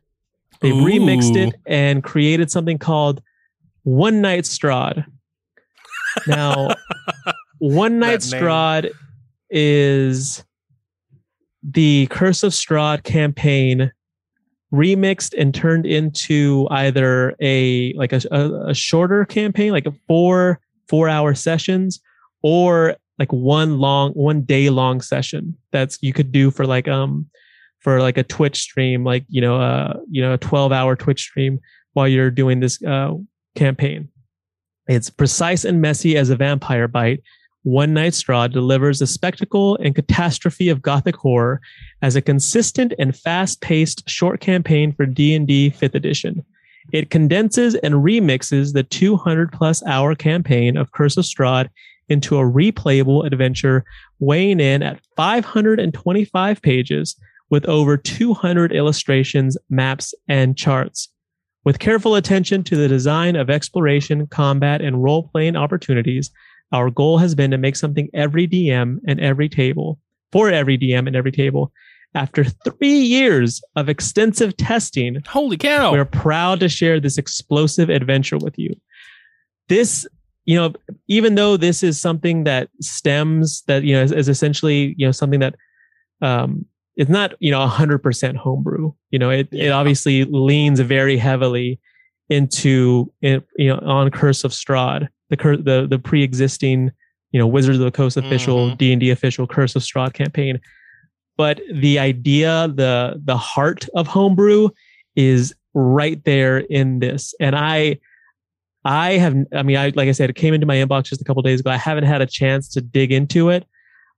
They 0.62 0.72
Ooh. 0.72 0.84
remixed 0.84 1.36
it 1.36 1.56
and 1.66 2.04
created 2.04 2.52
something 2.52 2.78
called 2.78 3.22
One 3.84 4.22
Night 4.22 4.44
Strahd. 4.44 5.06
Now, 6.28 6.76
One 7.60 8.00
Night. 8.00 8.20
Strahd 8.20 8.92
is 9.50 10.44
the 11.64 12.08
Curse 12.10 12.44
of 12.44 12.54
Strahd 12.54 13.04
campaign 13.04 13.92
remixed 14.74 15.34
and 15.38 15.54
turned 15.54 15.86
into 15.86 16.68
either 16.70 17.36
a 17.42 17.94
like 17.94 18.14
a, 18.14 18.22
a, 18.32 18.70
a 18.70 18.74
shorter 18.74 19.26
campaign, 19.26 19.72
like 19.72 19.86
a 19.86 19.94
four 20.08 20.60
four 20.88 21.10
hour 21.10 21.34
sessions, 21.34 22.00
or 22.42 22.96
like 23.20 23.32
one 23.32 23.78
long 23.78 24.12
one 24.14 24.42
day 24.42 24.70
long 24.70 25.02
session 25.02 25.56
that's 25.72 26.00
you 26.02 26.14
could 26.14 26.32
do 26.32 26.50
for 26.50 26.66
like 26.66 26.88
um 26.88 27.28
for 27.80 28.02
like 28.02 28.18
a 28.18 28.24
Twitch 28.24 28.60
stream, 28.62 29.04
like 29.04 29.26
you 29.28 29.42
know 29.42 29.60
uh 29.62 29.94
you 30.10 30.22
know 30.22 30.34
a 30.34 30.38
twelve 30.38 30.72
hour 30.72 30.96
Twitch 30.96 31.22
stream 31.22 31.60
while 31.94 32.08
you're 32.08 32.32
doing 32.32 32.62
this 32.62 32.82
uh 32.84 33.14
campaign. 33.56 34.10
It's 34.88 35.10
precise 35.10 35.66
and 35.66 35.82
messy 35.82 36.18
as 36.18 36.30
a 36.30 36.36
vampire 36.36 36.88
bite. 36.88 37.22
One 37.64 37.94
Night 37.94 38.14
Strahd 38.14 38.54
delivers 38.54 39.02
a 39.02 39.08
spectacle 39.08 39.78
and 39.78 39.94
catastrophe 39.94 40.70
of 40.70 40.82
gothic 40.82 41.16
horror 41.16 41.60
as 42.02 42.16
a 42.16 42.22
consistent 42.22 42.94
and 42.98 43.16
fast-paced 43.16 44.10
short 44.10 44.40
campaign 44.40 44.94
for 44.94 45.06
D&D 45.06 45.72
5th 45.72 45.94
edition. 45.94 46.44
It 46.94 47.10
condenses 47.10 47.76
and 47.76 47.96
remixes 47.96 48.74
the 48.74 48.84
200 48.84 49.52
plus 49.52 49.84
hour 49.86 50.16
campaign 50.16 50.78
of 50.78 50.94
Curse 50.94 51.18
of 51.18 51.26
Strahd 51.26 51.70
into 52.10 52.38
a 52.38 52.44
replayable 52.44 53.26
adventure 53.26 53.86
weighing 54.20 54.60
in 54.60 54.84
at 54.84 55.02
525 55.16 56.62
pages 56.62 57.16
with 57.50 57.66
over 57.66 57.98
200 57.98 58.72
illustrations, 58.72 59.58
maps, 59.70 60.14
and 60.28 60.58
charts. 60.58 61.10
With 61.66 61.80
careful 61.80 62.16
attention 62.16 62.64
to 62.66 62.76
the 62.76 62.88
design 62.88 63.36
of 63.36 63.50
exploration, 63.50 64.28
combat, 64.28 64.82
and 64.82 65.04
role 65.04 65.28
playing 65.28 65.56
opportunities, 65.56 66.32
our 66.72 66.90
goal 66.90 67.18
has 67.18 67.36
been 67.36 67.52
to 67.52 67.58
make 67.58 67.76
something 67.76 68.10
every 68.14 68.48
DM 68.48 69.00
and 69.08 69.20
every 69.20 69.50
table 69.50 70.00
for 70.32 70.50
every 70.50 70.78
DM 70.78 71.08
and 71.08 71.16
every 71.16 71.32
table. 71.32 71.72
After 72.16 72.44
three 72.44 73.00
years 73.00 73.62
of 73.76 73.90
extensive 73.90 74.58
testing, 74.58 75.22
Holy 75.28 75.58
cow. 75.58 75.92
we're 75.92 76.06
proud 76.06 76.60
to 76.62 76.70
share 76.70 77.00
this 77.00 77.18
explosive 77.18 77.90
adventure 77.90 78.38
with 78.38 78.58
you. 78.58 78.76
This, 79.68 80.08
you 80.50 80.56
know, 80.56 80.74
even 81.08 81.36
though 81.36 81.58
this 81.58 81.84
is 81.84 82.02
something 82.02 82.44
that 82.46 82.70
stems 82.82 83.62
that 83.68 83.84
you 83.84 83.94
know 83.94 84.02
is, 84.02 84.12
is 84.12 84.28
essentially 84.28 84.96
you 84.98 85.06
know 85.06 85.12
something 85.12 85.40
that 85.42 85.54
um, 86.24 86.66
it's 86.96 87.10
not 87.10 87.36
you 87.40 87.52
know 87.52 87.68
hundred 87.68 88.00
percent 88.00 88.36
homebrew. 88.36 88.92
You 89.12 89.20
know, 89.20 89.30
it 89.30 89.48
it 89.52 89.70
obviously 89.70 90.26
leans 90.26 90.80
very 90.80 91.18
heavily 91.18 91.80
into 92.30 93.14
you 93.22 93.44
know 93.60 93.78
on 93.86 94.10
Curse 94.10 94.44
of 94.44 94.52
Strahd, 94.52 95.08
the 95.30 95.38
cur- 95.38 95.58
the 95.58 95.86
the 95.88 96.00
pre-existing 96.00 96.92
you 97.32 97.40
know 97.40 97.46
Wizards 97.46 97.78
of 97.78 97.86
the 97.86 97.92
Coast 97.92 98.18
official 98.18 98.72
Mhm. 98.72 98.78
D 98.80 98.92
and 98.92 99.00
D 99.00 99.12
official 99.12 99.46
Curse 99.46 99.76
of 99.76 99.84
Strahd 99.84 100.14
campaign. 100.14 100.60
But 101.38 101.62
the 101.72 102.00
idea, 102.00 102.74
the 102.74 103.22
the 103.24 103.38
heart 103.38 103.88
of 103.94 104.08
homebrew 104.08 104.70
is 105.16 105.54
right 105.76 106.20
there 106.26 106.58
in 106.58 107.02
this, 107.02 107.36
and 107.40 107.56
I. 107.56 108.00
I 108.86 109.14
have, 109.14 109.36
I 109.54 109.64
mean, 109.64 109.78
I 109.78 109.92
like 109.96 110.08
I 110.08 110.14
said, 110.14 110.30
it 110.30 110.36
came 110.36 110.54
into 110.54 110.66
my 110.66 110.76
inbox 110.76 111.06
just 111.06 111.22
a 111.22 111.24
couple 111.24 111.42
days 111.42 111.60
ago. 111.60 111.70
I 111.70 111.78
haven't 111.78 112.06
had 112.06 112.22
a 112.22 112.26
chance 112.26 112.70
to 112.70 112.82
dig 112.82 113.12
into 113.12 113.50
it, 113.50 113.66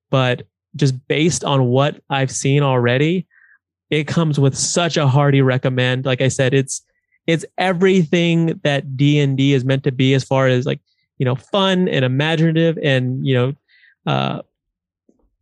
but 0.09 0.43
just 0.75 1.07
based 1.07 1.43
on 1.43 1.65
what 1.65 2.01
I've 2.09 2.31
seen 2.31 2.63
already, 2.63 3.27
it 3.89 4.07
comes 4.07 4.39
with 4.39 4.55
such 4.55 4.97
a 4.97 5.07
hearty 5.07 5.41
recommend. 5.41 6.05
Like 6.05 6.21
I 6.21 6.27
said, 6.27 6.53
it's 6.53 6.81
it's 7.27 7.45
everything 7.57 8.59
that 8.63 8.95
D 8.95 9.19
and 9.19 9.37
D 9.37 9.53
is 9.53 9.65
meant 9.65 9.83
to 9.83 9.91
be 9.91 10.13
as 10.13 10.23
far 10.23 10.47
as 10.47 10.65
like 10.65 10.79
you 11.17 11.25
know 11.25 11.35
fun 11.35 11.87
and 11.87 12.05
imaginative 12.05 12.77
and 12.81 13.25
you 13.25 13.33
know 13.33 13.53
uh 14.05 14.41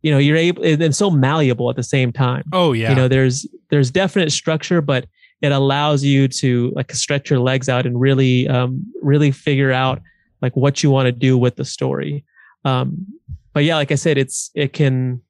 you 0.02 0.10
know 0.10 0.18
you're 0.18 0.36
able 0.36 0.62
and 0.64 0.94
so 0.94 1.10
malleable 1.10 1.70
at 1.70 1.76
the 1.76 1.82
same 1.82 2.12
time. 2.12 2.44
Oh 2.52 2.72
yeah. 2.72 2.90
You 2.90 2.96
know, 2.96 3.08
there's 3.08 3.46
there's 3.68 3.90
definite 3.90 4.32
structure, 4.32 4.80
but 4.80 5.06
it 5.42 5.52
allows 5.52 6.04
you 6.04 6.28
to 6.28 6.72
like 6.76 6.92
stretch 6.92 7.30
your 7.30 7.40
legs 7.40 7.68
out 7.68 7.86
and 7.86 8.00
really 8.00 8.46
um 8.48 8.84
really 9.02 9.30
figure 9.30 9.72
out 9.72 10.00
like 10.42 10.54
what 10.56 10.82
you 10.82 10.90
want 10.90 11.06
to 11.06 11.12
do 11.12 11.36
with 11.36 11.56
the 11.56 11.64
story. 11.64 12.24
Um 12.64 13.06
but 13.52 13.64
yeah, 13.64 13.76
like 13.76 13.90
I 13.90 13.96
said, 13.96 14.18
it's 14.18 14.50
it 14.54 14.72
can 14.72 15.20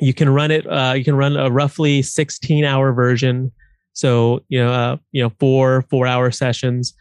you 0.00 0.12
can 0.12 0.28
run 0.28 0.50
it 0.50 0.66
uh 0.66 0.94
you 0.96 1.04
can 1.04 1.16
run 1.16 1.36
a 1.36 1.50
roughly 1.50 2.02
16 2.02 2.64
hour 2.64 2.92
version. 2.92 3.52
So, 3.92 4.44
you 4.48 4.58
know, 4.58 4.72
uh, 4.72 4.96
you 5.12 5.22
know, 5.22 5.32
four 5.40 5.82
four 5.88 6.06
hour 6.06 6.30
sessions, 6.30 6.92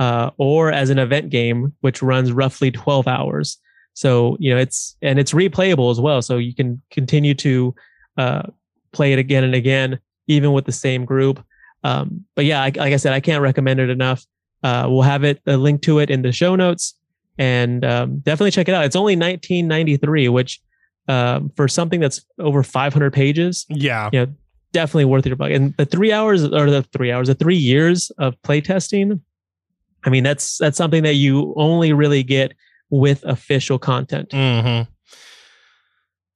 uh, 0.00 0.30
or 0.36 0.72
as 0.72 0.90
an 0.90 0.98
event 0.98 1.30
game, 1.30 1.72
which 1.80 2.02
runs 2.02 2.32
roughly 2.32 2.72
12 2.72 3.06
hours. 3.06 3.58
So, 3.94 4.36
you 4.40 4.52
know, 4.52 4.60
it's 4.60 4.96
and 5.00 5.18
it's 5.18 5.32
replayable 5.32 5.92
as 5.92 6.00
well. 6.00 6.22
So 6.22 6.38
you 6.38 6.54
can 6.54 6.80
continue 6.90 7.34
to 7.34 7.74
uh 8.16 8.42
play 8.92 9.12
it 9.12 9.18
again 9.18 9.44
and 9.44 9.54
again, 9.54 10.00
even 10.26 10.52
with 10.52 10.64
the 10.64 10.72
same 10.72 11.04
group. 11.04 11.44
Um, 11.82 12.24
but 12.34 12.44
yeah, 12.44 12.60
like, 12.60 12.76
like 12.76 12.92
I 12.92 12.96
said, 12.96 13.12
I 13.12 13.20
can't 13.20 13.42
recommend 13.42 13.80
it 13.80 13.90
enough. 13.90 14.26
Uh, 14.62 14.86
we'll 14.88 15.02
have 15.02 15.24
it 15.24 15.40
a 15.46 15.56
link 15.56 15.82
to 15.82 15.98
it 15.98 16.10
in 16.10 16.22
the 16.22 16.32
show 16.32 16.54
notes, 16.54 16.94
and 17.38 17.84
um, 17.84 18.18
definitely 18.18 18.50
check 18.50 18.68
it 18.68 18.74
out. 18.74 18.84
It's 18.84 18.96
only 18.96 19.16
1993, 19.16 20.28
which 20.28 20.60
um, 21.08 21.50
for 21.56 21.66
something 21.66 22.00
that's 22.00 22.24
over 22.38 22.62
500 22.62 23.12
pages, 23.12 23.66
yeah. 23.68 24.10
you 24.12 24.20
know, 24.20 24.32
definitely 24.72 25.06
worth 25.06 25.26
your 25.26 25.36
buck. 25.36 25.50
And 25.50 25.74
the 25.76 25.86
three 25.86 26.12
hours 26.12 26.44
or 26.44 26.70
the 26.70 26.82
three 26.82 27.10
hours, 27.10 27.28
the 27.28 27.34
three 27.34 27.56
years 27.56 28.10
of 28.18 28.40
playtesting, 28.42 29.20
I 30.04 30.10
mean, 30.10 30.22
that's 30.22 30.58
that's 30.58 30.76
something 30.76 31.02
that 31.02 31.14
you 31.14 31.52
only 31.56 31.92
really 31.92 32.22
get 32.22 32.52
with 32.90 33.24
official 33.24 33.78
content. 33.78 34.32
hmm 34.32 34.82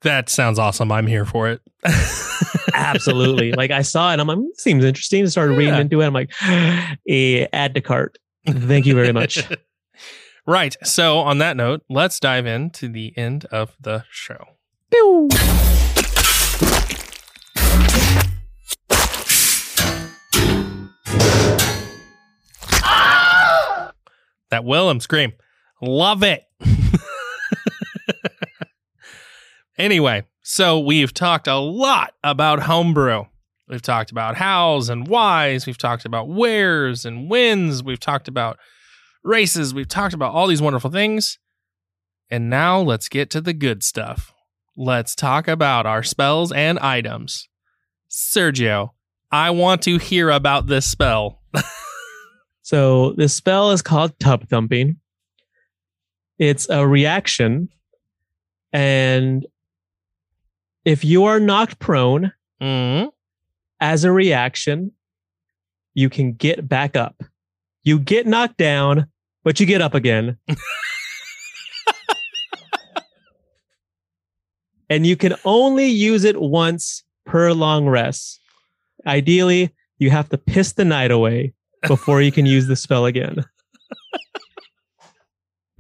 That 0.04 0.28
sounds 0.28 0.58
awesome. 0.58 0.92
I'm 0.92 1.06
here 1.06 1.24
for 1.24 1.48
it. 1.48 1.62
Absolutely. 2.74 3.52
like 3.52 3.70
I 3.70 3.80
saw 3.80 4.12
it, 4.12 4.20
I'm 4.20 4.26
like, 4.26 4.36
"Hmm, 4.36 4.44
seems 4.54 4.84
interesting. 4.84 5.24
I 5.24 5.28
started 5.28 5.56
reading 5.56 5.74
into 5.74 6.02
it. 6.02 6.06
I'm 6.06 6.12
like, 6.12 6.30
eh, 7.08 7.46
add 7.54 7.74
to 7.74 7.80
cart. 7.80 8.18
Thank 8.46 8.84
you 8.84 8.94
very 8.94 9.12
much. 9.12 9.48
right. 10.46 10.76
So, 10.84 11.20
on 11.20 11.38
that 11.38 11.56
note, 11.56 11.84
let's 11.88 12.20
dive 12.20 12.44
into 12.44 12.88
the 12.88 13.16
end 13.16 13.46
of 13.46 13.74
the 13.80 14.04
show. 14.10 14.44
That 24.50 24.64
Wilhelm 24.64 25.00
scream. 25.00 25.32
Love 25.80 26.22
it. 26.22 26.44
Anyway, 29.78 30.24
so 30.42 30.78
we've 30.78 31.12
talked 31.14 31.46
a 31.46 31.56
lot 31.56 32.14
about 32.22 32.62
homebrew. 32.62 33.24
We've 33.68 33.82
talked 33.82 34.10
about 34.10 34.36
hows 34.36 34.88
and 34.88 35.08
whys. 35.08 35.66
We've 35.66 35.78
talked 35.78 36.04
about 36.04 36.28
wheres 36.28 37.04
and 37.04 37.30
wins. 37.30 37.82
We've 37.82 38.00
talked 38.00 38.28
about 38.28 38.58
races. 39.22 39.72
We've 39.72 39.88
talked 39.88 40.14
about 40.14 40.34
all 40.34 40.46
these 40.46 40.62
wonderful 40.62 40.90
things. 40.90 41.38
And 42.30 42.50
now 42.50 42.80
let's 42.80 43.08
get 43.08 43.30
to 43.30 43.40
the 43.40 43.54
good 43.54 43.82
stuff. 43.82 44.34
Let's 44.76 45.14
talk 45.14 45.48
about 45.48 45.86
our 45.86 46.02
spells 46.02 46.52
and 46.52 46.78
items. 46.78 47.48
Sergio, 48.10 48.90
I 49.30 49.50
want 49.50 49.82
to 49.82 49.98
hear 49.98 50.30
about 50.30 50.66
this 50.66 50.86
spell. 50.86 51.40
So 52.64 53.12
this 53.12 53.34
spell 53.34 53.72
is 53.72 53.82
called 53.82 54.18
tub 54.18 54.48
thumping. 54.48 54.96
It's 56.38 56.66
a 56.70 56.86
reaction. 56.86 57.68
And 58.72 59.46
if 60.84 61.04
you 61.04 61.24
are 61.24 61.40
knocked 61.40 61.78
prone 61.78 62.32
Mm, 62.60 63.10
as 63.80 64.04
a 64.04 64.12
reaction, 64.12 64.92
you 65.92 66.08
can 66.08 66.32
get 66.32 66.68
back 66.68 66.96
up. 66.96 67.22
You 67.82 67.98
get 67.98 68.26
knocked 68.26 68.56
down, 68.56 69.08
but 69.42 69.60
you 69.60 69.66
get 69.66 69.82
up 69.82 69.94
again. 69.94 70.38
and 74.88 75.06
you 75.06 75.16
can 75.16 75.34
only 75.44 75.86
use 75.86 76.24
it 76.24 76.40
once 76.40 77.04
per 77.26 77.52
long 77.52 77.86
rest. 77.86 78.40
Ideally, 79.06 79.74
you 79.98 80.08
have 80.10 80.30
to 80.30 80.38
piss 80.38 80.72
the 80.72 80.84
night 80.84 81.10
away 81.10 81.52
before 81.86 82.22
you 82.22 82.32
can 82.32 82.46
use 82.46 82.66
the 82.66 82.76
spell 82.76 83.04
again. 83.04 83.44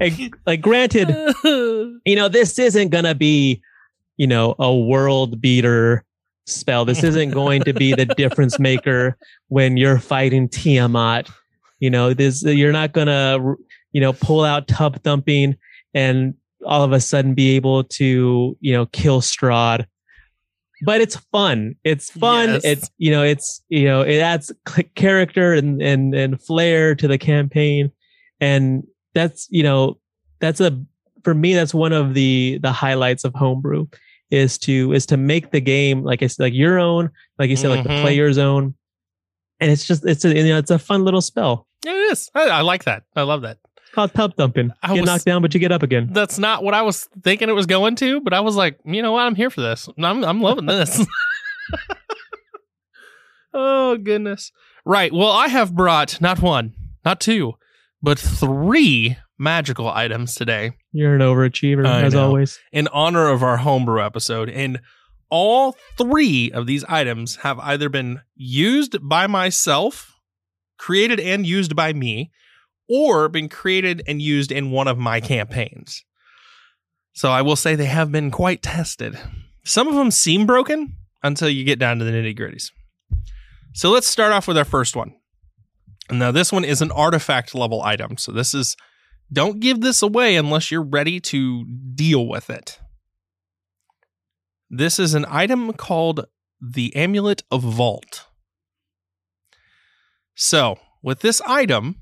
And, 0.00 0.34
like 0.44 0.60
granted, 0.60 1.08
you 1.44 2.16
know, 2.16 2.28
this 2.28 2.58
isn't 2.58 2.90
going 2.90 3.04
to 3.04 3.14
be, 3.14 3.62
you 4.16 4.26
know, 4.26 4.54
a 4.58 4.74
world 4.74 5.40
beater 5.40 6.04
spell. 6.46 6.84
This 6.84 7.02
isn't 7.04 7.30
going 7.30 7.62
to 7.62 7.72
be 7.72 7.92
the 7.94 8.06
difference 8.06 8.58
maker 8.58 9.16
when 9.48 9.76
you're 9.76 9.98
fighting 9.98 10.48
Tiamat. 10.48 11.30
You 11.80 11.90
know, 11.90 12.14
this 12.14 12.42
you're 12.42 12.72
not 12.72 12.92
going 12.92 13.08
to, 13.08 13.56
you 13.92 14.00
know, 14.00 14.12
pull 14.12 14.44
out 14.44 14.68
tub 14.68 15.02
thumping 15.02 15.56
and 15.92 16.34
all 16.64 16.82
of 16.82 16.92
a 16.92 17.00
sudden 17.00 17.34
be 17.34 17.56
able 17.56 17.84
to, 17.84 18.56
you 18.60 18.72
know, 18.72 18.86
kill 18.86 19.20
Strahd. 19.20 19.86
But 20.82 21.00
it's 21.00 21.16
fun. 21.16 21.76
It's 21.84 22.10
fun. 22.10 22.50
Yes. 22.50 22.64
It's 22.64 22.90
you 22.98 23.10
know, 23.10 23.22
it's 23.22 23.62
you 23.68 23.84
know, 23.84 24.02
it 24.02 24.18
adds 24.18 24.52
character 24.94 25.54
and 25.54 25.80
and 25.80 26.14
and 26.14 26.42
flair 26.42 26.94
to 26.94 27.08
the 27.08 27.16
campaign, 27.16 27.90
and 28.40 28.84
that's 29.14 29.46
you 29.50 29.62
know, 29.62 29.98
that's 30.40 30.60
a 30.60 30.84
for 31.24 31.34
me 31.34 31.54
that's 31.54 31.74
one 31.74 31.92
of 31.92 32.14
the 32.14 32.58
the 32.62 32.72
highlights 32.72 33.24
of 33.24 33.34
homebrew 33.34 33.86
is 34.30 34.58
to 34.58 34.92
is 34.92 35.06
to 35.06 35.16
make 35.16 35.50
the 35.50 35.60
game 35.60 36.02
like 36.02 36.22
it's 36.22 36.38
like 36.38 36.54
your 36.54 36.78
own, 36.78 37.10
like 37.38 37.50
you 37.50 37.56
said, 37.56 37.70
like 37.70 37.82
the 37.82 37.90
Mhm. 37.90 38.02
player's 38.02 38.38
own, 38.38 38.74
and 39.60 39.70
it's 39.70 39.86
just 39.86 40.04
it's 40.06 40.24
a 40.24 40.34
you 40.34 40.44
know 40.48 40.58
it's 40.58 40.70
a 40.70 40.78
fun 40.78 41.04
little 41.04 41.20
spell. 41.20 41.66
it 41.86 41.90
is. 42.12 42.30
I, 42.34 42.48
I 42.48 42.60
like 42.62 42.84
that. 42.84 43.02
I 43.14 43.22
love 43.22 43.42
that. 43.42 43.58
It's 43.82 43.90
called 43.94 44.14
tub 44.14 44.34
thumping. 44.36 44.70
I 44.82 44.94
Get 44.94 45.02
was- 45.02 45.06
knocked 45.06 45.24
down, 45.26 45.42
but 45.42 45.52
you 45.54 45.60
get 45.60 45.70
up 45.72 45.82
again. 45.82 46.08
That's 46.12 46.38
not 46.38 46.64
what 46.64 46.74
I 46.74 46.82
was 46.82 47.08
thinking 47.22 47.48
it 47.48 47.52
was 47.52 47.66
going 47.66 47.94
to, 47.96 48.20
but 48.22 48.32
I 48.32 48.40
was 48.40 48.56
like, 48.56 48.78
you 48.84 49.02
know 49.02 49.12
what? 49.12 49.26
I'm 49.26 49.34
here 49.34 49.50
for 49.50 49.60
this. 49.60 49.88
I'm 49.98 50.24
I'm 50.24 50.40
loving 50.40 50.66
this. 50.66 51.04
oh 53.52 53.96
goodness. 53.96 54.52
Right. 54.84 55.12
Well, 55.12 55.30
I 55.30 55.48
have 55.48 55.74
brought 55.74 56.20
not 56.20 56.40
one, 56.40 56.74
not 57.04 57.20
two, 57.20 57.54
but 58.02 58.18
three 58.18 59.16
magical 59.38 59.88
items 59.88 60.34
today 60.34 60.72
You're 60.96 61.16
an 61.16 61.20
overachiever 61.20 61.84
I 61.84 62.02
as 62.02 62.14
know. 62.14 62.26
always. 62.26 62.60
in 62.72 62.86
honor 62.88 63.28
of 63.28 63.42
our 63.42 63.56
homebrew 63.56 64.00
episode. 64.00 64.48
And 64.48 64.80
all 65.28 65.76
three 65.98 66.52
of 66.52 66.68
these 66.68 66.84
items 66.84 67.36
have 67.36 67.58
either 67.58 67.88
been 67.88 68.20
used 68.36 68.96
by 69.02 69.26
myself, 69.26 70.14
created 70.78 71.18
and 71.18 71.44
used 71.44 71.74
by 71.74 71.92
me, 71.92 72.30
or 72.88 73.28
been 73.28 73.48
created 73.48 74.02
and 74.06 74.22
used 74.22 74.52
in 74.52 74.70
one 74.70 74.86
of 74.86 74.96
my 74.96 75.20
campaigns. 75.20 76.04
So 77.12 77.28
I 77.30 77.42
will 77.42 77.56
say 77.56 77.74
they 77.74 77.86
have 77.86 78.12
been 78.12 78.30
quite 78.30 78.62
tested. 78.62 79.18
Some 79.64 79.88
of 79.88 79.94
them 79.96 80.12
seem 80.12 80.46
broken 80.46 80.96
until 81.24 81.48
you 81.48 81.64
get 81.64 81.80
down 81.80 81.98
to 81.98 82.04
the 82.04 82.12
nitty 82.12 82.38
gritties. 82.38 82.70
So 83.72 83.90
let's 83.90 84.06
start 84.06 84.32
off 84.32 84.46
with 84.46 84.56
our 84.56 84.64
first 84.64 84.94
one. 84.94 85.16
Now, 86.08 86.30
this 86.30 86.52
one 86.52 86.64
is 86.64 86.82
an 86.82 86.92
artifact 86.92 87.52
level 87.52 87.82
item. 87.82 88.16
So 88.16 88.30
this 88.30 88.54
is, 88.54 88.76
don't 89.32 89.60
give 89.60 89.80
this 89.80 90.02
away 90.02 90.36
unless 90.36 90.70
you're 90.70 90.82
ready 90.82 91.20
to 91.20 91.64
deal 91.64 92.26
with 92.26 92.50
it. 92.50 92.78
This 94.70 94.98
is 94.98 95.14
an 95.14 95.26
item 95.28 95.72
called 95.72 96.26
the 96.60 96.94
Amulet 96.96 97.42
of 97.50 97.62
Vault. 97.62 98.26
So, 100.34 100.78
with 101.02 101.20
this 101.20 101.40
item, 101.42 101.96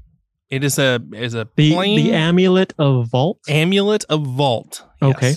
it 0.52 0.62
is 0.62 0.78
a 0.78 1.00
is 1.14 1.34
a 1.34 1.48
The 1.56 1.72
plain 1.72 1.96
the 1.96 2.12
amulet 2.12 2.74
of 2.78 3.08
vault. 3.08 3.38
Amulet 3.48 4.04
of 4.10 4.26
Vault. 4.26 4.84
Okay. 5.02 5.36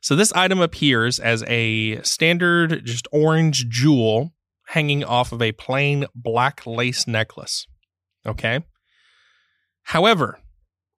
So 0.00 0.16
this 0.16 0.32
item 0.32 0.60
appears 0.60 1.20
as 1.20 1.44
a 1.46 2.02
standard, 2.02 2.84
just 2.84 3.06
orange 3.12 3.68
jewel 3.68 4.34
hanging 4.66 5.04
off 5.04 5.30
of 5.30 5.40
a 5.40 5.52
plain 5.52 6.06
black 6.12 6.66
lace 6.66 7.06
necklace. 7.06 7.68
Okay. 8.26 8.64
However, 9.84 10.40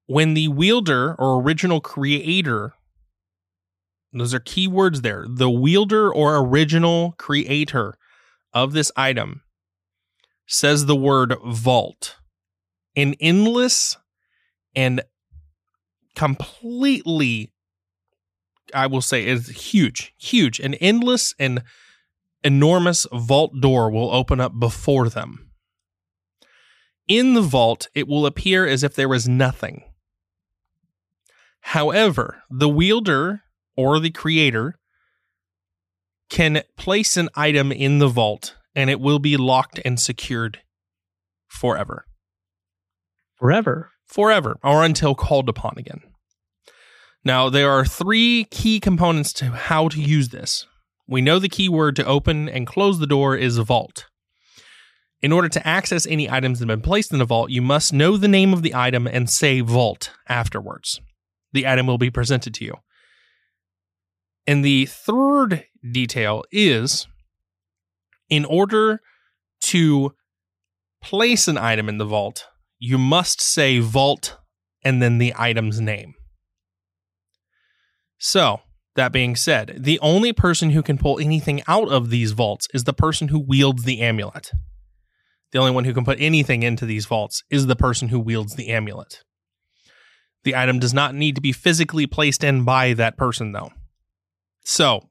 when 0.07 0.33
the 0.33 0.47
wielder 0.47 1.15
or 1.15 1.41
original 1.41 1.81
creator, 1.81 2.73
those 4.13 4.33
are 4.33 4.39
key 4.39 4.67
words 4.67 5.01
there, 5.01 5.25
the 5.27 5.49
wielder 5.49 6.13
or 6.13 6.37
original 6.37 7.13
creator 7.17 7.97
of 8.53 8.73
this 8.73 8.91
item 8.95 9.41
says 10.47 10.85
the 10.85 10.95
word 10.95 11.35
vault, 11.45 12.17
an 12.95 13.15
endless 13.19 13.97
and 14.75 15.01
completely, 16.15 17.51
I 18.73 18.87
will 18.87 19.01
say, 19.01 19.25
is 19.25 19.49
huge, 19.49 20.13
huge, 20.17 20.59
an 20.59 20.75
endless 20.75 21.33
and 21.39 21.63
enormous 22.43 23.07
vault 23.11 23.59
door 23.59 23.89
will 23.89 24.11
open 24.11 24.39
up 24.39 24.59
before 24.59 25.09
them. 25.09 25.49
In 27.07 27.33
the 27.33 27.41
vault, 27.41 27.87
it 27.93 28.07
will 28.07 28.25
appear 28.25 28.65
as 28.67 28.83
if 28.83 28.95
there 28.95 29.09
was 29.09 29.27
nothing. 29.27 29.83
However, 31.69 32.43
the 32.49 32.69
wielder 32.69 33.41
or 33.75 33.99
the 33.99 34.11
creator 34.11 34.77
can 36.29 36.61
place 36.77 37.17
an 37.17 37.27
item 37.35 37.71
in 37.71 37.97
the 37.97 38.07
vault 38.07 38.55
and 38.75 38.89
it 38.89 38.99
will 38.99 39.17
be 39.17 39.35
locked 39.35 39.79
and 39.83 39.99
secured 39.99 40.59
forever. 41.47 42.05
Forever. 43.39 43.91
Forever, 44.05 44.59
or 44.63 44.85
until 44.85 45.15
called 45.15 45.49
upon 45.49 45.73
again. 45.77 46.01
Now, 47.23 47.49
there 47.49 47.71
are 47.71 47.83
three 47.83 48.45
key 48.51 48.79
components 48.79 49.33
to 49.33 49.45
how 49.45 49.87
to 49.89 49.99
use 49.99 50.29
this. 50.29 50.67
We 51.07 51.21
know 51.21 51.39
the 51.39 51.49
keyword 51.49 51.95
to 51.95 52.05
open 52.05 52.47
and 52.47 52.67
close 52.67 52.99
the 52.99 53.07
door 53.07 53.35
is 53.35 53.57
vault. 53.57 54.05
In 55.23 55.31
order 55.31 55.49
to 55.49 55.67
access 55.67 56.05
any 56.05 56.29
items 56.29 56.59
that 56.59 56.69
have 56.69 56.79
been 56.79 56.87
placed 56.87 57.11
in 57.11 57.17
the 57.17 57.25
vault, 57.25 57.49
you 57.49 57.63
must 57.63 57.91
know 57.91 58.17
the 58.17 58.27
name 58.27 58.53
of 58.53 58.61
the 58.61 58.75
item 58.75 59.07
and 59.07 59.27
say 59.27 59.61
vault 59.61 60.11
afterwards. 60.29 61.01
The 61.55 61.65
item 61.65 61.87
will 61.87 61.97
be 61.97 62.11
presented 62.11 62.53
to 62.55 62.65
you. 62.65 62.73
And 64.45 64.63
the 64.63 64.87
third 64.87 65.63
detail 65.89 66.43
is 66.51 67.07
in 68.29 68.43
order 68.43 68.99
to 69.61 70.11
place 71.01 71.47
an 71.47 71.57
item 71.57 71.87
in 71.87 71.97
the 71.97 72.03
vault, 72.03 72.45
you 72.77 72.97
must 72.97 73.39
say 73.39 73.79
vault 73.79 74.37
and 74.83 75.01
then 75.01 75.17
the 75.17 75.33
item's 75.37 75.79
name. 75.79 76.13
So, 78.17 78.59
that 78.97 79.13
being 79.13 79.37
said, 79.37 79.77
the 79.79 79.99
only 80.01 80.33
person 80.33 80.71
who 80.71 80.83
can 80.83 80.97
pull 80.97 81.19
anything 81.19 81.63
out 81.69 81.87
of 81.87 82.09
these 82.09 82.33
vaults 82.33 82.67
is 82.73 82.83
the 82.83 82.93
person 82.93 83.29
who 83.29 83.39
wields 83.39 83.85
the 83.85 84.01
amulet. 84.01 84.51
The 85.53 85.59
only 85.59 85.71
one 85.71 85.85
who 85.85 85.93
can 85.93 86.03
put 86.03 86.19
anything 86.19 86.63
into 86.63 86.85
these 86.85 87.05
vaults 87.05 87.43
is 87.49 87.67
the 87.67 87.77
person 87.77 88.09
who 88.09 88.19
wields 88.19 88.55
the 88.55 88.67
amulet. 88.67 89.23
The 90.45 90.55
item 90.55 90.79
does 90.79 90.93
not 90.93 91.13
need 91.13 91.35
to 91.35 91.41
be 91.41 91.51
physically 91.51 92.07
placed 92.07 92.43
in 92.43 92.63
by 92.63 92.93
that 92.93 93.17
person, 93.17 93.51
though. 93.51 93.71
So, 94.63 95.01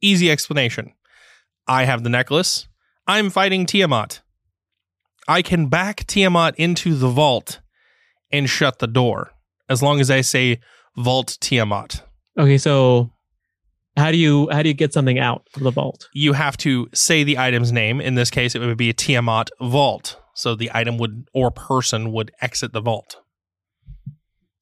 easy 0.00 0.30
explanation. 0.30 0.92
I 1.68 1.84
have 1.84 2.02
the 2.02 2.10
necklace. 2.10 2.68
I'm 3.06 3.30
fighting 3.30 3.66
Tiamat. 3.66 4.22
I 5.28 5.42
can 5.42 5.68
back 5.68 6.06
Tiamat 6.06 6.54
into 6.56 6.94
the 6.94 7.08
vault 7.08 7.60
and 8.32 8.48
shut 8.48 8.78
the 8.78 8.86
door 8.86 9.32
as 9.68 9.82
long 9.82 10.00
as 10.00 10.10
I 10.10 10.22
say 10.22 10.60
vault 10.96 11.36
Tiamat. 11.40 12.02
Okay, 12.38 12.58
so 12.58 13.10
how 13.96 14.10
do 14.10 14.16
you 14.16 14.48
how 14.50 14.62
do 14.62 14.68
you 14.68 14.74
get 14.74 14.92
something 14.92 15.18
out 15.18 15.46
of 15.54 15.62
the 15.62 15.70
vault? 15.70 16.08
You 16.12 16.32
have 16.32 16.56
to 16.58 16.88
say 16.94 17.24
the 17.24 17.38
item's 17.38 17.72
name. 17.72 18.00
In 18.00 18.14
this 18.14 18.30
case, 18.30 18.54
it 18.54 18.60
would 18.60 18.78
be 18.78 18.90
a 18.90 18.94
Tiamat 18.94 19.50
vault. 19.60 20.20
So 20.34 20.54
the 20.54 20.70
item 20.72 20.98
would 20.98 21.28
or 21.34 21.50
person 21.50 22.12
would 22.12 22.30
exit 22.40 22.72
the 22.72 22.80
vault. 22.80 23.16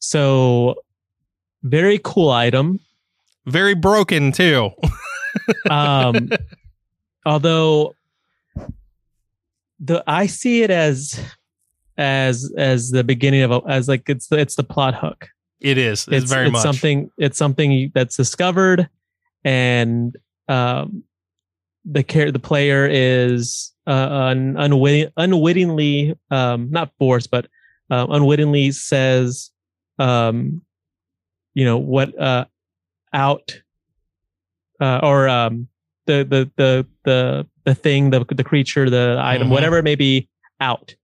So 0.05 0.77
very 1.63 1.99
cool 2.05 2.31
item. 2.31 2.81
Very 3.47 3.75
broken 3.75 4.33
too. 4.33 4.71
Um 5.69 6.31
although 7.27 7.97
the 9.81 10.05
I 10.07 10.27
see 10.27 10.63
it 10.63 10.71
as 10.71 11.19
as 11.99 12.53
as 12.57 12.93
the 12.93 13.03
beginning 13.03 13.43
of 13.43 13.51
a 13.51 13.61
as 13.67 13.89
like 13.89 14.09
it's 14.09 14.29
the 14.29 14.39
it's 14.39 14.55
the 14.55 14.63
plot 14.63 14.95
hook. 14.95 15.29
it 15.61 15.77
is. 15.77 16.07
It's, 16.07 16.31
very 16.31 16.47
it's 16.47 16.53
much 16.53 16.63
something 16.63 17.11
it's 17.19 17.37
something 17.37 17.91
that's 17.97 18.17
discovered 18.17 18.89
and 19.45 20.17
um 20.49 21.03
the 21.85 22.05
care 22.05 22.31
the 22.31 22.39
player 22.39 22.89
is 22.89 23.73
uh, 23.89 23.91
un, 23.91 24.55
unwitting, 24.57 25.11
unwittingly 25.17 26.17
um 26.31 26.71
not 26.71 26.93
forced 26.99 27.31
but 27.33 27.49
uh, 27.91 28.07
unwittingly 28.09 28.71
says 28.71 29.51
um 29.99 30.63
you 31.55 31.65
know 31.65 31.79
what 31.79 32.19
uh 32.21 32.45
out 33.13 33.61
uh 34.81 35.01
or 35.03 35.29
um 35.29 35.69
the 36.07 36.25
the 36.25 36.51
the 36.57 36.87
the 37.05 37.47
the 37.65 37.75
thing 37.75 38.11
the 38.11 38.25
the 38.29 38.45
creature 38.45 38.91
the 38.91 39.19
item 39.23 39.49
Mhm. 39.49 39.51
whatever 39.53 39.79
it 39.79 39.85
may 39.85 39.95
be 39.95 40.29
out 40.61 40.95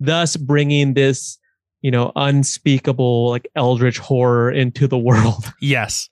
thus 0.00 0.36
bringing 0.36 0.94
this 0.94 1.38
you 1.82 1.90
know 1.90 2.12
unspeakable 2.16 3.30
like 3.30 3.48
eldritch 3.56 3.98
horror 3.98 4.50
into 4.50 4.86
the 4.86 4.98
world 5.08 5.52
Yes. 5.60 6.08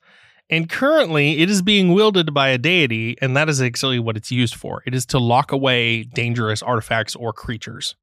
And 0.49 0.69
currently, 0.69 1.39
it 1.39 1.49
is 1.49 1.61
being 1.63 1.93
wielded 1.93 2.31
by 2.31 2.49
a 2.49 2.57
deity, 2.59 3.15
and 3.21 3.35
that 3.35 3.49
is 3.49 3.59
actually 3.61 3.97
what 3.97 4.17
it's 4.17 4.29
used 4.29 4.53
for. 4.53 4.83
It 4.85 4.93
is 4.93 5.05
to 5.07 5.17
lock 5.17 5.51
away 5.51 6.03
dangerous 6.03 6.61
artifacts 6.61 7.15
or 7.15 7.33
creatures. 7.33 7.95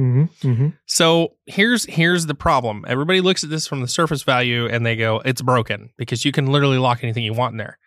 Mm-hmm, 0.00 0.48
mm-hmm. 0.48 0.68
So 0.86 1.34
here's 1.46 1.84
here's 1.84 2.26
the 2.26 2.34
problem. 2.34 2.84
Everybody 2.88 3.20
looks 3.20 3.44
at 3.44 3.50
this 3.50 3.66
from 3.66 3.80
the 3.80 3.88
surface 3.88 4.22
value 4.22 4.66
and 4.66 4.84
they 4.84 4.96
go, 4.96 5.20
"It's 5.24 5.42
broken," 5.42 5.90
because 5.96 6.24
you 6.24 6.32
can 6.32 6.46
literally 6.46 6.78
lock 6.78 7.02
anything 7.02 7.24
you 7.24 7.34
want 7.34 7.52
in 7.52 7.58
there. 7.58 7.78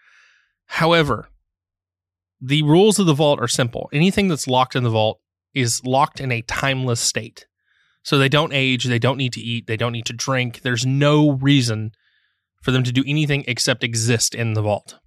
However, 0.65 1.27
the 2.41 2.63
rules 2.63 2.99
of 2.99 3.05
the 3.05 3.13
vault 3.13 3.39
are 3.39 3.47
simple. 3.47 3.89
Anything 3.93 4.27
that's 4.27 4.47
locked 4.47 4.75
in 4.75 4.83
the 4.83 4.89
vault 4.89 5.19
is 5.53 5.83
locked 5.85 6.19
in 6.19 6.31
a 6.31 6.41
timeless 6.41 6.99
state. 6.99 7.47
So 8.03 8.17
they 8.17 8.29
don't 8.29 8.53
age, 8.53 8.83
they 8.83 8.99
don't 8.99 9.17
need 9.17 9.33
to 9.33 9.39
eat, 9.39 9.65
they 9.67 9.77
don't 9.77 9.93
need 9.93 10.05
to 10.07 10.13
drink. 10.13 10.61
There's 10.61 10.85
no 10.85 11.31
reason 11.31 11.91
for 12.61 12.71
them 12.71 12.83
to 12.83 12.91
do 12.91 13.03
anything 13.07 13.45
except 13.47 13.83
exist 13.83 14.35
in 14.35 14.53
the 14.53 14.61
vault. 14.61 14.99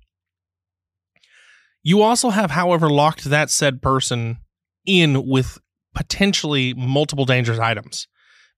You 1.83 2.03
also 2.03 2.31
have, 2.31 2.53
however, 2.53 2.89
locked 2.89 3.25
that 3.25 3.51
said 3.51 3.83
person 3.83 4.39
in 4.87 5.27
with 5.27 5.59
potentially 5.97 6.75
multiple 6.75 7.25
dangerous 7.25 7.59
items. 7.59 8.07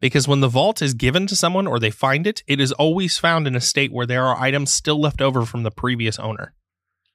Because 0.01 0.29
when 0.29 0.41
the 0.41 0.49
vault 0.49 0.83
is 0.83 0.93
given 0.95 1.27
to 1.29 1.35
someone 1.35 1.67
or 1.67 1.79
they 1.81 1.91
find 1.91 2.27
it, 2.27 2.43
it 2.47 2.61
is 2.61 2.73
always 2.73 3.17
found 3.19 3.47
in 3.47 3.57
a 3.57 3.61
state 3.61 3.93
where 3.93 4.07
there 4.07 4.25
are 4.27 4.37
items 4.39 4.71
still 4.73 5.01
left 5.01 5.23
over 5.23 5.45
from 5.47 5.63
the 5.63 5.71
previous 5.71 6.19
owner. 6.19 6.53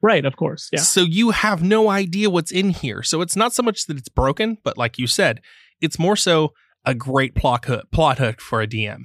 right 0.01 0.25
of 0.25 0.35
course 0.35 0.69
yeah 0.73 0.81
So 0.81 1.01
you 1.01 1.31
have 1.31 1.61
no 1.63 1.89
idea 1.89 2.29
what's 2.29 2.51
in 2.51 2.69
here. 2.71 3.03
So 3.03 3.21
it's 3.21 3.35
not 3.37 3.53
so 3.53 3.63
much 3.63 3.85
that 3.85 3.97
it's 3.97 4.09
broken, 4.09 4.57
but 4.63 4.77
like 4.77 4.97
you 4.97 5.07
said, 5.07 5.39
it's 5.79 5.97
more 5.99 6.17
so 6.17 6.53
a 6.85 6.93
great 6.93 7.35
plot 7.35 7.63
hook, 7.65 7.89
plot 7.91 8.17
hook 8.17 8.41
for 8.41 8.61
a 8.61 8.67
DM. 8.67 9.01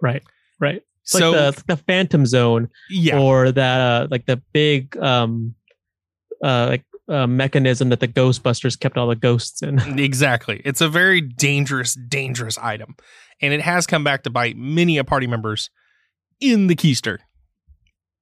right 0.00 0.22
right 0.60 0.82
it's 1.02 1.12
so 1.18 1.30
like 1.30 1.40
the, 1.40 1.48
it's 1.48 1.58
like 1.58 1.66
the 1.78 1.84
phantom 1.84 2.26
zone 2.26 2.68
yeah, 2.90 3.18
or 3.18 3.50
that 3.50 3.80
uh 3.80 4.06
like 4.10 4.26
the 4.26 4.38
big 4.52 4.96
um 4.98 5.54
uh 6.44 6.66
like 6.72 6.84
uh, 7.12 7.26
mechanism 7.26 7.90
that 7.90 8.00
the 8.00 8.08
ghostbusters 8.08 8.78
kept 8.78 8.96
all 8.96 9.06
the 9.06 9.16
ghosts 9.16 9.62
in 9.62 9.78
exactly. 9.98 10.62
It's 10.64 10.80
a 10.80 10.88
very 10.88 11.20
dangerous, 11.20 11.94
dangerous 11.94 12.56
item, 12.58 12.96
and 13.40 13.52
it 13.52 13.60
has 13.60 13.86
come 13.86 14.02
back 14.02 14.22
to 14.22 14.30
bite 14.30 14.56
many 14.56 14.96
a 14.96 15.04
party 15.04 15.26
members 15.26 15.70
in 16.40 16.68
the 16.68 16.74
keister 16.74 17.18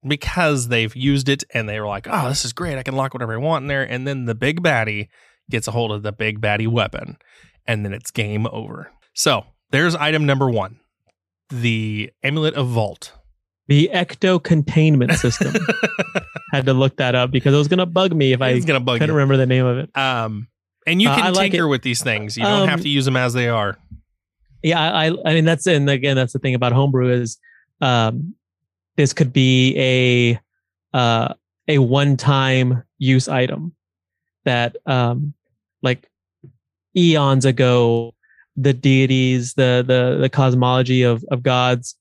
because 0.05 0.67
they've 0.67 0.95
used 0.95 1.29
it 1.29 1.43
and 1.53 1.69
they 1.69 1.79
were 1.79 1.87
like, 1.87 2.07
"Oh, 2.09 2.27
this 2.27 2.43
is 2.43 2.53
great! 2.53 2.77
I 2.77 2.83
can 2.83 2.95
lock 2.95 3.13
whatever 3.13 3.33
I 3.33 3.37
want 3.37 3.63
in 3.63 3.67
there." 3.67 3.83
And 3.83 4.05
then 4.05 4.25
the 4.25 4.35
big 4.35 4.61
baddie 4.61 5.07
gets 5.49 5.67
a 5.67 5.71
hold 5.71 5.91
of 5.91 6.03
the 6.03 6.11
big 6.11 6.41
baddie 6.41 6.67
weapon, 6.67 7.17
and 7.65 7.85
then 7.85 7.93
it's 7.93 8.11
game 8.11 8.45
over. 8.47 8.91
So 9.13 9.45
there's 9.71 9.95
item 9.95 10.25
number 10.25 10.49
one: 10.49 10.79
the 11.49 12.11
amulet 12.23 12.55
of 12.55 12.67
vault. 12.67 13.13
The 13.71 13.89
ecto 13.93 14.31
containment 14.43 15.13
system 15.13 15.53
had 16.51 16.65
to 16.65 16.73
look 16.73 16.97
that 16.97 17.15
up 17.15 17.31
because 17.31 17.53
it 17.53 17.57
was 17.57 17.69
gonna 17.69 17.85
bug 17.85 18.13
me 18.13 18.33
if 18.33 18.41
I 18.41 18.49
it's 18.49 18.65
gonna 18.65 18.79
bug 18.89 18.99
couldn't 18.99 19.13
you. 19.13 19.17
remember 19.17 19.37
the 19.37 19.45
name 19.55 19.65
of 19.65 19.77
it 19.77 19.89
Um, 19.97 20.47
and 20.85 21.01
you 21.01 21.07
Uh, 21.09 21.15
can 21.15 21.23
I 21.25 21.29
like 21.29 21.51
tinker 21.51 21.65
it. 21.67 21.69
with 21.69 21.81
these 21.83 22.01
things. 22.03 22.35
You 22.37 22.43
don't 22.43 22.67
have 22.67 22.79
Um, 22.79 22.83
to 22.83 22.89
use 22.89 23.05
them 23.05 23.15
as 23.15 23.31
they 23.33 23.47
are. 23.47 23.77
yeah 24.63 24.79
I, 24.79 25.07
I 25.07 25.15
i 25.27 25.33
mean 25.35 25.45
that's 25.45 25.65
and 25.67 25.89
again 25.89 26.15
that's 26.19 26.33
the 26.33 26.39
thing 26.39 26.53
about 26.59 26.71
homebrew 26.73 27.09
is 27.21 27.37
um 27.89 28.35
this 28.97 29.13
could 29.13 29.31
be 29.33 29.73
a 29.93 30.39
uh 31.01 31.33
a 31.67 31.77
one-time 31.77 32.83
use 32.97 33.27
item 33.29 33.73
that 34.49 34.75
um 34.85 35.33
like 35.81 36.01
eons 36.95 37.45
ago 37.45 38.13
the 38.57 38.73
deities 38.73 39.53
the 39.53 39.71
the 39.91 40.17
the 40.23 40.29
cosmology 40.29 41.01
of 41.03 41.23
of 41.31 41.41
gods 41.41 41.95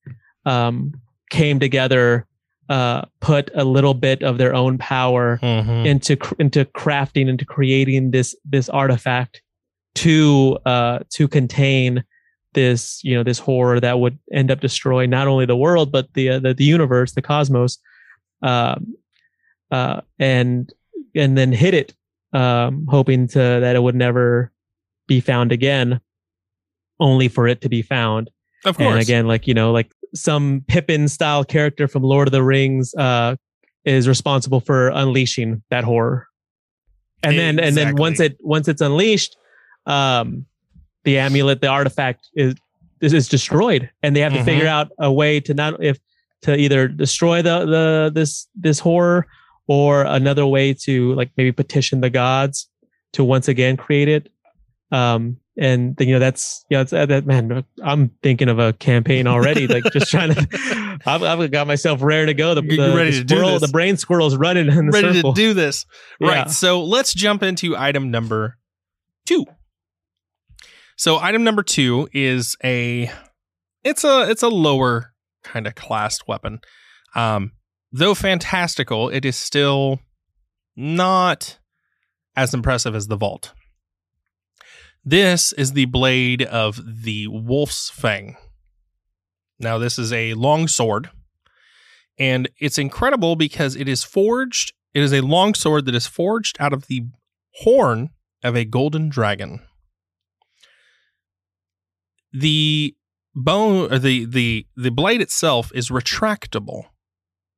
um 0.47 0.93
came 1.31 1.59
together 1.61 2.27
uh 2.69 3.03
put 3.21 3.51
a 3.55 3.65
little 3.65 3.95
bit 3.95 4.23
of 4.23 4.39
their 4.39 4.55
own 4.55 4.79
power 4.79 5.39
Mhm. 5.43 5.87
into 5.87 6.17
into 6.39 6.65
crafting 6.67 7.29
into 7.29 7.45
creating 7.45 8.11
this 8.13 8.35
this 8.45 8.69
artifact 8.69 9.43
to 9.97 10.57
uh, 10.67 11.01
to 11.11 11.27
contain 11.27 12.05
this 12.55 13.03
you 13.03 13.15
know 13.17 13.25
this 13.25 13.39
horror 13.41 13.81
that 13.81 13.99
would 13.99 14.19
end 14.33 14.51
up 14.51 14.61
destroying 14.61 15.11
not 15.11 15.27
only 15.27 15.47
the 15.47 15.57
world 15.57 15.91
but 15.91 16.13
the 16.15 16.29
uh, 16.31 16.39
the, 16.39 16.55
the 16.55 16.65
universe, 16.65 17.13
the 17.13 17.23
cosmos, 17.23 17.79
um, 18.43 18.95
uh, 19.73 20.01
and 20.21 20.73
and 21.17 21.37
then 21.37 21.51
hit 21.53 21.75
it, 21.75 21.93
um, 22.33 22.87
hoping 22.89 23.27
to 23.29 23.39
that 23.39 23.75
it 23.75 23.83
would 23.83 23.97
never 23.97 24.53
be 25.09 25.21
found 25.21 25.51
again, 25.51 26.01
only 27.01 27.27
for 27.29 27.49
it 27.49 27.61
to 27.63 27.69
be 27.69 27.83
found. 27.83 28.31
Of 28.65 28.77
course. 28.77 28.93
And 28.93 29.01
again, 29.01 29.27
like 29.27 29.47
you 29.49 29.55
know, 29.55 29.73
like 29.73 29.91
some 30.15 30.65
Pippin 30.69 31.09
style 31.09 31.45
character 31.45 31.87
from 31.89 32.03
Lord 32.03 32.29
of 32.29 32.33
the 32.33 32.43
Rings 32.43 32.95
uh, 32.95 33.37
is 33.85 34.09
responsible 34.09 34.61
for 34.61 34.89
unleashing 34.89 35.63
that 35.71 35.85
horror. 35.85 36.27
And 37.23 37.39
then 37.39 37.59
and 37.59 37.77
then 37.77 37.97
once 37.97 38.19
it 38.21 38.39
once 38.41 38.67
it's 38.69 38.81
unleashed, 38.81 39.37
um, 39.87 40.47
the 41.05 41.19
amulet, 41.19 41.61
the 41.61 41.67
artifact 41.69 42.29
is 42.35 42.55
is, 43.01 43.29
destroyed, 43.29 43.91
and 44.03 44.15
they 44.15 44.21
have 44.21 44.33
to 44.33 44.41
Mhm. 44.41 44.45
figure 44.45 44.67
out 44.67 44.89
a 44.99 45.11
way 45.13 45.41
to 45.41 45.55
not 45.55 45.83
if 45.83 45.99
to 46.43 46.57
either 46.57 46.89
destroy 46.89 47.43
the 47.43 47.67
the 47.67 48.11
this 48.15 48.49
this 48.55 48.79
horror 48.79 49.27
or 49.67 50.03
another 50.03 50.47
way 50.47 50.75
to 50.75 51.15
like 51.15 51.31
maybe 51.37 51.53
petition 51.53 52.01
the 52.01 52.11
gods 52.11 52.69
to 53.13 53.23
once 53.25 53.49
again 53.49 53.77
create 53.77 54.09
it. 54.09 54.31
Um, 54.91 55.37
and 55.61 55.95
you 56.01 56.13
know 56.13 56.19
that's 56.19 56.65
yeah, 56.71 56.81
it's, 56.81 56.93
uh, 56.93 57.05
that 57.05 57.27
man. 57.27 57.65
I'm 57.85 58.09
thinking 58.23 58.49
of 58.49 58.59
a 58.59 58.73
campaign 58.73 59.27
already, 59.27 59.67
like 59.67 59.85
just 59.93 60.11
trying 60.11 60.35
to. 60.35 60.99
I've, 61.05 61.23
I've 61.23 61.51
got 61.51 61.67
myself 61.67 62.03
rare 62.03 62.25
to 62.25 62.33
go. 62.33 62.55
The, 62.55 62.63
the, 62.63 62.77
the 62.77 63.13
squirrel, 63.29 63.59
the 63.59 63.69
brain 63.69 63.99
squirrel's 63.99 64.37
running 64.37 64.69
in 64.69 64.87
the 64.87 64.93
ready 64.93 65.13
circle. 65.13 65.35
to 65.35 65.41
do 65.41 65.53
this. 65.53 65.85
Yeah. 66.19 66.29
Right. 66.29 66.51
So 66.51 66.83
let's 66.83 67.13
jump 67.13 67.43
into 67.43 67.77
item 67.77 68.11
number 68.11 68.57
two. 69.27 69.45
So 70.97 71.19
item 71.19 71.45
number 71.45 71.63
two 71.63 72.09
is 72.15 72.57
a 72.65 73.13
it's 73.85 74.03
a 74.03 74.31
it's 74.31 74.43
a 74.43 74.49
lower 74.49 75.13
kind 75.45 75.67
of 75.67 75.75
classed 75.75 76.27
weapon. 76.27 76.61
Um 77.15 77.53
though 77.93 78.15
fantastical, 78.15 79.11
it 79.11 79.27
is 79.27 79.37
still 79.37 80.01
not 80.75 81.59
as 82.35 82.55
impressive 82.55 82.95
as 82.95 83.09
the 83.09 83.17
vault. 83.17 83.53
This 85.05 85.53
is 85.53 85.73
the 85.73 85.87
blade 85.87 86.43
of 86.43 86.81
the 87.03 87.27
Wolf's 87.29 87.89
Fang. 87.89 88.37
Now, 89.59 89.79
this 89.79 89.99
is 89.99 90.13
a 90.13 90.35
long 90.35 90.69
sword, 90.69 91.11
and 92.19 92.49
it's 92.59 92.79
incredible 92.79 93.37
because 93.37 93.77
it 93.77 93.89
is 93.89 94.05
forged. 94.05 94.73
It 94.93 95.03
is 95.03 95.13
a 95.13 95.23
long 95.23 95.55
sword 95.55 95.87
that 95.87 95.95
is 95.95 96.07
forged 96.07 96.57
out 96.61 96.73
of 96.73 96.87
the 96.87 97.07
horn 97.57 98.11
of 98.43 98.57
a 98.57 98.65
golden 98.65 99.09
dragon. 99.09 99.61
The 102.33 102.95
bone 103.35 103.93
or 103.93 103.99
the 103.99 104.25
the 104.25 104.67
the 104.77 104.91
blade 104.91 105.21
itself 105.21 105.71
is 105.75 105.89
retractable. 105.89 106.85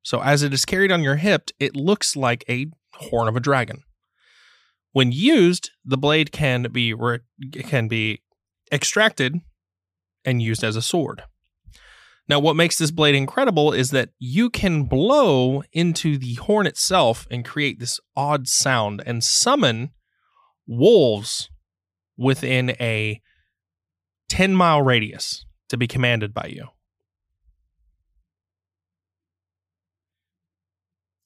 So 0.01 0.21
as 0.21 0.43
it 0.43 0.53
is 0.53 0.65
carried 0.65 0.91
on 0.91 1.03
your 1.03 1.17
hip, 1.17 1.51
it 1.59 1.75
looks 1.75 2.15
like 2.15 2.43
a 2.49 2.67
horn 2.93 3.27
of 3.27 3.35
a 3.35 3.39
dragon. 3.39 3.83
When 4.93 5.11
used, 5.11 5.71
the 5.83 5.97
blade 5.97 6.31
can 6.31 6.67
be 6.71 6.93
re- 6.93 7.19
can 7.63 7.87
be 7.87 8.21
extracted 8.71 9.41
and 10.23 10.41
used 10.41 10.63
as 10.63 10.75
a 10.75 10.81
sword. 10.81 11.23
Now, 12.29 12.39
what 12.39 12.55
makes 12.55 12.77
this 12.77 12.91
blade 12.91 13.15
incredible 13.15 13.73
is 13.73 13.91
that 13.91 14.09
you 14.17 14.49
can 14.49 14.83
blow 14.83 15.63
into 15.73 16.17
the 16.17 16.35
horn 16.35 16.65
itself 16.67 17.27
and 17.29 17.43
create 17.43 17.79
this 17.79 17.99
odd 18.15 18.47
sound 18.47 19.03
and 19.05 19.23
summon 19.23 19.91
wolves 20.65 21.49
within 22.15 22.69
a 22.79 23.21
10 24.29 24.55
mile 24.55 24.81
radius 24.81 25.45
to 25.69 25.75
be 25.75 25.87
commanded 25.87 26.33
by 26.33 26.45
you. 26.45 26.67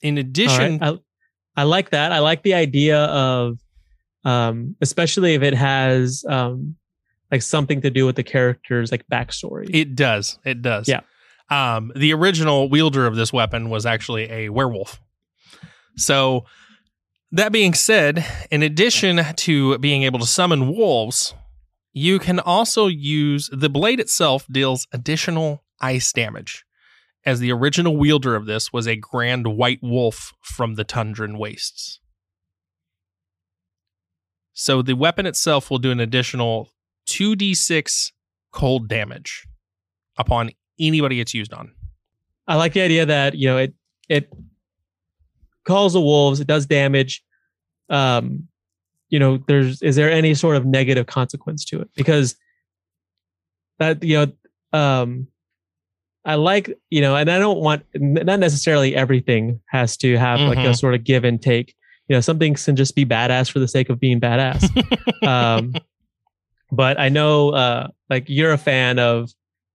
In 0.01 0.17
addition, 0.17 0.79
right. 0.79 0.99
I, 1.57 1.63
like 1.63 1.89
that. 1.89 2.11
I 2.11 2.19
like 2.19 2.43
the 2.43 2.53
idea 2.53 3.03
of, 3.05 3.57
um, 4.23 4.75
especially 4.81 5.33
if 5.33 5.41
it 5.41 5.53
has 5.53 6.23
um, 6.29 6.75
like 7.31 7.41
something 7.41 7.81
to 7.81 7.89
do 7.89 8.05
with 8.05 8.15
the 8.15 8.23
character's 8.23 8.91
like 8.91 9.05
backstory. 9.11 9.69
It 9.73 9.95
does. 9.95 10.39
It 10.45 10.61
does. 10.61 10.87
Yeah. 10.87 11.01
Um, 11.49 11.91
the 11.95 12.13
original 12.13 12.69
wielder 12.69 13.05
of 13.05 13.15
this 13.15 13.31
weapon 13.31 13.69
was 13.69 13.85
actually 13.85 14.31
a 14.31 14.49
werewolf. 14.49 14.99
So, 15.95 16.45
that 17.31 17.51
being 17.51 17.73
said, 17.73 18.25
in 18.51 18.63
addition 18.63 19.21
to 19.35 19.77
being 19.79 20.03
able 20.03 20.19
to 20.19 20.25
summon 20.25 20.69
wolves, 20.69 21.33
you 21.91 22.19
can 22.19 22.39
also 22.39 22.87
use 22.87 23.49
the 23.51 23.69
blade 23.69 23.99
itself 23.99 24.45
deals 24.49 24.87
additional 24.93 25.63
ice 25.81 26.13
damage, 26.13 26.63
as 27.27 27.41
the 27.41 27.51
original 27.51 27.97
wielder 27.97 28.35
of 28.35 28.45
this 28.45 28.71
was 28.71 28.87
a 28.87 28.95
grand 28.95 29.45
white 29.57 29.79
wolf 29.83 30.33
from 30.41 30.75
the 30.75 30.85
tundran 30.85 31.37
wastes. 31.37 31.99
So 34.53 34.81
the 34.81 34.95
weapon 34.95 35.25
itself 35.25 35.69
will 35.69 35.77
do 35.77 35.91
an 35.91 35.99
additional 35.99 36.69
2d6 37.09 38.13
cold 38.53 38.87
damage 38.87 39.45
upon 40.17 40.51
anybody 40.79 41.19
it's 41.19 41.33
used 41.33 41.53
on. 41.53 41.73
I 42.47 42.55
like 42.55 42.71
the 42.71 42.81
idea 42.81 43.05
that 43.05 43.35
you 43.35 43.49
know 43.49 43.57
it 43.57 43.73
it 44.07 44.31
calls 45.65 45.91
the 45.91 46.01
wolves. 46.01 46.39
It 46.39 46.47
does 46.47 46.65
damage. 46.65 47.21
Um, 47.89 48.47
you 49.09 49.19
know, 49.19 49.43
there's 49.49 49.81
is 49.81 49.97
there 49.97 50.09
any 50.09 50.33
sort 50.33 50.55
of 50.55 50.65
negative 50.65 51.07
consequence 51.07 51.65
to 51.65 51.81
it? 51.81 51.89
Because 51.93 52.37
that 53.79 54.01
you 54.01 54.15
know, 54.15 54.79
um, 54.79 55.27
I 56.27 56.35
like 56.35 56.77
you 56.91 57.01
know, 57.01 57.15
and 57.15 57.31
I 57.31 57.39
don't 57.39 57.59
want 57.59 57.83
not 57.95 58.39
necessarily 58.39 58.95
everything 58.95 59.59
has 59.67 59.97
to 59.97 60.17
have 60.17 60.39
like 60.41 60.59
a 60.59 60.69
Mhm. 60.71 60.77
sort 60.77 60.93
of 60.93 61.03
give 61.03 61.23
and 61.23 61.41
take. 61.41 61.73
You 62.09 62.15
know, 62.15 62.21
some 62.21 62.37
things 62.37 62.63
can 62.63 62.75
just 62.75 62.95
be 62.95 63.05
badass 63.05 63.49
for 63.51 63.59
the 63.59 63.67
sake 63.67 63.89
of 63.89 63.99
being 63.99 64.19
badass. 64.21 64.69
um, 65.27 65.73
but 66.71 66.99
I 66.99 67.09
know, 67.09 67.49
uh, 67.51 67.87
like 68.09 68.25
you're 68.27 68.51
a 68.53 68.57
fan 68.57 68.99
of, 68.99 69.29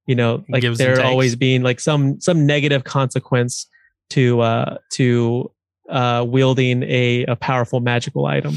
you 0.06 0.14
know, 0.14 0.44
like 0.48 0.60
Gives 0.62 0.78
there 0.78 1.02
always 1.02 1.36
being 1.36 1.62
like 1.62 1.80
some 1.80 2.20
some 2.20 2.46
negative 2.46 2.84
consequence 2.84 3.66
to 4.10 4.40
uh 4.40 4.76
to 4.92 5.50
uh 5.88 6.24
wielding 6.28 6.82
a 6.84 7.24
a 7.26 7.36
powerful 7.36 7.80
magical 7.80 8.26
item. 8.26 8.56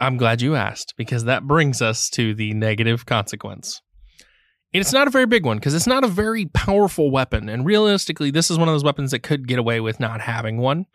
I'm 0.00 0.16
glad 0.16 0.40
you 0.40 0.54
asked 0.54 0.94
because 0.96 1.24
that 1.24 1.46
brings 1.46 1.82
us 1.82 2.08
to 2.10 2.32
the 2.34 2.54
negative 2.54 3.04
consequence. 3.04 3.82
And 4.74 4.80
it's 4.80 4.92
not 4.92 5.06
a 5.06 5.10
very 5.10 5.26
big 5.26 5.46
one 5.46 5.58
because 5.58 5.74
it's 5.74 5.86
not 5.86 6.04
a 6.04 6.08
very 6.08 6.46
powerful 6.46 7.10
weapon. 7.10 7.48
And 7.48 7.64
realistically, 7.64 8.30
this 8.30 8.50
is 8.50 8.58
one 8.58 8.68
of 8.68 8.74
those 8.74 8.84
weapons 8.84 9.12
that 9.12 9.20
could 9.20 9.48
get 9.48 9.58
away 9.58 9.80
with 9.80 9.98
not 9.98 10.20
having 10.20 10.58
one. 10.58 10.86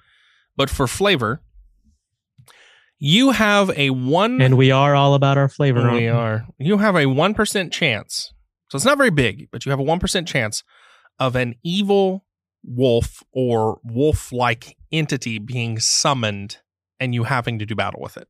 But 0.55 0.69
for 0.69 0.87
flavor, 0.87 1.41
you 2.99 3.31
have 3.31 3.71
a 3.75 3.89
one. 3.89 4.41
And 4.41 4.57
we 4.57 4.71
are 4.71 4.95
all 4.95 5.15
about 5.15 5.37
our 5.37 5.49
flavor. 5.49 5.91
we 5.91 6.07
are. 6.07 6.45
You 6.59 6.77
have 6.77 6.95
a 6.95 7.05
1% 7.05 7.71
chance. 7.71 8.31
So 8.69 8.75
it's 8.75 8.85
not 8.85 8.97
very 8.97 9.09
big, 9.09 9.49
but 9.51 9.65
you 9.65 9.71
have 9.71 9.79
a 9.79 9.83
1% 9.83 10.27
chance 10.27 10.63
of 11.19 11.35
an 11.35 11.55
evil 11.63 12.25
wolf 12.63 13.23
or 13.31 13.79
wolf 13.83 14.31
like 14.31 14.77
entity 14.91 15.39
being 15.39 15.79
summoned 15.79 16.57
and 16.99 17.13
you 17.13 17.23
having 17.23 17.59
to 17.59 17.65
do 17.65 17.75
battle 17.75 17.99
with 18.01 18.17
it. 18.17 18.27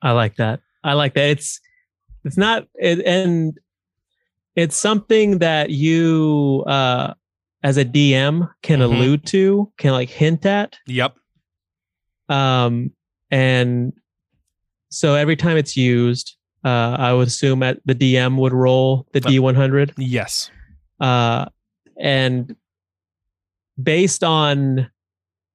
I 0.00 0.12
like 0.12 0.36
that. 0.36 0.60
I 0.84 0.92
like 0.92 1.14
that. 1.14 1.30
It's 1.30 1.60
it's 2.24 2.36
not 2.36 2.66
it, 2.74 3.04
and 3.04 3.58
it's 4.56 4.74
something 4.76 5.38
that 5.38 5.70
you 5.70 6.64
uh 6.66 7.14
as 7.62 7.76
a 7.76 7.84
DM 7.84 8.48
can 8.62 8.80
Mhm. 8.80 8.84
allude 8.84 9.26
to, 9.26 9.70
can 9.78 9.92
like 9.92 10.08
hint 10.08 10.44
at. 10.46 10.76
Yep. 10.86 11.14
Um 12.28 12.90
and 13.30 13.92
so 14.90 15.14
every 15.14 15.36
time 15.36 15.56
it's 15.56 15.76
used, 15.76 16.36
uh 16.64 16.96
I 16.98 17.12
would 17.12 17.28
assume 17.28 17.62
at 17.62 17.78
the 17.84 17.94
DM 17.94 18.36
would 18.38 18.52
roll 18.52 19.06
the 19.12 19.20
Uh, 19.24 19.28
D100 19.30 19.92
Yes. 19.98 20.50
uh 21.00 21.46
and 22.00 22.54
based 23.82 24.24
on 24.24 24.88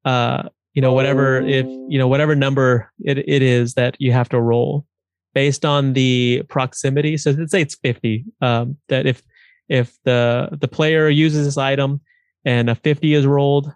uh 0.05 0.43
you 0.73 0.81
know 0.81 0.93
whatever 0.93 1.39
if 1.41 1.65
you 1.65 1.97
know 1.97 2.07
whatever 2.07 2.35
number 2.35 2.91
it, 3.03 3.17
it 3.17 3.41
is 3.41 3.73
that 3.75 3.95
you 3.99 4.11
have 4.11 4.29
to 4.29 4.39
roll 4.39 4.85
based 5.33 5.65
on 5.65 5.93
the 5.93 6.43
proximity 6.49 7.17
so 7.17 7.31
let's 7.31 7.51
say 7.51 7.61
it's 7.61 7.75
50 7.75 8.25
um 8.41 8.77
that 8.89 9.05
if 9.05 9.21
if 9.69 9.97
the 10.03 10.49
the 10.51 10.67
player 10.67 11.09
uses 11.09 11.45
this 11.45 11.57
item 11.57 12.01
and 12.45 12.69
a 12.69 12.75
50 12.75 13.13
is 13.13 13.25
rolled 13.25 13.73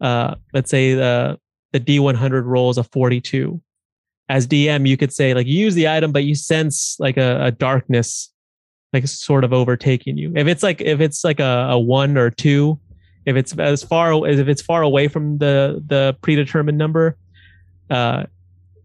uh 0.00 0.34
let's 0.52 0.70
say 0.70 0.94
the 0.94 1.38
the 1.72 1.80
d100 1.80 2.44
rolls 2.44 2.78
a 2.78 2.84
42 2.84 3.60
as 4.28 4.46
dm 4.46 4.86
you 4.86 4.96
could 4.96 5.12
say 5.12 5.34
like 5.34 5.46
you 5.46 5.58
use 5.58 5.74
the 5.74 5.88
item 5.88 6.12
but 6.12 6.24
you 6.24 6.34
sense 6.34 6.96
like 6.98 7.16
a, 7.16 7.46
a 7.46 7.50
darkness 7.50 8.30
like 8.92 9.06
sort 9.06 9.44
of 9.44 9.52
overtaking 9.52 10.16
you. 10.16 10.32
If 10.34 10.46
it's 10.46 10.62
like 10.62 10.80
if 10.80 11.00
it's 11.00 11.24
like 11.24 11.40
a, 11.40 11.68
a 11.70 11.78
one 11.78 12.16
or 12.16 12.30
two, 12.30 12.78
if 13.26 13.36
it's 13.36 13.56
as 13.58 13.82
far 13.82 14.26
as 14.26 14.38
if 14.38 14.48
it's 14.48 14.62
far 14.62 14.82
away 14.82 15.08
from 15.08 15.38
the 15.38 15.82
the 15.86 16.16
predetermined 16.22 16.78
number, 16.78 17.16
uh, 17.90 18.24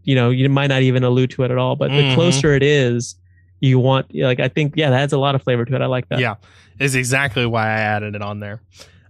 you 0.04 0.16
know 0.16 0.30
you 0.30 0.48
might 0.50 0.68
not 0.68 0.82
even 0.82 1.04
allude 1.04 1.32
to 1.32 1.44
it 1.44 1.52
at 1.52 1.58
all. 1.58 1.76
But 1.76 1.90
the 1.90 2.02
Mhm. 2.02 2.16
closer 2.16 2.54
it 2.54 2.64
is, 2.64 3.16
you 3.60 3.80
want 3.80 4.08
like 4.14 4.40
I 4.40 4.48
think 4.48 4.74
yeah, 4.76 4.90
that 4.90 5.02
adds 5.02 5.14
a 5.14 5.18
lot 5.18 5.36
of 5.36 5.44
flavor 5.44 5.66
to 5.66 5.76
it. 5.76 5.82
I 5.82 5.86
like 5.88 6.10
that. 6.10 6.20
Yeah, 6.20 6.36
is 6.80 6.96
exactly 6.96 7.46
why 7.46 7.68
I 7.68 7.80
added 7.80 8.16
it 8.16 8.22
on 8.22 8.40
there. 8.40 8.62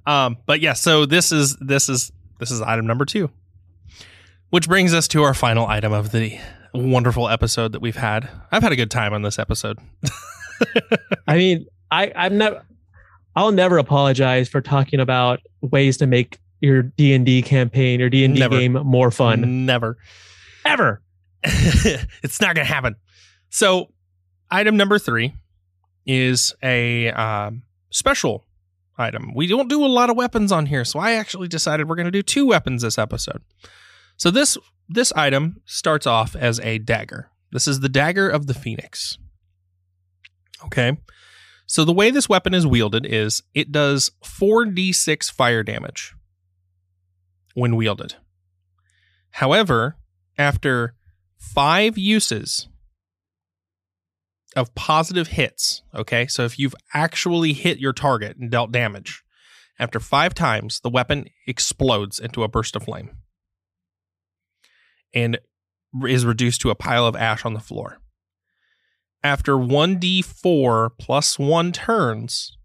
Um, 0.05 0.37
but 0.45 0.59
yeah, 0.61 0.73
so 0.73 1.05
this 1.05 1.31
is 1.31 1.55
this 1.61 1.89
is 1.89 2.11
this 2.39 2.51
is 2.51 2.61
item 2.61 2.85
number 2.85 3.05
two, 3.05 3.29
which 4.49 4.67
brings 4.67 4.93
us 4.93 5.07
to 5.09 5.23
our 5.23 5.33
final 5.33 5.65
item 5.67 5.93
of 5.93 6.11
the 6.11 6.37
wonderful 6.73 7.29
episode 7.29 7.71
that 7.71 7.81
we've 7.81 7.95
had. 7.95 8.27
I've 8.51 8.63
had 8.63 8.71
a 8.71 8.75
good 8.75 8.91
time 8.91 9.13
on 9.13 9.21
this 9.21 9.39
episode. 9.39 9.77
I 11.27 11.37
mean, 11.37 11.65
I 11.91 12.11
I'm 12.15 12.37
not. 12.37 12.65
I'll 13.35 13.51
never 13.51 13.77
apologize 13.79 14.47
for 14.49 14.61
talking 14.61 14.99
about 14.99 15.39
ways 15.61 15.97
to 15.97 16.05
make 16.07 16.37
your 16.61 16.83
D 16.83 17.13
and 17.13 17.25
D 17.25 17.41
campaign, 17.41 17.99
your 17.99 18.09
D 18.09 18.23
and 18.25 18.33
D 18.35 18.39
Never. 18.41 18.59
game 18.59 18.73
more 18.73 19.09
fun. 19.11 19.65
Never. 19.65 19.97
Ever. 20.65 21.01
it's 21.43 22.39
not 22.39 22.55
going 22.55 22.65
to 22.65 22.73
happen. 22.73 22.95
So, 23.49 23.91
item 24.49 24.77
number 24.77 24.97
three 24.97 25.33
is 26.05 26.53
a 26.63 27.09
um, 27.09 27.63
special 27.89 28.45
item. 28.97 29.33
We 29.33 29.47
don't 29.47 29.69
do 29.69 29.83
a 29.83 29.87
lot 29.87 30.09
of 30.09 30.17
weapons 30.17 30.51
on 30.51 30.65
here, 30.65 30.85
so 30.85 30.99
I 30.99 31.13
actually 31.13 31.47
decided 31.47 31.87
we're 31.87 31.95
going 31.95 32.05
to 32.05 32.11
do 32.11 32.23
two 32.23 32.47
weapons 32.47 32.81
this 32.81 32.97
episode. 32.97 33.41
So 34.17 34.31
this 34.31 34.57
this 34.89 35.11
item 35.13 35.61
starts 35.65 36.05
off 36.05 36.35
as 36.35 36.59
a 36.59 36.77
dagger. 36.77 37.29
This 37.51 37.67
is 37.67 37.79
the 37.79 37.89
dagger 37.89 38.29
of 38.29 38.47
the 38.47 38.53
phoenix. 38.53 39.17
Okay. 40.65 40.97
So 41.65 41.85
the 41.85 41.93
way 41.93 42.11
this 42.11 42.29
weapon 42.29 42.53
is 42.53 42.67
wielded 42.67 43.05
is 43.05 43.41
it 43.53 43.71
does 43.71 44.11
4d6 44.23 45.31
fire 45.31 45.63
damage 45.63 46.13
when 47.53 47.75
wielded. 47.75 48.15
However, 49.31 49.97
after 50.37 50.95
five 51.37 51.97
uses 51.97 52.67
of 54.55 54.73
positive 54.75 55.29
hits, 55.29 55.81
okay, 55.93 56.27
so 56.27 56.45
if 56.45 56.59
you've 56.59 56.75
actually 56.93 57.53
hit 57.53 57.79
your 57.79 57.93
target 57.93 58.37
and 58.37 58.51
dealt 58.51 58.71
damage, 58.71 59.23
after 59.79 59.99
five 59.99 60.33
times, 60.33 60.79
the 60.81 60.89
weapon 60.89 61.25
explodes 61.47 62.19
into 62.19 62.43
a 62.43 62.47
burst 62.47 62.75
of 62.75 62.83
flame 62.83 63.17
and 65.13 65.39
is 66.07 66.25
reduced 66.25 66.61
to 66.61 66.69
a 66.69 66.75
pile 66.75 67.05
of 67.05 67.15
ash 67.15 67.45
on 67.45 67.53
the 67.53 67.59
floor. 67.59 67.99
After 69.23 69.53
1d4 69.53 70.89
plus 70.99 71.39
1 71.39 71.71
turns, 71.71 72.57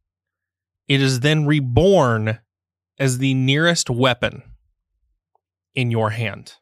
it 0.89 1.01
is 1.01 1.21
then 1.21 1.47
reborn 1.47 2.41
as 2.99 3.19
the 3.19 3.35
nearest 3.35 3.89
weapon 3.89 4.43
in 5.75 5.91
your 5.91 6.11
hand. 6.11 6.55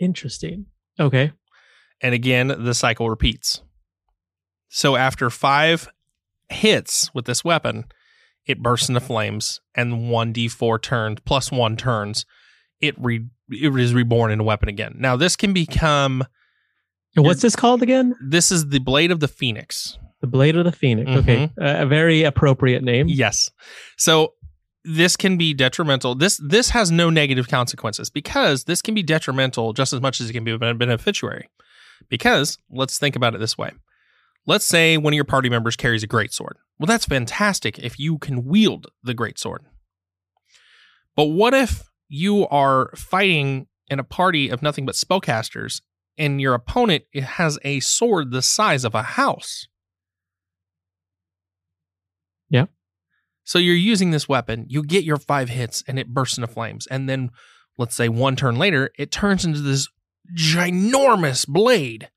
Interesting. 0.00 0.66
Okay. 0.98 1.32
And 2.00 2.14
again, 2.14 2.48
the 2.48 2.74
cycle 2.74 3.08
repeats. 3.08 3.62
So 4.68 4.96
after 4.96 5.30
five 5.30 5.88
hits 6.48 7.12
with 7.14 7.24
this 7.24 7.44
weapon, 7.44 7.84
it 8.46 8.62
bursts 8.62 8.88
into 8.88 9.00
flames, 9.00 9.60
and 9.74 10.10
1d4 10.10 10.80
turns 10.80 11.18
plus 11.24 11.50
one 11.50 11.76
turns, 11.76 12.24
it 12.80 12.94
re 12.98 13.26
it 13.48 13.74
is 13.76 13.94
reborn 13.94 14.30
in 14.30 14.40
a 14.40 14.44
weapon 14.44 14.68
again. 14.68 14.96
Now 14.98 15.16
this 15.16 15.36
can 15.36 15.52
become 15.52 16.24
And 17.14 17.24
what's 17.24 17.42
this 17.42 17.56
called 17.56 17.82
again? 17.82 18.14
this 18.28 18.50
is 18.52 18.68
the 18.68 18.78
blade 18.80 19.10
of 19.10 19.20
the 19.20 19.28
phoenix. 19.28 19.98
The 20.22 20.26
Blade 20.26 20.56
of 20.56 20.64
the 20.64 20.72
Phoenix. 20.72 21.10
Okay. 21.10 21.44
Uh, 21.60 21.82
a 21.82 21.86
very 21.86 22.22
appropriate 22.22 22.82
name. 22.82 23.06
Yes. 23.06 23.50
So 23.98 24.32
this 24.86 25.16
can 25.16 25.36
be 25.36 25.52
detrimental. 25.52 26.14
This 26.14 26.40
this 26.42 26.70
has 26.70 26.90
no 26.90 27.10
negative 27.10 27.48
consequences 27.48 28.08
because 28.08 28.64
this 28.64 28.80
can 28.80 28.94
be 28.94 29.02
detrimental 29.02 29.72
just 29.72 29.92
as 29.92 30.00
much 30.00 30.20
as 30.20 30.30
it 30.30 30.32
can 30.32 30.44
be 30.44 30.52
a 30.52 30.58
beneficiary. 30.58 31.48
Because 32.08 32.58
let's 32.70 32.98
think 32.98 33.16
about 33.16 33.34
it 33.34 33.38
this 33.38 33.58
way. 33.58 33.72
Let's 34.46 34.64
say 34.64 34.96
one 34.96 35.12
of 35.12 35.16
your 35.16 35.24
party 35.24 35.48
members 35.48 35.74
carries 35.74 36.04
a 36.04 36.06
great 36.06 36.32
sword. 36.32 36.56
Well, 36.78 36.86
that's 36.86 37.06
fantastic 37.06 37.80
if 37.80 37.98
you 37.98 38.18
can 38.18 38.44
wield 38.44 38.86
the 39.02 39.14
great 39.14 39.38
sword. 39.38 39.62
But 41.16 41.26
what 41.26 41.52
if 41.52 41.82
you 42.08 42.46
are 42.48 42.90
fighting 42.94 43.66
in 43.88 43.98
a 43.98 44.04
party 44.04 44.48
of 44.50 44.62
nothing 44.62 44.86
but 44.86 44.94
spellcasters 44.94 45.80
and 46.16 46.40
your 46.40 46.54
opponent 46.54 47.04
has 47.14 47.58
a 47.64 47.80
sword 47.80 48.30
the 48.30 48.42
size 48.42 48.84
of 48.84 48.94
a 48.94 49.02
house? 49.02 49.66
So 53.46 53.58
you're 53.58 53.74
using 53.76 54.10
this 54.10 54.28
weapon, 54.28 54.66
you 54.68 54.82
get 54.82 55.04
your 55.04 55.16
five 55.16 55.48
hits, 55.48 55.82
and 55.86 55.98
it 55.98 56.12
bursts 56.12 56.36
into 56.36 56.48
flames. 56.48 56.86
And 56.88 57.08
then, 57.08 57.30
let's 57.78 57.94
say 57.96 58.08
one 58.08 58.36
turn 58.36 58.56
later, 58.56 58.90
it 58.98 59.10
turns 59.10 59.44
into 59.44 59.60
this 59.60 59.88
ginormous 60.36 61.46
blade 61.46 62.10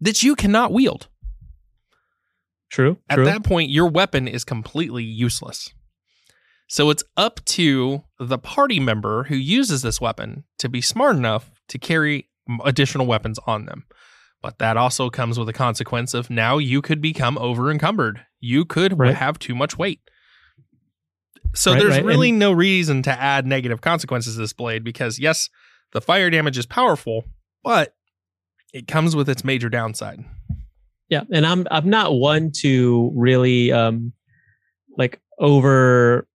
that 0.00 0.22
you 0.22 0.34
cannot 0.34 0.72
wield. 0.72 1.08
True. 2.70 2.96
At 3.08 3.16
True. 3.16 3.24
that 3.26 3.44
point, 3.44 3.70
your 3.70 3.88
weapon 3.88 4.26
is 4.26 4.42
completely 4.42 5.04
useless. 5.04 5.70
So 6.66 6.88
it's 6.90 7.04
up 7.16 7.44
to 7.44 8.02
the 8.18 8.38
party 8.38 8.80
member 8.80 9.24
who 9.24 9.36
uses 9.36 9.82
this 9.82 10.00
weapon 10.00 10.44
to 10.58 10.68
be 10.68 10.80
smart 10.80 11.14
enough 11.14 11.50
to 11.68 11.78
carry 11.78 12.30
additional 12.64 13.06
weapons 13.06 13.38
on 13.46 13.66
them. 13.66 13.84
But 14.42 14.58
that 14.58 14.76
also 14.78 15.10
comes 15.10 15.38
with 15.38 15.48
a 15.48 15.52
consequence 15.52 16.14
of 16.14 16.30
now 16.30 16.56
you 16.58 16.80
could 16.82 17.00
become 17.02 17.36
over 17.38 17.70
encumbered. 17.70 18.24
You 18.40 18.64
could 18.64 18.98
Right. 18.98 19.14
have 19.14 19.38
too 19.38 19.54
much 19.54 19.76
weight. 19.78 20.00
So 21.54 21.72
Right, 21.72 21.78
there's 21.80 21.94
right, 21.96 22.04
really 22.04 22.30
and- 22.30 22.38
no 22.38 22.52
reason 22.52 23.02
to 23.02 23.10
add 23.12 23.46
negative 23.46 23.80
consequences 23.80 24.34
to 24.34 24.40
this 24.40 24.52
blade 24.52 24.84
because 24.84 25.18
yes, 25.18 25.48
the 25.92 26.00
fire 26.00 26.28
damage 26.30 26.58
is 26.58 26.66
powerful, 26.66 27.24
but 27.62 27.94
it 28.72 28.88
comes 28.88 29.14
with 29.14 29.28
its 29.28 29.44
major 29.44 29.68
downside. 29.68 30.24
Yeah, 31.08 31.22
and 31.32 31.46
I'm 31.46 31.66
I'm 31.70 31.88
not 31.88 32.14
one 32.14 32.50
to 32.62 33.12
really 33.14 33.70
um 33.70 34.12
like 34.98 35.20
over 35.38 36.26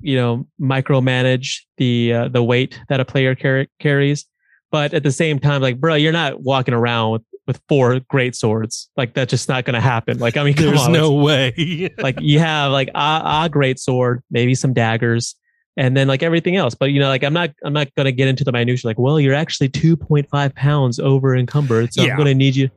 you 0.00 0.16
know 0.16 0.46
micromanage 0.60 1.60
the 1.78 2.12
uh, 2.12 2.28
the 2.28 2.42
weight 2.42 2.78
that 2.88 3.00
a 3.00 3.04
player 3.04 3.34
car- 3.34 3.66
carries, 3.80 4.26
but 4.70 4.92
at 4.92 5.04
the 5.04 5.12
same 5.12 5.38
time, 5.38 5.62
like 5.62 5.80
bro, 5.80 5.94
you're 5.94 6.12
not 6.12 6.42
walking 6.42 6.74
around 6.74 7.12
with, 7.12 7.22
with 7.46 7.60
four 7.68 8.00
great 8.08 8.34
swords. 8.34 8.88
Like 8.96 9.14
that's 9.14 9.30
just 9.30 9.48
not 9.48 9.64
going 9.64 9.74
to 9.74 9.80
happen. 9.80 10.18
Like 10.18 10.36
I 10.36 10.44
mean, 10.44 10.54
There's 10.56 10.82
on, 10.82 10.92
no 10.92 11.12
way. 11.12 11.90
like 11.98 12.20
you 12.20 12.38
have 12.38 12.72
like 12.72 12.88
a, 12.94 13.44
a 13.44 13.48
great 13.50 13.78
sword, 13.78 14.22
maybe 14.30 14.54
some 14.54 14.72
daggers, 14.72 15.34
and 15.76 15.96
then 15.96 16.08
like 16.08 16.22
everything 16.22 16.56
else. 16.56 16.74
But 16.74 16.92
you 16.92 17.00
know, 17.00 17.08
like 17.08 17.22
I'm 17.22 17.32
not 17.32 17.50
I'm 17.64 17.72
not 17.72 17.94
gonna 17.94 18.12
get 18.12 18.28
into 18.28 18.44
the 18.44 18.52
minutia. 18.52 18.88
Like, 18.88 18.98
well, 18.98 19.20
you're 19.20 19.34
actually 19.34 19.68
2.5 19.68 20.54
pounds 20.54 20.98
over 20.98 21.36
encumbered, 21.36 21.92
so 21.94 22.02
Yeah. 22.02 22.12
I'm 22.12 22.18
gonna 22.18 22.34
need 22.34 22.56
you. 22.56 22.70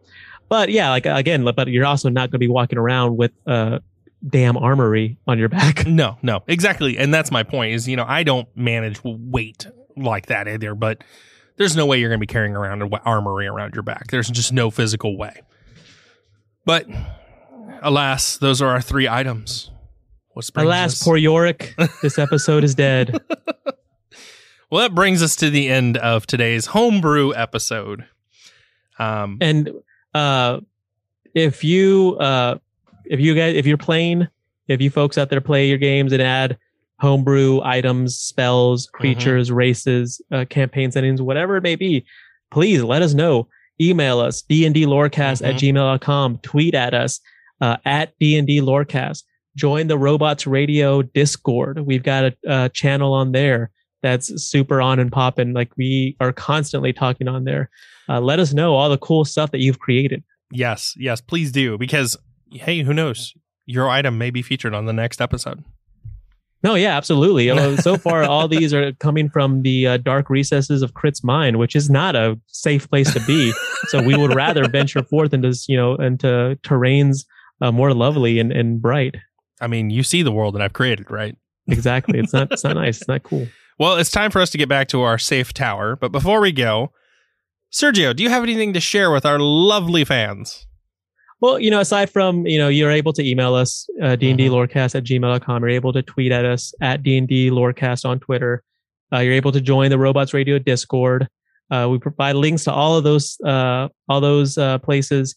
But 0.49 0.69
yeah, 0.69 0.89
like 0.89 1.05
again, 1.05 1.43
but 1.43 1.67
you're 1.67 1.85
also 1.85 2.09
not 2.09 2.31
gonna 2.31 2.39
be 2.39 2.47
walking 2.47 2.77
around 2.77 3.17
with 3.17 3.31
a 3.45 3.81
damn 4.27 4.57
armory 4.57 5.17
on 5.27 5.39
your 5.39 5.49
back. 5.49 5.85
No, 5.89 6.17
no, 6.21 6.43
exactly. 6.47 6.97
And 6.97 7.13
that's 7.13 7.31
my 7.31 7.43
point 7.43 7.73
is, 7.73 7.87
you 7.87 7.95
know, 7.95 8.05
I 8.07 8.23
don't 8.23 8.47
manage 8.55 8.99
weight 9.03 9.65
like 9.97 10.27
that 10.27 10.47
either, 10.47 10.75
but 10.75 11.03
there's 11.59 11.75
no 11.75 11.85
way 11.85 11.99
you're 11.99 12.09
going 12.09 12.19
to 12.19 12.25
be 12.25 12.31
carrying 12.31 12.55
around 12.55 12.81
an 12.81 12.91
armory 13.05 13.45
around 13.45 13.75
your 13.75 13.83
back. 13.83 14.07
There's 14.07 14.29
just 14.29 14.51
no 14.51 14.71
physical 14.71 15.15
way. 15.15 15.41
But 16.65 16.87
alas, 17.83 18.37
those 18.37 18.61
are 18.61 18.69
our 18.69 18.81
three 18.81 19.07
items. 19.07 19.69
What's 20.33 20.49
Alas, 20.55 20.93
us- 20.93 21.03
poor 21.03 21.17
Yorick, 21.17 21.75
this 22.01 22.17
episode 22.17 22.63
is 22.63 22.73
dead. 22.73 23.19
Well, 24.71 24.81
that 24.87 24.93
brings 24.93 25.23
us 25.23 25.35
to 25.37 25.49
the 25.49 25.67
end 25.67 25.97
of 25.97 26.27
today's 26.27 26.67
homebrew 26.67 27.33
episode. 27.33 28.05
Um, 28.99 29.39
And 29.41 29.71
uh, 30.13 30.59
if 31.33 31.63
you 31.63 32.17
uh, 32.19 32.59
if 33.05 33.19
you 33.19 33.33
guys 33.33 33.55
if 33.55 33.65
you're 33.65 33.77
playing, 33.79 34.27
if 34.67 34.79
you 34.79 34.91
folks 34.91 35.17
out 35.17 35.31
there 35.31 35.41
play 35.41 35.67
your 35.67 35.79
games 35.79 36.13
and 36.13 36.21
add 36.21 36.59
homebrew 36.99 37.61
items, 37.63 38.17
spells, 38.17 38.87
creatures, 38.87 39.51
races, 39.51 40.21
uh, 40.31 40.45
campaign 40.49 40.91
settings, 40.91 41.21
whatever 41.21 41.57
it 41.57 41.63
may 41.63 41.75
be, 41.75 42.05
please 42.51 42.83
let 42.83 43.01
us 43.01 43.13
know. 43.13 43.47
Email 43.81 44.19
us 44.19 44.43
dndlorecast 44.43 45.47
at 45.47 45.55
gmail.com. 45.55 46.37
Tweet 46.39 46.75
at 46.75 46.93
us 46.93 47.21
uh, 47.61 47.77
at 47.85 48.17
dnd 48.19 48.61
lorecast. 48.61 49.23
Join 49.55 49.87
the 49.87 49.97
Robots 49.97 50.45
Radio 50.45 51.01
Discord. 51.01 51.79
We've 51.79 52.03
got 52.03 52.25
a, 52.25 52.35
a 52.47 52.69
channel 52.69 53.13
on 53.13 53.31
there 53.31 53.71
that's 54.01 54.43
super 54.43 54.81
on 54.81 54.99
and 54.99 55.11
popping. 55.11 55.53
Like 55.53 55.71
we 55.77 56.17
are 56.19 56.33
constantly 56.33 56.93
talking 56.93 57.27
on 57.27 57.45
there. 57.45 57.69
Uh, 58.07 58.19
let 58.19 58.39
us 58.39 58.53
know 58.53 58.75
all 58.75 58.89
the 58.89 58.97
cool 58.97 59.23
stuff 59.25 59.51
that 59.51 59.59
you've 59.59 59.79
created. 59.79 60.23
yes, 60.51 60.93
yes, 60.97 61.21
please 61.21 61.51
do 61.51 61.77
because 61.77 62.17
hey, 62.51 62.81
who 62.81 62.93
knows? 62.93 63.33
Your 63.65 63.87
item 63.87 64.17
may 64.17 64.31
be 64.31 64.41
featured 64.41 64.73
on 64.73 64.85
the 64.85 64.93
next 64.93 65.21
episode. 65.21 65.63
No, 66.61 66.75
yeah, 66.75 66.97
absolutely. 66.97 67.49
So 67.79 67.97
far, 67.97 68.23
all 68.23 68.47
these 68.47 68.73
are 68.73 68.91
coming 68.93 69.29
from 69.29 69.61
the 69.61 69.87
uh, 69.87 69.97
dark 69.97 70.29
recesses 70.29 70.81
of 70.81 70.93
Crit's 70.93 71.23
mind, 71.23 71.57
which 71.57 71.75
is 71.75 71.89
not 71.89 72.15
a 72.15 72.39
safe 72.47 72.89
place 72.89 73.13
to 73.13 73.19
be. 73.25 73.53
so 73.87 74.01
we 74.01 74.17
would 74.17 74.35
rather 74.35 74.67
venture 74.67 75.03
forth 75.03 75.33
into 75.33 75.57
you 75.67 75.77
know 75.77 75.95
into 75.95 76.57
terrains 76.63 77.25
uh, 77.61 77.71
more 77.71 77.93
lovely 77.93 78.39
and, 78.39 78.51
and 78.51 78.81
bright. 78.81 79.15
I 79.61 79.67
mean, 79.67 79.89
you 79.89 80.03
see 80.03 80.21
the 80.21 80.31
world 80.31 80.55
that 80.55 80.61
I've 80.61 80.73
created, 80.73 81.09
right? 81.09 81.35
Exactly. 81.67 82.19
It's 82.19 82.33
not. 82.33 82.51
It's 82.51 82.63
not 82.63 82.75
nice. 82.75 82.97
It's 82.97 83.07
not 83.07 83.23
cool. 83.23 83.47
Well, 83.77 83.95
it's 83.95 84.11
time 84.11 84.31
for 84.31 84.41
us 84.41 84.49
to 84.51 84.57
get 84.57 84.67
back 84.67 84.89
to 84.89 85.01
our 85.01 85.17
safe 85.17 85.53
tower. 85.53 85.95
But 85.95 86.11
before 86.11 86.41
we 86.41 86.51
go, 86.51 86.91
Sergio, 87.71 88.15
do 88.15 88.23
you 88.23 88.29
have 88.29 88.43
anything 88.43 88.73
to 88.73 88.79
share 88.79 89.11
with 89.11 89.25
our 89.25 89.39
lovely 89.39 90.03
fans? 90.03 90.65
Well, 91.41 91.57
you 91.59 91.71
know, 91.71 91.79
aside 91.79 92.09
from, 92.09 92.45
you 92.45 92.57
know, 92.57 92.67
you're 92.67 92.91
able 92.91 93.13
to 93.13 93.25
email 93.25 93.55
us, 93.55 93.87
uh, 94.01 94.15
D&D 94.17 94.49
at 94.95 95.03
gmail.com. 95.05 95.61
You're 95.61 95.69
able 95.69 95.93
to 95.93 96.01
tweet 96.01 96.33
at 96.33 96.43
us 96.43 96.73
at 96.81 97.01
D&D 97.01 97.49
on 97.49 98.19
Twitter. 98.19 98.63
Uh, 99.13 99.19
you're 99.19 99.33
able 99.33 99.51
to 99.53 99.61
join 99.61 99.89
the 99.89 99.97
Robots 99.97 100.33
Radio 100.33 100.59
Discord. 100.59 101.27
Uh, 101.71 101.87
we 101.89 101.97
provide 101.97 102.35
links 102.35 102.65
to 102.65 102.73
all 102.73 102.97
of 102.97 103.03
those, 103.03 103.39
uh, 103.45 103.87
all 104.09 104.19
those 104.19 104.57
uh, 104.57 104.79
places, 104.79 105.35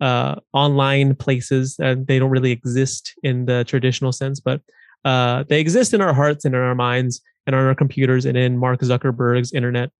uh, 0.00 0.34
online 0.52 1.14
places, 1.14 1.76
and 1.78 2.06
they 2.06 2.18
don't 2.18 2.30
really 2.30 2.50
exist 2.50 3.14
in 3.22 3.46
the 3.46 3.64
traditional 3.64 4.12
sense, 4.12 4.40
but 4.40 4.60
uh, 5.04 5.44
they 5.48 5.60
exist 5.60 5.94
in 5.94 6.00
our 6.00 6.14
hearts 6.14 6.44
and 6.44 6.54
in 6.54 6.60
our 6.60 6.74
minds 6.74 7.20
and 7.46 7.54
on 7.54 7.64
our 7.64 7.74
computers 7.74 8.24
and 8.24 8.36
in 8.36 8.56
Mark 8.56 8.80
Zuckerberg's 8.80 9.52
internet. 9.52 9.90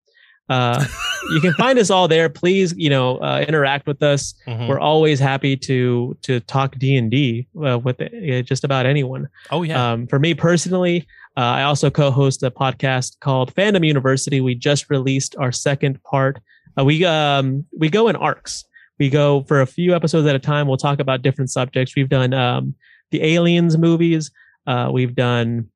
Uh, 0.48 0.84
you 1.32 1.40
can 1.40 1.52
find 1.54 1.78
us 1.78 1.88
all 1.90 2.06
there. 2.06 2.28
Please, 2.28 2.74
you 2.76 2.90
know, 2.90 3.16
uh, 3.18 3.44
interact 3.48 3.86
with 3.86 4.02
us. 4.02 4.34
Mhm. 4.46 4.68
We're 4.68 4.78
always 4.80 5.18
happy 5.18 5.56
to 5.56 6.16
to 6.22 6.40
talk 6.40 6.76
D 6.78 6.96
and 6.96 7.10
D 7.10 7.46
uh, 7.64 7.78
with 7.78 8.00
uh, 8.00 8.42
just 8.42 8.62
about 8.64 8.84
anyone. 8.84 9.28
Oh 9.50 9.62
yeah. 9.62 9.92
Um, 9.92 10.06
for 10.06 10.18
me 10.18 10.34
personally, 10.34 11.06
uh, 11.36 11.40
I 11.40 11.62
also 11.62 11.88
co-host 11.90 12.42
a 12.42 12.50
podcast 12.50 13.18
called 13.20 13.54
Fandom 13.54 13.86
University. 13.86 14.40
We 14.42 14.54
just 14.54 14.90
released 14.90 15.34
our 15.38 15.50
second 15.50 16.02
part. 16.02 16.40
Uh, 16.78 16.84
we 16.84 17.04
um, 17.06 17.64
we 17.78 17.88
go 17.88 18.08
in 18.08 18.16
arcs. 18.16 18.64
We 18.98 19.08
go 19.10 19.42
for 19.44 19.60
a 19.62 19.66
few 19.66 19.94
episodes 19.94 20.26
at 20.28 20.36
a 20.36 20.38
time. 20.38 20.68
We'll 20.68 20.76
talk 20.76 21.00
about 21.00 21.22
different 21.22 21.50
subjects. 21.50 21.96
We've 21.96 22.08
done 22.08 22.32
um, 22.34 22.74
the 23.10 23.22
Aliens 23.24 23.76
movies. 23.78 24.30
Uh, 24.66 24.90
we've 24.92 25.14
done 25.14 25.68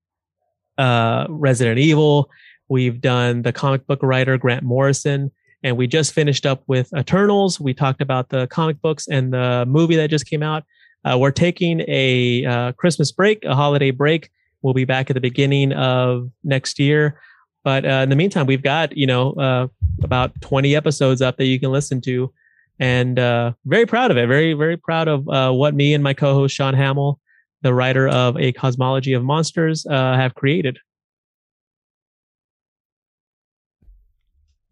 uh, 0.77 1.27
Resident 1.29 1.79
Evil. 1.79 2.31
We've 2.69 3.01
done 3.01 3.43
the 3.43 3.53
comic 3.53 3.87
book 3.87 4.03
writer 4.03 4.37
Grant 4.37 4.63
Morrison, 4.63 5.31
and 5.63 5.77
we 5.77 5.87
just 5.87 6.13
finished 6.13 6.47
up 6.47 6.63
with 6.67 6.93
Eternals. 6.95 7.59
We 7.59 7.75
talked 7.75 8.03
about 8.03 8.29
the 8.29 8.47
comic 8.47 8.81
books 8.83 9.09
and 9.09 9.33
the 9.33 9.65
movie 9.67 9.97
that 9.97 10.11
just 10.11 10.27
came 10.27 10.43
out. 10.43 10.65
Uh, 11.05 11.17
we're 11.19 11.31
taking 11.31 11.83
a 11.89 12.45
uh, 12.45 12.73
Christmas 12.73 13.13
break, 13.13 13.45
a 13.45 13.55
holiday 13.55 13.91
break. 13.91 14.31
We'll 14.63 14.75
be 14.75 14.85
back 14.85 15.09
at 15.09 15.15
the 15.15 15.21
beginning 15.21 15.73
of 15.73 16.31
next 16.45 16.79
year. 16.79 17.21
But 17.65 17.85
uh, 17.85 18.01
in 18.03 18.09
the 18.09 18.17
meantime, 18.17 18.47
we've 18.47 18.63
got 18.63 18.97
you 18.97 19.07
know 19.07 19.33
uh, 19.33 19.69
about 20.03 20.41
20 20.41 20.77
episodes 20.77 21.23
up 21.23 21.37
that 21.39 21.47
you 21.47 21.59
can 21.59 21.71
listen 21.71 22.01
to, 22.03 22.33
and 22.79 23.19
uh, 23.19 23.53
very 23.67 23.87
proud 23.87 24.11
of 24.11 24.17
it. 24.17 24.27
Very 24.27 24.53
very 24.55 24.77
proud 24.77 25.09
of 25.09 25.29
uh, 25.29 25.53
what 25.53 25.75
me 25.75 25.95
and 25.95 26.03
my 26.05 26.15
co-host 26.15 26.55
Shaun 26.55 26.75
Hamill, 26.75 27.19
the 27.63 27.75
writer 27.75 28.09
of 28.09 28.37
A 28.37 28.53
Cosmology 28.53 29.13
of 29.13 29.25
Monsters, 29.25 29.87
have 29.89 30.35
created. 30.35 30.79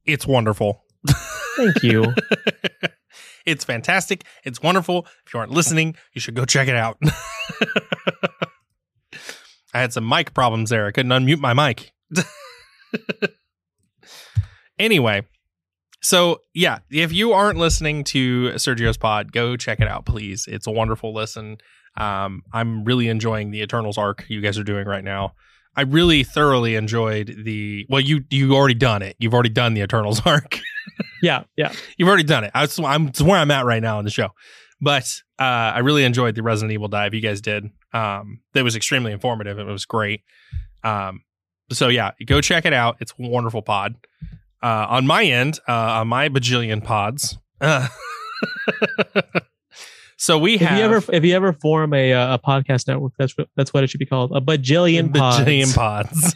It's 0.06 0.26
wonderful. 0.26 0.84
Thank 1.56 1.82
you. 1.82 2.14
it's 3.46 3.64
fantastic. 3.64 4.24
It's 4.44 4.62
wonderful. 4.62 5.06
If 5.26 5.34
you 5.34 5.40
aren't 5.40 5.52
listening, 5.52 5.96
you 6.12 6.20
should 6.20 6.34
go 6.34 6.44
check 6.44 6.68
it 6.68 6.76
out. 6.76 6.98
I 9.74 9.80
had 9.80 9.92
some 9.92 10.08
mic 10.08 10.32
problems 10.34 10.70
there. 10.70 10.86
I 10.86 10.90
couldn't 10.90 11.12
unmute 11.12 11.38
my 11.38 11.52
mic. 11.52 11.92
anyway, 14.78 15.22
so 16.02 16.40
yeah, 16.54 16.78
if 16.90 17.12
you 17.12 17.32
aren't 17.32 17.58
listening 17.58 18.04
to 18.04 18.52
Sergio's 18.52 18.96
pod, 18.96 19.32
go 19.32 19.56
check 19.56 19.80
it 19.80 19.88
out, 19.88 20.06
please. 20.06 20.46
It's 20.48 20.66
a 20.66 20.70
wonderful 20.70 21.12
listen. 21.12 21.58
Um, 21.96 22.42
I'm 22.52 22.84
really 22.84 23.08
enjoying 23.08 23.50
the 23.50 23.62
Eternals 23.62 23.98
arc 23.98 24.24
you 24.28 24.40
guys 24.40 24.58
are 24.58 24.64
doing 24.64 24.86
right 24.86 25.04
now. 25.04 25.34
I 25.76 25.82
really 25.82 26.24
thoroughly 26.24 26.74
enjoyed 26.74 27.34
the 27.44 27.86
well, 27.88 28.00
you 28.00 28.24
you 28.30 28.54
already 28.54 28.74
done 28.74 29.02
it. 29.02 29.16
You've 29.18 29.34
already 29.34 29.50
done 29.50 29.74
the 29.74 29.82
Eternals 29.82 30.20
arc. 30.26 30.60
yeah, 31.22 31.44
yeah. 31.56 31.72
You've 31.96 32.08
already 32.08 32.24
done 32.24 32.44
it. 32.44 32.50
I 32.54 32.62
was, 32.62 32.78
I'm 32.78 33.08
it's 33.08 33.20
where 33.20 33.38
I'm 33.38 33.50
at 33.50 33.64
right 33.64 33.82
now 33.82 33.98
in 33.98 34.04
the 34.04 34.10
show. 34.10 34.30
But 34.80 35.22
uh, 35.38 35.42
I 35.42 35.78
really 35.80 36.04
enjoyed 36.04 36.34
the 36.34 36.42
Resident 36.42 36.72
Evil 36.72 36.88
dive 36.88 37.14
you 37.14 37.20
guys 37.20 37.40
did. 37.40 37.64
Um, 37.92 38.40
that 38.52 38.62
was 38.64 38.76
extremely 38.76 39.12
informative. 39.12 39.58
It 39.58 39.64
was 39.64 39.86
great. 39.86 40.22
Um, 40.84 41.22
so 41.72 41.88
yeah, 41.88 42.12
go 42.26 42.40
check 42.40 42.64
it 42.64 42.72
out. 42.72 42.96
It's 43.00 43.12
a 43.12 43.28
wonderful 43.28 43.62
pod. 43.62 43.96
Uh, 44.62 44.86
on 44.88 45.06
my 45.06 45.24
end, 45.24 45.60
uh, 45.68 45.72
on 45.72 46.08
my 46.08 46.28
bajillion 46.28 46.82
pods. 46.82 47.38
Uh, 47.60 47.88
so 50.16 50.38
we 50.38 50.54
If 50.54 50.62
have 50.62 50.78
you 50.78 50.84
ever 50.84 51.12
if 51.12 51.24
you 51.24 51.34
ever 51.34 51.52
form 51.52 51.92
a 51.92 52.12
uh, 52.12 52.34
a 52.34 52.38
podcast 52.38 52.88
network, 52.88 53.12
that's 53.18 53.36
what 53.36 53.48
that's 53.56 53.72
what 53.74 53.84
it 53.84 53.90
should 53.90 54.00
be 54.00 54.06
called. 54.06 54.32
A 54.34 54.40
bajillion 54.40 55.14
pods. 55.14 55.44
bajillion 55.44 55.74
pods. 55.74 56.34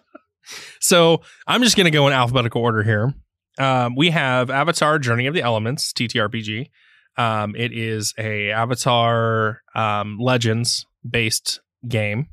so 0.80 1.22
I'm 1.46 1.62
just 1.62 1.76
going 1.76 1.84
to 1.84 1.90
go 1.90 2.06
in 2.08 2.12
alphabetical 2.12 2.62
order 2.62 2.82
here. 2.82 3.14
Um, 3.58 3.94
we 3.94 4.10
have 4.10 4.50
Avatar: 4.50 4.98
Journey 4.98 5.26
of 5.26 5.34
the 5.34 5.42
Elements 5.42 5.92
(TTRPG). 5.92 6.70
Um, 7.16 7.54
it 7.56 7.72
is 7.72 8.12
a 8.18 8.50
Avatar 8.50 9.62
um, 9.74 10.18
Legends 10.18 10.84
based 11.08 11.60
game. 11.88 12.28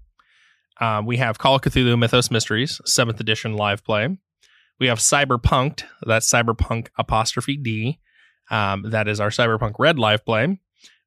Um, 0.81 1.05
we 1.05 1.17
have 1.17 1.37
Call 1.37 1.55
of 1.55 1.61
Cthulhu: 1.61 1.97
Mythos 1.97 2.31
Mysteries 2.31 2.81
Seventh 2.85 3.19
Edition 3.19 3.53
live 3.53 3.83
play. 3.83 4.17
We 4.79 4.87
have 4.87 4.97
Cyberpunked. 4.97 5.83
That's 6.01 6.29
Cyberpunk 6.29 6.87
apostrophe 6.97 7.57
D. 7.57 7.99
Um, 8.49 8.89
that 8.89 9.07
is 9.07 9.19
our 9.19 9.29
Cyberpunk 9.29 9.75
Red 9.79 9.97
live 9.97 10.25
play. 10.25 10.59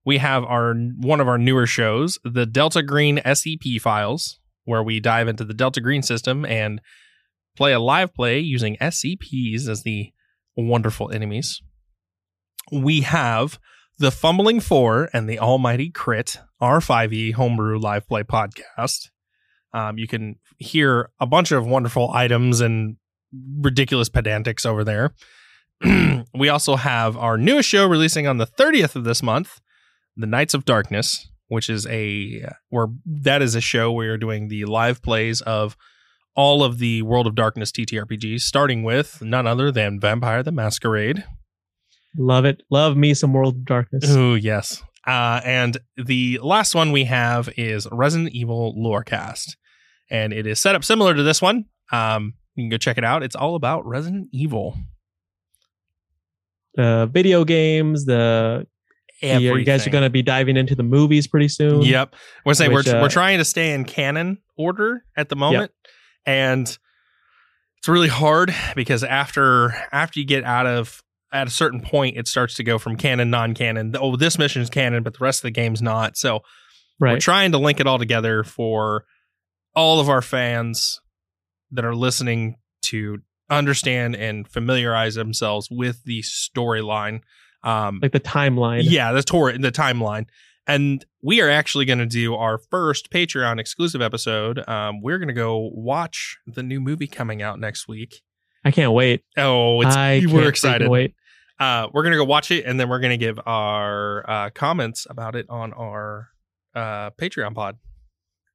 We 0.06 0.18
have 0.18 0.44
our 0.44 0.72
one 0.72 1.20
of 1.20 1.28
our 1.28 1.36
newer 1.36 1.66
shows, 1.66 2.18
the 2.24 2.46
Delta 2.46 2.82
Green 2.82 3.18
SCP 3.18 3.80
files, 3.80 4.38
where 4.64 4.82
we 4.82 5.00
dive 5.00 5.26
into 5.26 5.44
the 5.44 5.52
Delta 5.52 5.80
Green 5.80 6.02
system 6.02 6.44
and 6.44 6.80
play 7.56 7.72
a 7.72 7.80
live 7.80 8.14
play 8.14 8.38
using 8.38 8.76
SCPs 8.80 9.68
as 9.68 9.82
the 9.82 10.12
wonderful 10.56 11.10
enemies. 11.10 11.60
We 12.70 13.00
have 13.02 13.58
the 13.98 14.12
Fumbling 14.12 14.60
Four 14.60 15.08
and 15.12 15.28
the 15.28 15.40
Almighty 15.40 15.90
Crit 15.90 16.38
R5E 16.62 17.34
Homebrew 17.34 17.78
Live 17.78 18.06
Play 18.06 18.22
podcast. 18.22 19.08
Um, 19.72 19.98
you 19.98 20.06
can 20.06 20.36
hear 20.58 21.10
a 21.18 21.26
bunch 21.26 21.50
of 21.50 21.66
wonderful 21.66 22.10
items 22.12 22.60
and 22.60 22.96
ridiculous 23.60 24.08
pedantics 24.08 24.64
over 24.64 24.84
there. 24.84 25.14
we 26.34 26.48
also 26.48 26.76
have 26.76 27.16
our 27.16 27.36
newest 27.36 27.68
show 27.68 27.86
releasing 27.86 28.26
on 28.26 28.38
the 28.38 28.46
30th 28.46 28.96
of 28.96 29.04
this 29.04 29.22
month, 29.22 29.60
The 30.16 30.26
Knights 30.26 30.54
of 30.54 30.64
Darkness, 30.64 31.28
which 31.48 31.68
is 31.68 31.86
a 31.86 32.48
where 32.70 32.86
that 33.04 33.42
is 33.42 33.54
a 33.54 33.60
show 33.60 33.92
where 33.92 34.06
you're 34.06 34.18
doing 34.18 34.48
the 34.48 34.64
live 34.64 35.02
plays 35.02 35.40
of 35.42 35.76
all 36.34 36.62
of 36.62 36.78
the 36.78 37.02
World 37.02 37.26
of 37.26 37.34
Darkness 37.34 37.72
TTRPGs, 37.72 38.40
starting 38.40 38.82
with 38.82 39.22
none 39.22 39.46
other 39.46 39.72
than 39.72 39.98
Vampire 39.98 40.42
the 40.42 40.52
Masquerade. 40.52 41.24
Love 42.16 42.44
it. 42.44 42.62
Love 42.70 42.96
me 42.96 43.14
some 43.14 43.32
World 43.32 43.56
of 43.56 43.64
Darkness. 43.64 44.04
Oh, 44.08 44.34
yes. 44.34 44.82
Uh, 45.06 45.40
and 45.44 45.78
the 45.96 46.38
last 46.42 46.74
one 46.74 46.92
we 46.92 47.04
have 47.04 47.48
is 47.56 47.86
Resident 47.92 48.32
Evil 48.32 48.74
Lorecast. 48.74 49.56
And 50.10 50.32
it 50.32 50.46
is 50.46 50.60
set 50.60 50.74
up 50.74 50.84
similar 50.84 51.14
to 51.14 51.22
this 51.22 51.40
one. 51.40 51.66
Um, 51.92 52.34
you 52.54 52.64
can 52.64 52.70
go 52.70 52.76
check 52.76 52.98
it 52.98 53.04
out. 53.04 53.22
It's 53.22 53.36
all 53.36 53.54
about 53.54 53.86
Resident 53.86 54.28
Evil. 54.32 54.76
The 56.74 57.08
video 57.10 57.44
games, 57.44 58.04
the 58.04 58.66
you 59.20 59.56
you 59.56 59.64
guys 59.64 59.86
are 59.86 59.90
going 59.90 60.04
to 60.04 60.10
be 60.10 60.22
diving 60.22 60.56
into 60.56 60.74
the 60.74 60.82
movies 60.82 61.26
pretty 61.26 61.48
soon. 61.48 61.82
Yep. 61.82 62.14
We're 62.44 62.54
saying 62.54 62.72
Which, 62.72 62.86
we're 62.86 62.96
uh, 62.98 63.02
we're 63.02 63.08
trying 63.08 63.38
to 63.38 63.44
stay 63.44 63.72
in 63.72 63.84
canon 63.84 64.38
order 64.56 65.04
at 65.16 65.28
the 65.28 65.36
moment, 65.36 65.72
and 66.24 66.66
it's 67.78 67.88
really 67.88 68.08
hard 68.08 68.54
because 68.74 69.04
after 69.04 69.74
after 69.92 70.20
you 70.20 70.26
get 70.26 70.44
out 70.44 70.66
of 70.66 71.02
at 71.32 71.46
a 71.46 71.50
certain 71.50 71.80
point, 71.80 72.16
it 72.16 72.28
starts 72.28 72.54
to 72.56 72.64
go 72.64 72.78
from 72.78 72.96
canon 72.96 73.30
non-canon. 73.30 73.94
Oh, 73.98 74.16
this 74.16 74.38
mission 74.38 74.62
is 74.62 74.70
canon, 74.70 75.02
but 75.02 75.14
the 75.14 75.24
rest 75.24 75.40
of 75.40 75.42
the 75.42 75.50
game's 75.50 75.82
not. 75.82 76.16
So 76.16 76.42
we're 76.98 77.18
trying 77.18 77.52
to 77.52 77.58
link 77.58 77.80
it 77.80 77.86
all 77.86 77.98
together 77.98 78.42
for 78.42 79.04
all 79.74 80.00
of 80.00 80.08
our 80.08 80.22
fans 80.22 81.00
that 81.70 81.84
are 81.84 81.94
listening 81.94 82.56
to 82.82 83.18
understand 83.50 84.16
and 84.16 84.48
familiarize 84.48 85.14
themselves 85.14 85.68
with 85.70 86.02
the 86.04 86.22
storyline. 86.22 87.20
Um, 87.62 88.00
Like 88.02 88.12
the 88.12 88.20
timeline. 88.20 88.82
yeah, 88.84 89.12
the 89.12 89.22
tour, 89.22 89.50
in 89.50 89.62
the 89.62 89.72
timeline. 89.72 90.26
And 90.68 91.04
we 91.22 91.40
are 91.40 91.48
actually 91.48 91.84
going 91.84 92.00
to 92.00 92.06
do 92.06 92.34
our 92.34 92.58
first 92.58 93.10
Patreon 93.10 93.60
exclusive 93.60 94.02
episode. 94.02 94.68
Um, 94.68 95.00
we're 95.00 95.18
going 95.18 95.28
to 95.28 95.34
go 95.34 95.70
watch 95.72 96.38
the 96.46 96.62
new 96.62 96.80
movie 96.80 97.06
coming 97.06 97.40
out 97.40 97.60
next 97.60 97.86
week. 97.86 98.22
I 98.64 98.72
can't 98.72 98.92
wait. 98.92 99.22
Oh, 99.36 99.80
it's 99.82 99.94
I 99.94 100.22
we're 100.26 100.48
excited. 100.48 100.88
Wait. 100.88 101.14
Uh, 101.60 101.86
we're 101.92 102.02
going 102.02 102.12
to 102.12 102.18
go 102.18 102.24
watch 102.24 102.50
it, 102.50 102.64
and 102.66 102.78
then 102.80 102.88
we're 102.88 102.98
going 102.98 103.16
to 103.18 103.24
give 103.24 103.38
our 103.46 104.28
uh, 104.28 104.50
comments 104.50 105.06
about 105.08 105.36
it 105.36 105.46
on 105.48 105.72
our 105.72 106.28
uh, 106.74 107.10
Patreon 107.10 107.54
pod. 107.54 107.78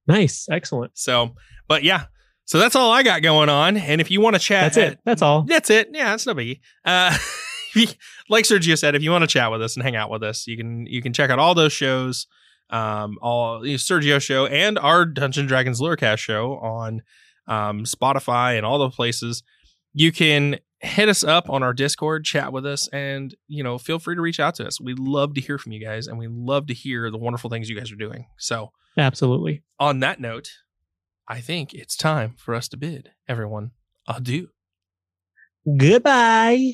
Nice. 0.06 0.48
Excellent. 0.52 0.98
So, 0.98 1.36
but 1.68 1.84
yeah, 1.84 2.06
so 2.44 2.60
that's 2.60 2.76
all 2.76 2.92
I 2.92 3.04
got 3.04 3.22
going 3.22 3.48
on. 3.48 3.78
And 3.78 4.02
if 4.02 4.12
you 4.12 4.20
want 4.20 4.36
to 4.36 4.40
chat, 4.40 4.74
That's 4.74 4.92
it. 4.94 5.00
That's 5.06 5.22
all. 5.22 5.44
That's 5.44 5.70
it. 5.70 5.90
Yeah, 5.94 6.10
that's 6.12 6.28
no 6.28 6.36
biggie. 6.36 6.60
Uh, 6.84 7.18
like 8.30 8.46
Sergio 8.46 8.78
said, 8.78 8.96
if 8.96 9.04
you 9.04 9.12
want 9.12 9.24
to 9.24 9.28
chat 9.28 9.52
with 9.52 9.62
us 9.62 9.76
and 9.76 9.84
hang 9.84 9.96
out 9.96 10.10
with 10.10 10.24
us, 10.24 10.48
you 10.48 10.58
can 10.58 10.86
you 10.86 11.02
can 11.02 11.14
check 11.14 11.30
out 11.30 11.40
all 11.40 11.56
those 11.56 11.74
shows, 11.74 12.28
um, 12.70 13.18
all 13.22 13.66
you 13.66 13.74
know, 13.74 13.78
Sergio 13.78 14.22
show 14.22 14.46
and 14.46 14.78
our 14.80 15.06
Dungeon 15.06 15.46
Dragons 15.46 15.80
Lorecast 15.80 16.20
show 16.20 16.54
on 16.58 17.02
um, 17.48 17.84
Spotify, 17.86 18.58
and 18.58 18.66
all 18.66 18.80
the 18.80 18.90
places. 18.90 19.44
You 19.94 20.12
can 20.12 20.60
hit 20.80 21.10
us 21.10 21.24
up 21.24 21.50
on 21.50 21.64
our 21.64 21.74
Discord, 21.74 22.24
chat 22.24 22.52
with 22.52 22.66
us, 22.66 22.88
and 22.90 23.36
you 23.48 23.64
know, 23.64 23.78
feel 23.78 24.00
free 24.00 24.16
to 24.16 24.22
reach 24.22 24.40
out 24.40 24.56
to 24.56 24.66
us. 24.66 24.82
We 24.82 24.94
love 24.94 25.34
to 25.36 25.42
hear 25.42 25.58
from 25.58 25.72
you 25.72 25.84
guys, 25.84 26.08
and 26.08 26.18
we 26.18 26.28
love 26.28 26.68
to 26.68 26.74
hear 26.74 27.10
the 27.12 27.18
wonderful 27.18 27.50
things 27.50 27.70
you 27.70 27.78
guys 27.78 27.92
are 27.92 27.98
doing. 27.98 28.26
So, 28.38 28.72
Absolutely. 28.98 29.64
on 29.80 30.00
that 30.00 30.20
note, 30.20 30.50
I 31.28 31.40
think 31.40 31.74
it's 31.74 31.96
time 31.96 32.36
for 32.38 32.56
us 32.56 32.68
to 32.70 32.78
bid 32.78 33.12
everyone 33.28 33.72
adieu. 34.08 34.50
Goodbye. 35.78 36.74